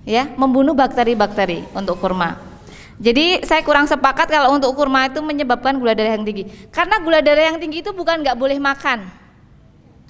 Ya, 0.05 0.29
membunuh 0.37 0.77
bakteri-bakteri 0.77 1.65
untuk 1.73 1.97
kurma. 1.97 2.37
Jadi 3.01 3.41
saya 3.41 3.65
kurang 3.65 3.89
sepakat 3.89 4.29
kalau 4.29 4.53
untuk 4.53 4.77
kurma 4.77 5.09
itu 5.09 5.25
menyebabkan 5.25 5.81
gula 5.81 5.97
darah 5.97 6.13
yang 6.13 6.25
tinggi. 6.25 6.45
Karena 6.69 7.01
gula 7.01 7.17
darah 7.17 7.49
yang 7.49 7.57
tinggi 7.57 7.81
itu 7.81 7.89
bukan 7.89 8.21
nggak 8.21 8.37
boleh 8.37 8.61
makan. 8.61 9.09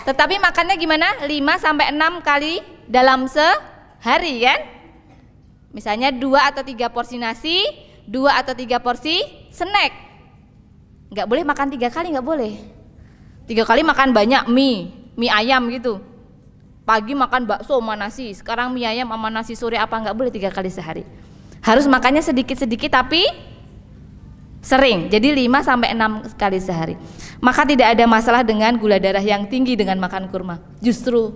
Tetapi 0.03 0.36
makannya 0.44 0.76
gimana? 0.76 1.08
5 1.24 1.32
sampai 1.56 1.88
6 1.95 2.20
kali 2.20 2.60
dalam 2.91 3.32
sehari 3.32 4.44
kan? 4.44 4.60
Misalnya 5.72 6.12
dua 6.12 6.52
atau 6.52 6.68
tiga 6.68 6.91
porsi 6.91 7.16
nasi, 7.16 7.64
dua 8.03 8.44
atau 8.44 8.52
tiga 8.52 8.84
porsi 8.84 9.24
snack. 9.56 9.95
Nggak 11.16 11.28
boleh 11.32 11.44
makan 11.48 11.68
tiga 11.72 11.88
kali, 11.88 12.12
nggak 12.12 12.28
boleh. 12.28 12.81
Tiga 13.49 13.63
kali 13.65 13.81
makan 13.81 14.13
banyak 14.13 14.49
mie, 14.49 14.91
mie 15.18 15.31
ayam 15.31 15.68
gitu. 15.69 16.01
Pagi 16.81 17.13
makan 17.13 17.45
bakso 17.45 17.77
sama 17.77 17.93
nasi, 17.93 18.34
sekarang 18.34 18.73
mie 18.73 18.89
ayam 18.89 19.09
sama 19.09 19.30
nasi 19.30 19.53
sore 19.53 19.77
apa 19.77 19.93
nggak 19.97 20.15
boleh 20.18 20.31
tiga 20.34 20.49
kali 20.49 20.69
sehari. 20.69 21.03
Harus 21.61 21.85
makannya 21.85 22.26
sedikit-sedikit 22.26 22.89
tapi 22.89 23.22
sering. 24.61 25.09
Jadi 25.09 25.45
5 25.45 25.61
sampai 25.61 25.93
6 25.93 26.38
kali 26.38 26.59
sehari. 26.61 26.95
Maka 27.41 27.65
tidak 27.65 27.97
ada 27.97 28.05
masalah 28.05 28.41
dengan 28.45 28.77
gula 28.77 29.01
darah 29.01 29.22
yang 29.22 29.49
tinggi 29.49 29.73
dengan 29.77 29.97
makan 29.97 30.30
kurma. 30.30 30.61
Justru 30.81 31.34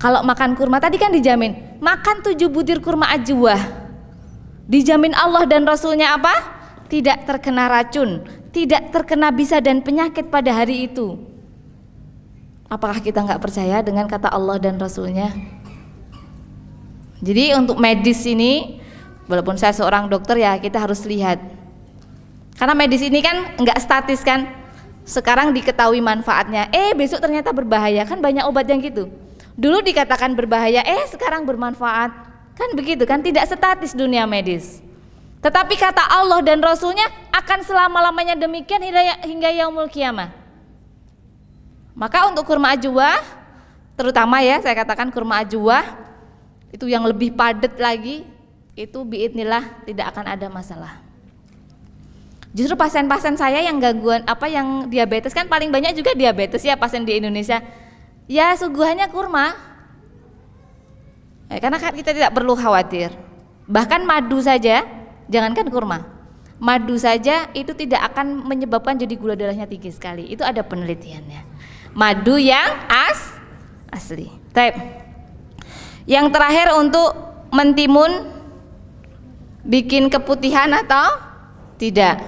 kalau 0.00 0.20
makan 0.20 0.52
kurma 0.52 0.80
tadi 0.80 1.00
kan 1.00 1.08
dijamin 1.12 1.80
makan 1.80 2.24
tujuh 2.24 2.48
butir 2.52 2.80
kurma 2.80 3.08
ajwa. 3.12 3.56
Dijamin 4.64 5.12
Allah 5.12 5.44
dan 5.44 5.68
Rasulnya 5.68 6.16
apa? 6.16 6.32
Tidak 6.88 7.28
terkena 7.28 7.68
racun, 7.68 8.24
tidak 8.54 8.94
terkena 8.94 9.34
bisa 9.34 9.58
dan 9.58 9.82
penyakit 9.82 10.30
pada 10.30 10.54
hari 10.54 10.86
itu. 10.86 11.18
Apakah 12.70 13.02
kita 13.02 13.18
nggak 13.26 13.42
percaya 13.42 13.82
dengan 13.82 14.06
kata 14.06 14.30
Allah 14.30 14.62
dan 14.62 14.78
Rasulnya? 14.78 15.34
Jadi 17.18 17.50
untuk 17.58 17.82
medis 17.82 18.22
ini, 18.22 18.78
walaupun 19.26 19.58
saya 19.58 19.74
seorang 19.74 20.06
dokter 20.06 20.38
ya 20.38 20.54
kita 20.62 20.78
harus 20.78 21.02
lihat. 21.02 21.42
Karena 22.54 22.78
medis 22.78 23.02
ini 23.02 23.18
kan 23.18 23.58
nggak 23.58 23.78
statis 23.82 24.22
kan. 24.22 24.46
Sekarang 25.04 25.52
diketahui 25.52 26.00
manfaatnya, 26.00 26.72
eh 26.72 26.96
besok 26.96 27.20
ternyata 27.20 27.52
berbahaya 27.52 28.08
kan 28.08 28.22
banyak 28.22 28.46
obat 28.48 28.64
yang 28.70 28.80
gitu. 28.80 29.10
Dulu 29.58 29.84
dikatakan 29.84 30.32
berbahaya, 30.32 30.80
eh 30.80 31.04
sekarang 31.10 31.44
bermanfaat. 31.44 32.10
Kan 32.54 32.70
begitu 32.78 33.02
kan 33.04 33.18
tidak 33.18 33.50
statis 33.50 33.92
dunia 33.92 34.24
medis. 34.24 34.83
Tetapi 35.44 35.76
kata 35.76 36.00
Allah 36.08 36.40
dan 36.40 36.64
Rasulnya 36.64 37.04
akan 37.28 37.60
selama-lamanya 37.68 38.32
demikian 38.32 38.80
hingga 39.20 39.52
yaumul 39.52 39.92
kiamah. 39.92 40.32
Maka 41.92 42.32
untuk 42.32 42.48
kurma 42.48 42.72
ajwa, 42.72 43.20
terutama 43.92 44.40
ya 44.40 44.64
saya 44.64 44.72
katakan 44.72 45.12
kurma 45.12 45.44
ajwa 45.44 45.84
itu 46.72 46.88
yang 46.88 47.04
lebih 47.04 47.36
padat 47.36 47.76
lagi 47.76 48.24
itu 48.72 48.98
biidnillah 49.04 49.84
tidak 49.84 50.16
akan 50.16 50.32
ada 50.32 50.48
masalah. 50.48 51.04
Justru 52.56 52.72
pasien-pasien 52.80 53.36
saya 53.36 53.60
yang 53.60 53.76
gangguan 53.76 54.24
apa 54.24 54.48
yang 54.48 54.88
diabetes 54.88 55.36
kan 55.36 55.44
paling 55.44 55.68
banyak 55.68 55.92
juga 55.92 56.16
diabetes 56.16 56.64
ya 56.64 56.72
pasien 56.80 57.04
di 57.04 57.20
Indonesia. 57.20 57.60
Ya 58.24 58.56
suguhannya 58.56 59.12
kurma. 59.12 59.52
Eh, 61.52 61.60
karena 61.60 61.76
kan 61.76 61.92
kita 61.92 62.16
tidak 62.16 62.32
perlu 62.32 62.56
khawatir. 62.56 63.12
Bahkan 63.68 64.08
madu 64.08 64.40
saja, 64.40 65.03
jangankan 65.34 65.66
kurma. 65.66 66.06
Madu 66.62 66.94
saja 66.94 67.50
itu 67.50 67.74
tidak 67.74 68.14
akan 68.14 68.46
menyebabkan 68.46 68.94
jadi 68.94 69.18
gula 69.18 69.34
darahnya 69.34 69.66
tinggi 69.66 69.90
sekali. 69.90 70.30
Itu 70.30 70.46
ada 70.46 70.62
penelitiannya. 70.62 71.42
Madu 71.98 72.38
yang 72.38 72.86
as 72.86 73.34
asli. 73.90 74.30
Taip. 74.54 74.78
Yang 76.06 76.30
terakhir 76.30 76.78
untuk 76.78 77.10
mentimun 77.50 78.30
bikin 79.66 80.06
keputihan 80.06 80.70
atau 80.78 81.18
tidak. 81.74 82.22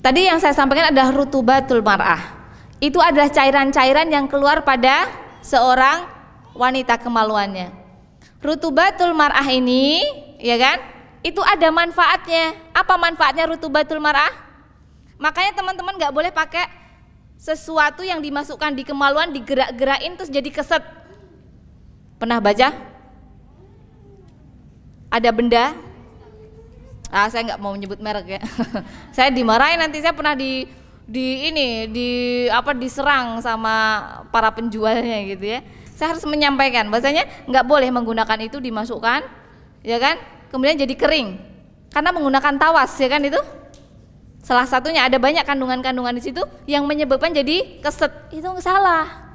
Tadi 0.00 0.28
yang 0.28 0.40
saya 0.40 0.52
sampaikan 0.52 0.92
adalah 0.92 1.12
rutubatul 1.12 1.80
mar'ah. 1.80 2.40
Itu 2.80 3.00
adalah 3.00 3.28
cairan-cairan 3.28 4.08
yang 4.08 4.28
keluar 4.28 4.64
pada 4.64 5.08
seorang 5.44 6.08
wanita 6.56 6.96
kemaluannya. 6.96 7.72
Rutubatul 8.40 9.12
mar'ah 9.12 9.44
ini, 9.52 10.00
ya 10.40 10.56
kan? 10.56 10.99
Itu 11.20 11.44
ada 11.44 11.68
manfaatnya. 11.68 12.56
Apa 12.72 12.96
manfaatnya 12.96 13.48
rutubatul 13.50 14.00
mar'ah? 14.00 14.32
Makanya 15.20 15.52
teman-teman 15.52 16.00
nggak 16.00 16.14
boleh 16.16 16.32
pakai 16.32 16.64
sesuatu 17.36 18.04
yang 18.04 18.20
dimasukkan 18.20 18.72
di 18.76 18.84
kemaluan 18.84 19.32
digerak-gerakin 19.32 20.12
terus 20.16 20.28
jadi 20.28 20.48
keset 20.52 20.84
Pernah 22.20 22.36
baca? 22.36 22.68
Ada 25.08 25.32
benda? 25.32 25.72
Ah, 27.08 27.32
saya 27.32 27.48
nggak 27.48 27.60
mau 27.64 27.72
menyebut 27.72 27.96
merek 27.96 28.36
ya. 28.36 28.40
saya 29.16 29.32
dimarahin 29.32 29.80
nanti 29.80 30.04
saya 30.04 30.12
pernah 30.12 30.36
di 30.36 30.68
di 31.08 31.48
ini 31.48 31.88
di 31.88 32.08
apa 32.52 32.76
diserang 32.76 33.40
sama 33.40 34.04
para 34.28 34.52
penjualnya 34.52 35.16
gitu 35.32 35.48
ya. 35.48 35.64
Saya 35.96 36.12
harus 36.12 36.28
menyampaikan 36.28 36.92
bahasanya 36.92 37.24
nggak 37.48 37.64
boleh 37.64 37.88
menggunakan 37.88 38.38
itu 38.44 38.60
dimasukkan, 38.60 39.24
ya 39.80 39.96
kan? 39.96 40.20
Kemudian 40.50 40.76
jadi 40.76 40.94
kering 40.98 41.38
karena 41.94 42.10
menggunakan 42.10 42.54
tawas 42.58 42.90
ya 42.98 43.06
kan 43.06 43.22
itu. 43.22 43.38
Salah 44.40 44.66
satunya 44.66 45.06
ada 45.06 45.20
banyak 45.20 45.46
kandungan-kandungan 45.46 46.16
di 46.16 46.22
situ 46.26 46.42
yang 46.66 46.82
menyebabkan 46.88 47.30
jadi 47.30 47.78
keset. 47.78 48.10
Itu 48.34 48.50
salah. 48.58 49.30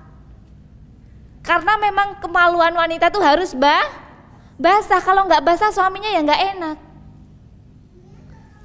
Karena 1.45 1.77
memang 1.77 2.19
kemaluan 2.19 2.73
wanita 2.73 3.13
tuh 3.13 3.21
harus 3.21 3.53
bah, 3.55 3.85
basah. 4.57 4.99
Kalau 4.99 5.23
nggak 5.29 5.45
basah 5.45 5.71
suaminya 5.71 6.09
ya 6.09 6.19
nggak 6.25 6.41
enak. 6.57 6.77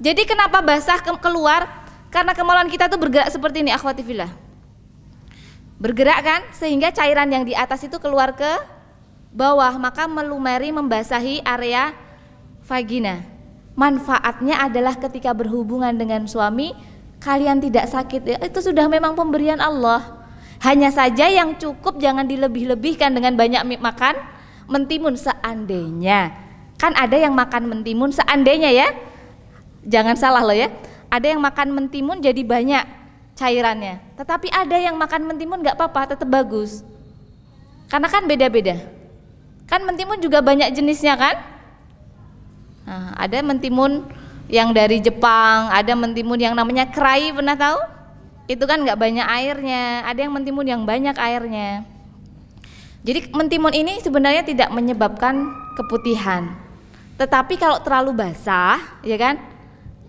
Jadi 0.00 0.22
kenapa 0.24 0.64
basah 0.64 0.98
ke 0.98 1.12
keluar? 1.20 1.68
Karena 2.08 2.32
kemaluan 2.34 2.66
kita 2.66 2.90
tuh 2.90 2.98
bergerak 2.98 3.30
seperti 3.30 3.62
ini, 3.62 3.70
akhwatifillah. 3.70 4.32
Bergerak 5.78 6.18
kan 6.24 6.40
sehingga 6.56 6.90
cairan 6.90 7.30
yang 7.30 7.44
di 7.46 7.54
atas 7.54 7.84
itu 7.84 8.00
keluar 8.00 8.34
ke 8.34 8.48
bawah, 9.30 9.76
maka 9.76 10.08
melumeri 10.08 10.74
membasahi 10.74 11.44
area 11.44 11.94
vagina. 12.70 13.26
Manfaatnya 13.74 14.62
adalah 14.62 14.94
ketika 14.94 15.34
berhubungan 15.34 15.90
dengan 15.98 16.30
suami 16.30 16.70
kalian 17.18 17.58
tidak 17.58 17.90
sakit 17.90 18.22
ya. 18.22 18.38
Itu 18.38 18.62
sudah 18.62 18.86
memang 18.86 19.18
pemberian 19.18 19.58
Allah. 19.58 20.22
Hanya 20.62 20.94
saja 20.94 21.26
yang 21.26 21.58
cukup 21.58 21.98
jangan 21.98 22.30
dilebih-lebihkan 22.30 23.10
dengan 23.10 23.34
banyak 23.34 23.66
makan 23.82 24.14
mentimun 24.70 25.18
seandainya. 25.18 26.30
Kan 26.78 26.94
ada 26.94 27.16
yang 27.18 27.34
makan 27.34 27.66
mentimun 27.66 28.14
seandainya 28.14 28.70
ya. 28.70 28.88
Jangan 29.82 30.14
salah 30.14 30.44
loh 30.46 30.54
ya. 30.54 30.70
Ada 31.10 31.34
yang 31.34 31.40
makan 31.42 31.74
mentimun 31.74 32.22
jadi 32.22 32.44
banyak 32.44 32.84
cairannya. 33.34 33.98
Tetapi 34.20 34.52
ada 34.52 34.76
yang 34.76 34.94
makan 35.00 35.26
mentimun 35.26 35.64
nggak 35.64 35.80
apa-apa, 35.80 36.14
tetap 36.14 36.28
bagus. 36.28 36.84
Karena 37.88 38.12
kan 38.12 38.28
beda-beda. 38.28 38.76
Kan 39.64 39.88
mentimun 39.88 40.20
juga 40.20 40.44
banyak 40.44 40.76
jenisnya 40.76 41.16
kan? 41.16 41.40
Nah, 42.84 43.14
ada 43.18 43.38
mentimun 43.44 44.06
yang 44.50 44.74
dari 44.74 44.98
Jepang, 44.98 45.70
ada 45.70 45.92
mentimun 45.94 46.38
yang 46.38 46.54
namanya 46.56 46.88
kerai, 46.90 47.30
pernah 47.30 47.54
tahu? 47.54 48.00
itu 48.50 48.64
kan 48.66 48.82
nggak 48.82 48.98
banyak 48.98 49.26
airnya 49.30 50.02
ada 50.02 50.26
yang 50.26 50.34
mentimun 50.34 50.66
yang 50.66 50.82
banyak 50.82 51.14
airnya. 51.14 51.86
Jadi 53.06 53.30
mentimun 53.30 53.70
ini 53.70 54.02
sebenarnya 54.02 54.42
tidak 54.42 54.74
menyebabkan 54.74 55.54
keputihan. 55.78 56.50
Tetapi 57.14 57.54
kalau 57.54 57.78
terlalu 57.78 58.26
basah 58.26 58.82
ya 59.06 59.14
kan 59.14 59.38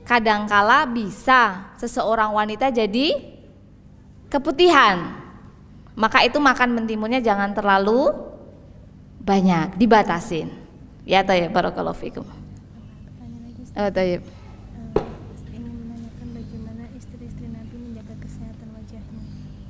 kadangkala 0.09 0.89
bisa 0.89 1.69
seseorang 1.77 2.33
wanita 2.33 2.73
jadi 2.73 3.13
keputihan. 4.33 5.21
Maka 5.93 6.25
itu 6.25 6.41
makan 6.41 6.81
mentimunnya 6.81 7.21
jangan 7.21 7.53
terlalu 7.53 8.09
banyak 9.21 9.77
dibatasin. 9.77 10.49
Ya 11.05 11.21
tayyib 11.21 11.53
barakallahu 11.53 11.93
fikum 11.93 12.40
oh 13.81 13.89
tayyib 13.89 14.21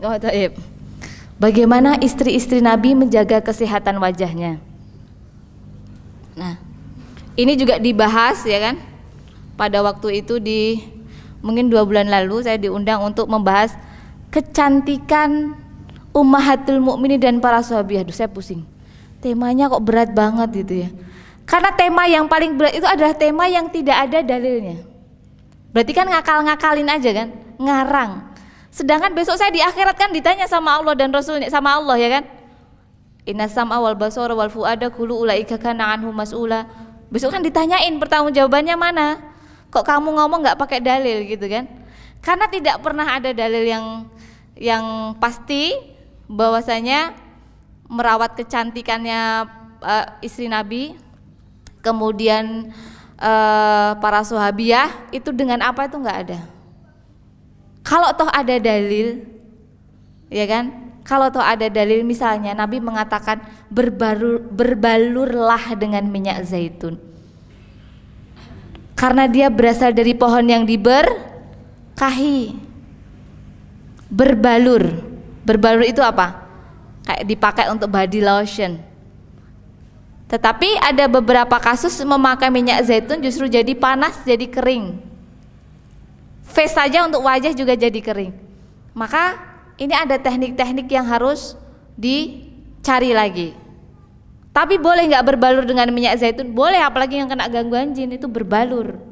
Oh, 0.02 0.18
taib. 0.18 0.58
Bagaimana 1.38 1.94
istri-istri 2.02 2.58
Nabi 2.58 2.98
menjaga 2.98 3.38
kesehatan 3.38 4.02
wajahnya? 4.02 4.58
Nah, 6.34 6.58
ini 7.38 7.54
juga 7.54 7.78
dibahas 7.78 8.42
ya 8.42 8.58
kan? 8.58 8.82
Pada 9.54 9.86
waktu 9.86 10.26
itu 10.26 10.42
di 10.42 10.82
mungkin 11.46 11.70
dua 11.70 11.86
bulan 11.86 12.10
lalu 12.10 12.42
saya 12.42 12.58
diundang 12.58 13.06
untuk 13.06 13.30
membahas 13.30 13.78
kecantikan 14.34 15.54
ummahatul 16.18 16.82
mukminin 16.82 17.22
dan 17.22 17.38
para 17.38 17.62
sahabat. 17.62 18.02
Aduh, 18.02 18.16
saya 18.18 18.26
pusing. 18.26 18.66
Temanya 19.22 19.70
kok 19.70 19.86
berat 19.86 20.18
banget 20.18 20.66
gitu 20.66 20.74
ya. 20.82 20.90
Karena 21.46 21.70
tema 21.76 22.08
yang 22.08 22.26
paling 22.30 22.56
berat 22.56 22.78
itu 22.78 22.88
adalah 22.88 23.16
tema 23.18 23.50
yang 23.50 23.68
tidak 23.68 24.08
ada 24.08 24.24
dalilnya. 24.24 24.82
Berarti 25.72 25.92
kan 25.96 26.08
ngakal-ngakalin 26.08 26.88
aja 26.88 27.10
kan, 27.16 27.28
ngarang. 27.60 28.12
Sedangkan 28.72 29.12
besok 29.12 29.36
saya 29.36 29.52
di 29.52 29.60
akhirat 29.60 30.00
kan 30.00 30.16
ditanya 30.16 30.48
sama 30.48 30.80
Allah 30.80 30.96
dan 30.96 31.12
Rasulnya 31.12 31.52
sama 31.52 31.76
Allah 31.76 32.00
ya 32.00 32.10
kan. 32.20 32.24
Inna 33.28 33.46
sam'a 33.46 33.78
wal 33.78 34.00
basara 34.00 34.34
wal 34.34 34.50
fuada 34.50 34.90
kullu 34.90 35.22
ulaika 35.22 35.60
kana 35.60 35.92
anhu 35.94 36.10
mas'ula. 36.10 36.66
Besok 37.12 37.36
kan 37.36 37.44
ditanyain 37.44 37.92
pertanggungjawabannya 38.00 38.76
mana? 38.80 39.20
Kok 39.70 39.84
kamu 39.84 40.16
ngomong 40.16 40.40
nggak 40.42 40.58
pakai 40.58 40.80
dalil 40.80 41.28
gitu 41.28 41.46
kan? 41.52 41.68
Karena 42.24 42.48
tidak 42.48 42.80
pernah 42.80 43.08
ada 43.12 43.36
dalil 43.36 43.68
yang 43.68 43.86
yang 44.56 45.16
pasti 45.20 45.76
bahwasanya 46.32 47.12
merawat 47.92 48.40
kecantikannya 48.40 49.52
uh, 49.84 50.06
istri 50.24 50.48
Nabi 50.48 50.96
kemudian 51.82 52.72
uh, 53.18 53.98
para 53.98 54.22
sahabiah 54.26 54.90
itu 55.14 55.30
dengan 55.34 55.62
apa 55.62 55.86
itu 55.86 55.98
nggak 55.98 56.20
ada. 56.30 56.40
Kalau 57.82 58.14
toh 58.14 58.30
ada 58.30 58.56
dalil, 58.62 59.26
ya 60.30 60.46
kan? 60.46 60.94
Kalau 61.02 61.34
toh 61.34 61.42
ada 61.42 61.66
dalil 61.66 62.06
misalnya 62.06 62.54
Nabi 62.54 62.78
mengatakan 62.78 63.42
berbalur, 63.74 64.38
berbalurlah 64.54 65.74
dengan 65.74 66.06
minyak 66.06 66.46
zaitun. 66.46 67.02
Karena 68.94 69.26
dia 69.26 69.50
berasal 69.50 69.98
dari 69.98 70.14
pohon 70.14 70.46
yang 70.46 70.62
diberkahi. 70.62 72.54
Berbalur. 74.14 74.94
Berbalur 75.42 75.90
itu 75.90 76.06
apa? 76.06 76.46
Kayak 77.02 77.26
dipakai 77.26 77.66
untuk 77.74 77.90
body 77.90 78.22
lotion 78.22 78.91
tetapi 80.32 80.80
ada 80.80 81.12
beberapa 81.12 81.60
kasus 81.60 82.00
memakai 82.08 82.48
minyak 82.48 82.88
zaitun 82.88 83.20
justru 83.20 83.52
jadi 83.52 83.76
panas, 83.76 84.16
jadi 84.24 84.48
kering. 84.48 85.04
Face 86.48 86.72
saja 86.72 87.04
untuk 87.04 87.28
wajah 87.28 87.52
juga 87.52 87.76
jadi 87.76 88.00
kering. 88.00 88.32
Maka 88.96 89.36
ini 89.76 89.92
ada 89.92 90.16
teknik-teknik 90.16 90.88
yang 90.88 91.04
harus 91.04 91.60
dicari 92.00 93.12
lagi. 93.12 93.52
Tapi 94.56 94.80
boleh 94.80 95.12
nggak 95.12 95.36
berbalur 95.36 95.68
dengan 95.68 95.92
minyak 95.92 96.24
zaitun? 96.24 96.56
Boleh, 96.56 96.80
apalagi 96.80 97.20
yang 97.20 97.28
kena 97.28 97.52
gangguan 97.52 97.92
jin 97.92 98.16
itu 98.16 98.32
berbalur, 98.32 99.04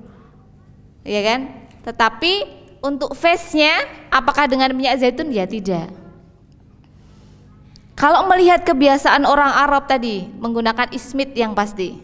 ya 1.04 1.20
kan? 1.20 1.52
Tetapi 1.84 2.34
untuk 2.80 3.12
face-nya, 3.12 3.76
apakah 4.08 4.48
dengan 4.48 4.72
minyak 4.72 5.04
zaitun? 5.04 5.36
Ya 5.36 5.44
tidak. 5.44 5.98
Kalau 7.99 8.23
melihat 8.31 8.63
kebiasaan 8.63 9.27
orang 9.27 9.51
Arab 9.51 9.84
tadi 9.84 10.23
menggunakan 10.39 10.88
ismit 10.95 11.35
yang 11.35 11.51
pasti. 11.51 11.99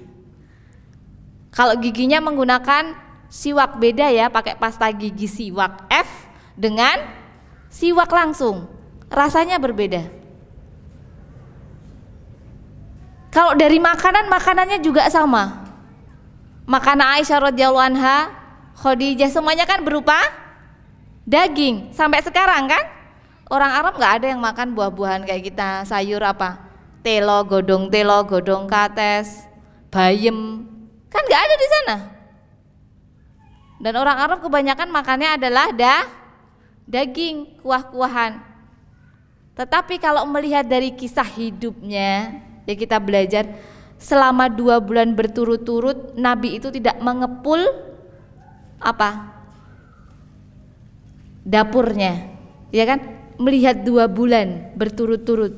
Kalau 1.55 1.79
giginya 1.79 2.19
menggunakan 2.19 2.99
siwak 3.31 3.79
beda 3.79 4.11
ya, 4.11 4.27
pakai 4.27 4.59
pasta 4.59 4.91
gigi 4.91 5.23
siwak 5.23 5.87
F 5.87 6.27
dengan 6.59 6.99
siwak 7.71 8.11
langsung. 8.11 8.67
Rasanya 9.07 9.55
berbeda. 9.55 10.03
Kalau 13.31 13.55
dari 13.55 13.79
makanan, 13.79 14.27
makanannya 14.27 14.83
juga 14.83 15.07
sama. 15.07 15.63
Makanan 16.67 17.23
Aisyah 17.23 17.51
radhiyallahu 17.51 17.87
anha, 17.95 18.35
Khadijah 18.83 19.31
semuanya 19.31 19.63
kan 19.63 19.79
berupa 19.79 20.19
daging 21.23 21.95
sampai 21.95 22.19
sekarang 22.19 22.67
kan? 22.67 22.94
Orang 23.45 23.71
Arab 23.71 23.93
nggak 24.01 24.13
ada 24.21 24.27
yang 24.33 24.41
makan 24.41 24.73
buah-buahan 24.73 25.21
kayak 25.29 25.53
kita, 25.53 25.85
sayur 25.85 26.21
apa? 26.25 26.65
Telo, 27.05 27.45
godong 27.45 27.93
telo, 27.93 28.25
godong 28.25 28.65
kates, 28.65 29.45
bayem. 29.93 30.65
Kan 31.13 31.21
nggak 31.21 31.41
ada 31.45 31.55
di 31.55 31.67
sana. 31.69 31.95
Dan 33.77 33.93
orang 34.01 34.17
Arab 34.17 34.39
kebanyakan 34.41 34.89
makannya 34.89 35.37
adalah 35.37 35.69
dah 35.69 36.09
daging, 36.89 37.61
kuah-kuahan. 37.61 38.41
Tetapi 39.53 40.01
kalau 40.01 40.25
melihat 40.25 40.65
dari 40.65 40.91
kisah 40.97 41.25
hidupnya, 41.25 42.41
ya 42.65 42.73
kita 42.73 42.97
belajar 42.97 43.45
selama 44.01 44.49
dua 44.51 44.81
bulan 44.81 45.13
berturut-turut 45.13 46.17
Nabi 46.17 46.59
itu 46.59 46.73
tidak 46.73 46.97
mengepul 46.99 47.61
apa 48.81 49.31
dapurnya, 51.45 52.25
ya 52.73 52.83
kan? 52.89 53.14
Melihat 53.37 53.83
dua 53.83 54.07
bulan 54.07 54.73
berturut-turut. 54.75 55.53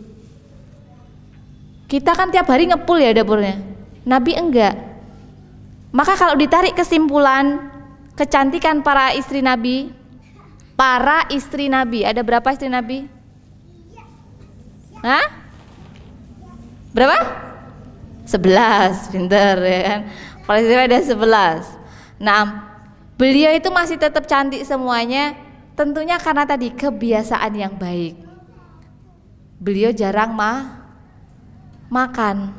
Kita 1.88 2.12
kan 2.12 2.30
tiap 2.30 2.52
hari 2.52 2.68
ngepul 2.68 3.00
ya 3.00 3.16
dapurnya. 3.16 3.64
Nabi 4.04 4.36
enggak. 4.36 4.76
Maka 5.96 6.20
kalau 6.20 6.36
ditarik 6.36 6.76
kesimpulan 6.76 7.72
kecantikan 8.20 8.84
para 8.84 9.16
istri 9.16 9.40
Nabi, 9.40 9.92
para 10.76 11.24
istri 11.32 11.72
Nabi, 11.72 12.04
ada 12.04 12.20
berapa 12.22 12.46
istri 12.52 12.68
Nabi? 12.68 13.08
Hah? 15.00 15.26
Berapa? 16.92 17.18
Sebelas, 18.28 19.08
pinter 19.08 19.56
ya 19.64 19.80
kan. 19.88 20.00
Para 20.44 20.58
istri 20.60 20.76
ada 20.76 21.00
sebelas. 21.00 21.64
Nah, 22.20 22.68
beliau 23.16 23.56
itu 23.56 23.72
masih 23.72 23.96
tetap 23.96 24.28
cantik 24.28 24.68
semuanya 24.68 25.47
Tentunya 25.78 26.18
karena 26.18 26.42
tadi 26.42 26.74
kebiasaan 26.74 27.54
yang 27.54 27.78
baik. 27.78 28.18
Beliau 29.62 29.94
jarang 29.94 30.34
mah 30.34 30.90
makan. 31.94 32.50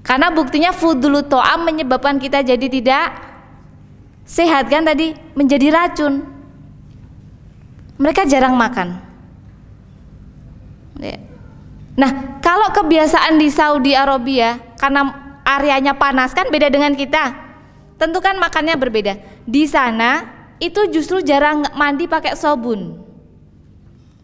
Karena 0.00 0.32
buktinya 0.32 0.72
fudulu 0.72 1.20
to'am 1.20 1.68
menyebabkan 1.68 2.16
kita 2.16 2.40
jadi 2.40 2.64
tidak 2.64 3.12
sehat 4.24 4.72
kan 4.72 4.88
tadi 4.88 5.12
menjadi 5.36 5.68
racun. 5.68 6.24
Mereka 8.00 8.24
jarang 8.24 8.56
makan. 8.56 8.98
Ya. 10.96 11.20
Nah, 11.92 12.40
kalau 12.40 12.72
kebiasaan 12.72 13.36
di 13.36 13.52
Saudi 13.52 13.92
Arabia 13.92 14.56
karena 14.80 15.12
areanya 15.44 15.92
panas 15.92 16.32
kan 16.32 16.48
beda 16.48 16.72
dengan 16.72 16.96
kita. 16.96 17.36
Tentu 18.00 18.18
kan 18.18 18.40
makannya 18.40 18.74
berbeda. 18.80 19.20
Di 19.46 19.68
sana 19.68 20.41
itu 20.62 20.80
justru 20.94 21.18
jarang 21.26 21.66
mandi 21.74 22.06
pakai 22.06 22.38
sabun. 22.38 23.02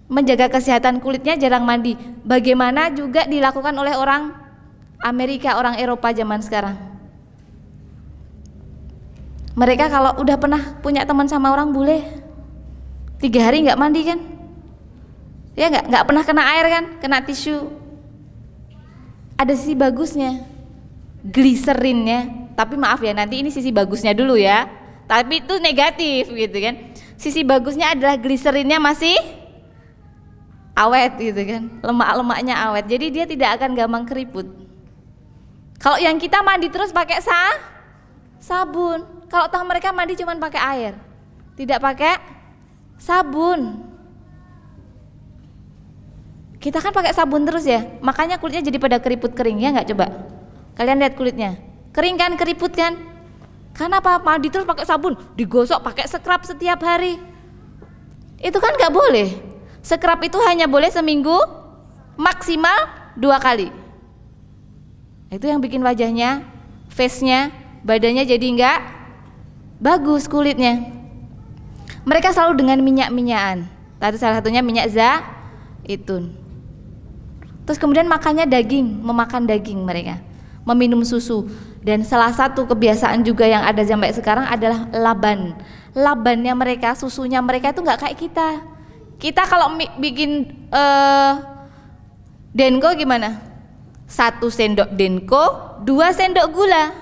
Menjaga 0.07 0.47
kesehatan 0.47 1.03
kulitnya 1.03 1.35
jarang 1.35 1.67
mandi. 1.67 1.99
Bagaimana 2.23 2.95
juga 2.95 3.27
dilakukan 3.27 3.75
oleh 3.75 3.99
orang 3.99 4.33
Amerika, 5.03 5.59
orang 5.59 5.83
Eropa 5.83 6.15
zaman 6.15 6.39
sekarang. 6.39 6.79
Mereka 9.59 9.91
kalau 9.91 10.15
udah 10.23 10.39
pernah 10.39 10.63
punya 10.79 11.03
teman 11.03 11.27
sama 11.27 11.51
orang 11.51 11.75
bule, 11.75 12.07
tiga 13.19 13.51
hari 13.51 13.67
nggak 13.67 13.75
mandi 13.75 14.07
kan? 14.07 14.23
Ya 15.59 15.67
nggak 15.75 15.91
nggak 15.91 16.05
pernah 16.07 16.23
kena 16.23 16.43
air 16.55 16.67
kan? 16.71 16.85
Kena 17.03 17.19
tisu. 17.27 17.67
Ada 19.35 19.59
sisi 19.59 19.75
bagusnya, 19.75 20.47
gliserinnya. 21.27 22.55
Tapi 22.55 22.79
maaf 22.79 23.03
ya 23.03 23.11
nanti 23.11 23.43
ini 23.43 23.51
sisi 23.51 23.75
bagusnya 23.75 24.15
dulu 24.15 24.39
ya 24.39 24.78
tapi 25.09 25.41
itu 25.41 25.57
negatif 25.57 26.29
gitu 26.29 26.59
kan. 26.61 26.75
Sisi 27.17 27.43
bagusnya 27.43 27.97
adalah 27.97 28.21
gliserinnya 28.21 28.77
masih 28.79 29.17
awet 30.77 31.17
gitu 31.19 31.43
kan. 31.49 31.63
Lemak-lemaknya 31.81 32.55
awet. 32.69 32.87
Jadi 32.87 33.07
dia 33.11 33.25
tidak 33.25 33.59
akan 33.59 33.75
gampang 33.75 34.05
keriput. 34.05 34.47
Kalau 35.81 35.97
yang 35.99 36.21
kita 36.21 36.45
mandi 36.45 36.69
terus 36.69 36.93
pakai 36.93 37.25
sa 37.25 37.57
sabun. 38.39 39.03
Kalau 39.33 39.49
tahu 39.49 39.65
mereka 39.65 39.91
mandi 39.91 40.15
cuma 40.15 40.37
pakai 40.37 40.61
air. 40.77 40.93
Tidak 41.57 41.81
pakai 41.81 42.21
sabun. 43.01 43.89
Kita 46.61 46.85
kan 46.85 46.93
pakai 46.93 47.17
sabun 47.17 47.49
terus 47.49 47.65
ya. 47.65 47.83
Makanya 48.05 48.37
kulitnya 48.37 48.63
jadi 48.69 48.79
pada 48.79 49.01
keriput 49.01 49.33
kering. 49.33 49.59
Ya 49.59 49.73
nggak 49.73 49.89
coba? 49.97 50.07
Kalian 50.77 51.01
lihat 51.01 51.17
kulitnya. 51.17 51.57
Kering 51.97 52.21
kan 52.21 52.37
keriput 52.37 52.77
kan 52.77 53.18
karena 53.79 54.03
apa? 54.03 54.19
Mandi 54.19 54.51
terus 54.51 54.67
pakai 54.67 54.83
sabun, 54.83 55.15
digosok 55.39 55.79
pakai 55.87 56.11
scrub 56.11 56.43
setiap 56.43 56.83
hari. 56.83 57.15
Itu 58.43 58.59
kan 58.59 58.75
nggak 58.75 58.91
boleh. 58.91 59.29
Scrub 59.87 60.19
itu 60.27 60.35
hanya 60.51 60.67
boleh 60.67 60.91
seminggu 60.91 61.39
maksimal 62.19 62.91
dua 63.15 63.39
kali. 63.39 63.71
Itu 65.31 65.47
yang 65.47 65.63
bikin 65.63 65.87
wajahnya, 65.87 66.43
face-nya, 66.91 67.55
badannya 67.87 68.27
jadi 68.27 68.47
nggak 68.59 68.79
bagus 69.79 70.27
kulitnya. 70.27 70.99
Mereka 72.03 72.35
selalu 72.35 72.59
dengan 72.59 72.83
minyak-minyakan. 72.83 73.71
Tadi 74.03 74.17
salah 74.19 74.43
satunya 74.43 74.59
minyak 74.59 74.91
zaitun. 74.91 76.35
Terus 77.63 77.79
kemudian 77.79 78.11
makannya 78.11 78.49
daging, 78.49 79.07
memakan 79.07 79.47
daging 79.47 79.87
mereka, 79.87 80.19
meminum 80.67 81.07
susu. 81.07 81.47
Dan 81.89 82.05
salah 82.05 82.37
satu 82.37 82.69
kebiasaan 82.69 83.25
juga 83.25 83.49
yang 83.49 83.65
ada 83.65 83.81
sampai 83.81 84.13
sekarang 84.13 84.45
adalah 84.45 84.93
laban. 84.93 85.57
Labannya 85.97 86.53
mereka, 86.53 86.93
susunya 86.93 87.41
mereka 87.41 87.73
itu 87.73 87.81
nggak 87.81 88.05
kayak 88.05 88.19
kita. 88.21 88.49
Kita 89.17 89.49
kalau 89.49 89.73
bikin 89.97 90.53
uh, 90.69 91.41
denko 92.53 92.93
gimana? 92.93 93.41
Satu 94.05 94.53
sendok 94.53 94.93
denko, 94.93 95.81
dua 95.89 96.13
sendok 96.13 96.53
gula, 96.53 96.93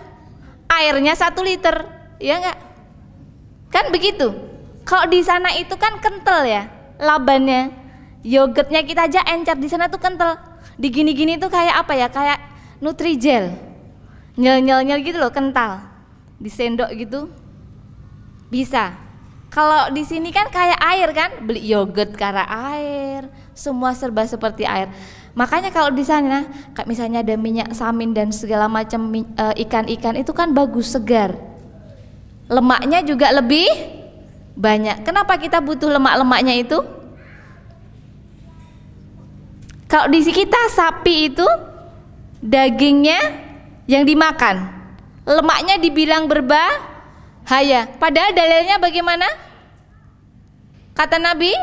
airnya 0.71 1.19
satu 1.19 1.43
liter, 1.43 1.83
ya 2.23 2.39
enggak? 2.39 2.59
Kan 3.75 3.91
begitu. 3.91 4.39
Kalau 4.87 5.11
di 5.11 5.19
sana 5.27 5.51
itu 5.59 5.75
kan 5.75 5.99
kental 5.99 6.47
ya, 6.47 6.71
labannya. 7.03 7.75
Yogurtnya 8.23 8.87
kita 8.87 9.11
aja 9.11 9.27
encer 9.35 9.59
di 9.59 9.67
sana 9.67 9.91
tuh 9.91 9.99
kental. 9.99 10.39
Di 10.79 10.95
gini-gini 10.95 11.43
tuh 11.43 11.51
kayak 11.51 11.75
apa 11.75 11.99
ya? 11.99 12.07
Kayak 12.07 12.39
Nutrijel. 12.79 13.66
Nyel-nyel-nyel 14.37 15.01
gitu 15.01 15.17
loh, 15.17 15.33
kental. 15.33 15.81
Di 16.37 16.53
sendok 16.53 16.93
gitu. 16.93 17.33
Bisa. 18.53 18.93
Kalau 19.49 19.89
di 19.89 20.05
sini 20.05 20.29
kan 20.29 20.53
kayak 20.53 20.77
air 20.77 21.09
kan, 21.17 21.31
beli 21.49 21.65
yogurt 21.65 22.13
karena 22.13 22.45
air, 22.45 23.33
semua 23.57 23.97
serba 23.97 24.29
seperti 24.29 24.69
air. 24.69 24.93
Makanya 25.33 25.73
kalau 25.73 25.89
di 25.93 26.05
sana, 26.05 26.45
misalnya 26.85 27.25
ada 27.25 27.37
minyak 27.41 27.73
samin 27.73 28.13
dan 28.13 28.33
segala 28.33 28.69
macam 28.69 29.13
eh, 29.17 29.65
ikan-ikan 29.65 30.17
itu 30.21 30.33
kan 30.37 30.53
bagus 30.53 30.93
segar. 30.93 31.33
Lemaknya 32.53 33.01
juga 33.01 33.33
lebih 33.33 33.69
banyak. 34.57 35.05
Kenapa 35.05 35.37
kita 35.41 35.61
butuh 35.61 35.93
lemak-lemaknya 35.93 36.57
itu? 36.57 36.79
Kalau 39.87 40.11
di 40.11 40.21
kita 40.25 40.59
sapi 40.75 41.31
itu 41.31 41.47
dagingnya 42.43 43.46
yang 43.87 44.03
dimakan, 44.03 44.67
lemaknya 45.23 45.79
dibilang 45.79 46.27
berbahaya. 46.27 47.87
Padahal 47.99 48.35
dalilnya 48.35 48.77
bagaimana? 48.83 49.27
Kata 50.95 51.23
Nabi, 51.23 51.55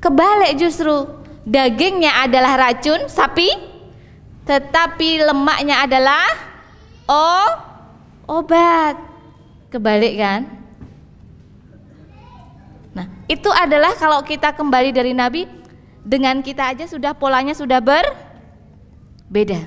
kebalik 0.00 0.56
justru 0.56 1.08
dagingnya 1.44 2.24
adalah 2.24 2.56
racun 2.56 3.08
sapi, 3.12 3.52
tetapi 4.48 5.20
lemaknya 5.28 5.84
adalah 5.84 6.24
oh 7.08 7.48
obat. 8.28 8.96
Kebalik 9.68 10.14
kan? 10.16 10.46
Nah, 12.94 13.10
itu 13.26 13.50
adalah 13.50 13.90
kalau 13.98 14.22
kita 14.22 14.54
kembali 14.54 14.94
dari 14.94 15.10
Nabi 15.10 15.63
dengan 16.04 16.44
kita 16.44 16.76
aja 16.76 16.84
sudah 16.84 17.16
polanya 17.16 17.56
sudah 17.56 17.80
berbeda. 17.80 19.64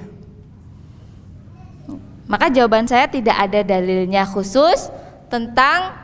Maka 2.30 2.54
jawaban 2.54 2.86
saya 2.86 3.10
tidak 3.10 3.36
ada 3.36 3.66
dalilnya 3.66 4.24
khusus 4.30 4.94
tentang 5.28 5.98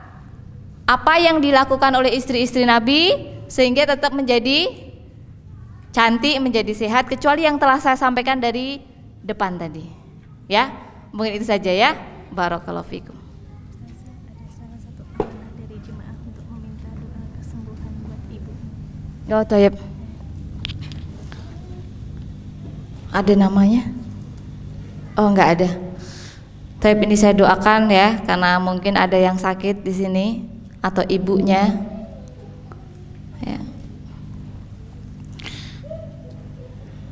apa 0.84 1.14
yang 1.22 1.40
dilakukan 1.40 1.94
oleh 1.96 2.12
istri-istri 2.18 2.66
Nabi 2.68 3.32
sehingga 3.48 3.88
tetap 3.88 4.12
menjadi 4.12 4.72
cantik, 5.94 6.42
menjadi 6.42 6.74
sehat 6.74 7.06
kecuali 7.06 7.46
yang 7.46 7.62
telah 7.62 7.78
saya 7.78 7.96
sampaikan 7.96 8.42
dari 8.42 8.82
depan 9.22 9.62
tadi. 9.62 9.86
Ya, 10.50 10.74
mungkin 11.14 11.40
itu 11.40 11.48
saja 11.48 11.70
ya. 11.72 11.96
Barakallahu 12.34 12.88
fikum. 12.90 13.16
Oh, 19.32 19.44
Toyib. 19.48 19.93
Ada 23.14 23.38
namanya? 23.38 23.86
Oh, 25.14 25.30
enggak 25.30 25.50
ada. 25.54 25.70
Tapi 26.82 27.06
ini 27.06 27.14
saya 27.14 27.38
doakan 27.38 27.94
ya, 27.94 28.18
karena 28.26 28.58
mungkin 28.58 28.98
ada 28.98 29.14
yang 29.14 29.38
sakit 29.38 29.86
di 29.86 29.94
sini 29.94 30.26
atau 30.82 31.06
ibunya. 31.06 31.78
Ya. 33.46 33.62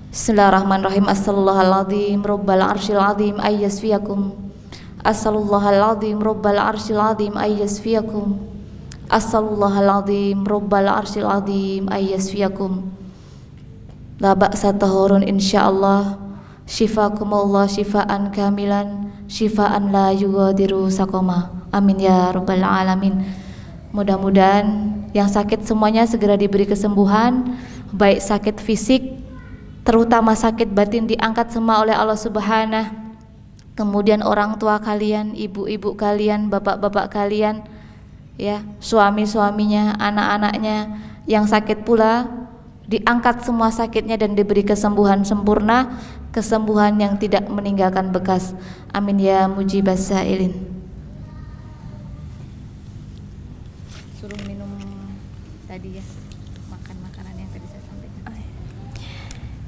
Bismillahirrahmanirrahim. 0.10 1.06
Assalamualaikum 1.06 2.26
Rabbal 2.26 2.66
arsyil 2.66 2.98
azim 2.98 3.38
ayyasfiyakum. 3.38 4.34
Assalamualaikum 5.06 6.18
Rabbal 6.18 6.58
arsyil 6.58 6.98
azim 6.98 7.38
ayyasfiyakum. 7.38 8.52
Astaghfirullahaladzim 9.12 10.48
Rabbal 10.48 10.88
arsyil 10.88 11.28
azim 11.28 11.84
Ayyasfiyakum 11.92 13.01
La 14.22 14.38
ba'sa 14.38 14.70
tahurun 14.70 15.26
insyaallah. 15.26 16.22
Shifakumullah 16.70 17.66
shifaan 17.66 18.30
kamilan. 18.30 19.10
Shifaan 19.26 19.90
la 19.90 20.14
yugadiru 20.14 20.86
sakoma. 20.94 21.66
Amin 21.74 21.98
ya 21.98 22.30
Rabbal 22.30 22.62
alamin. 22.62 23.26
Mudah-mudahan 23.90 24.94
yang 25.18 25.26
sakit 25.26 25.66
semuanya 25.66 26.08
segera 26.08 26.40
diberi 26.40 26.64
kesembuhan 26.64 27.60
Baik 27.92 28.24
sakit 28.24 28.64
fisik 28.64 29.04
Terutama 29.82 30.38
sakit 30.38 30.70
batin 30.70 31.10
diangkat 31.10 31.50
semua 31.50 31.82
oleh 31.82 31.98
Allah 31.98 32.16
subhanahu. 32.16 33.02
Kemudian 33.74 34.22
orang 34.22 34.62
tua 34.62 34.78
kalian, 34.78 35.34
ibu-ibu 35.34 35.98
kalian, 35.98 36.54
bapak-bapak 36.54 37.10
kalian 37.10 37.66
ya 38.38 38.62
suami-suaminya, 38.78 39.98
anak-anaknya 39.98 41.02
yang 41.26 41.50
sakit 41.50 41.82
pula 41.82 42.30
diangkat 42.92 43.48
semua 43.48 43.72
sakitnya 43.72 44.20
dan 44.20 44.36
diberi 44.36 44.68
kesembuhan 44.68 45.24
sempurna, 45.24 45.96
kesembuhan 46.36 47.00
yang 47.00 47.16
tidak 47.16 47.48
meninggalkan 47.48 48.12
bekas. 48.12 48.52
Amin 48.92 49.16
ya 49.16 49.48
mujibas 49.48 50.12
sailin. 50.12 50.52
Suruh 54.20 54.36
minum 54.44 54.68
tadi 55.72 56.04
ya 56.04 56.06
makan 56.68 56.96
makanan 57.08 57.34
yang 57.40 57.50
tadi 57.56 57.66
saya 57.72 57.84
sampaikan. 57.88 58.22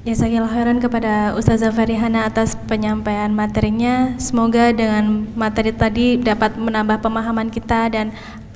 Ya 0.04 0.14
khairan 0.52 0.84
kepada 0.84 1.32
Ustazah 1.40 1.72
Farihana 1.72 2.28
atas 2.28 2.60
penyampaian 2.68 3.32
materinya. 3.32 4.20
Semoga 4.20 4.76
dengan 4.76 5.32
materi 5.40 5.72
tadi 5.72 6.20
dapat 6.20 6.60
menambah 6.60 7.00
pemahaman 7.00 7.48
kita 7.48 7.88
dan 7.88 8.12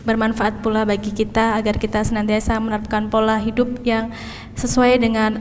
bermanfaat 0.08 0.64
pula 0.64 0.88
bagi 0.88 1.12
kita 1.12 1.60
agar 1.60 1.76
kita 1.76 2.00
senantiasa 2.00 2.56
menerapkan 2.64 3.12
pola 3.12 3.36
hidup 3.36 3.84
yang 3.84 4.08
sesuai 4.58 4.98
dengan 4.98 5.40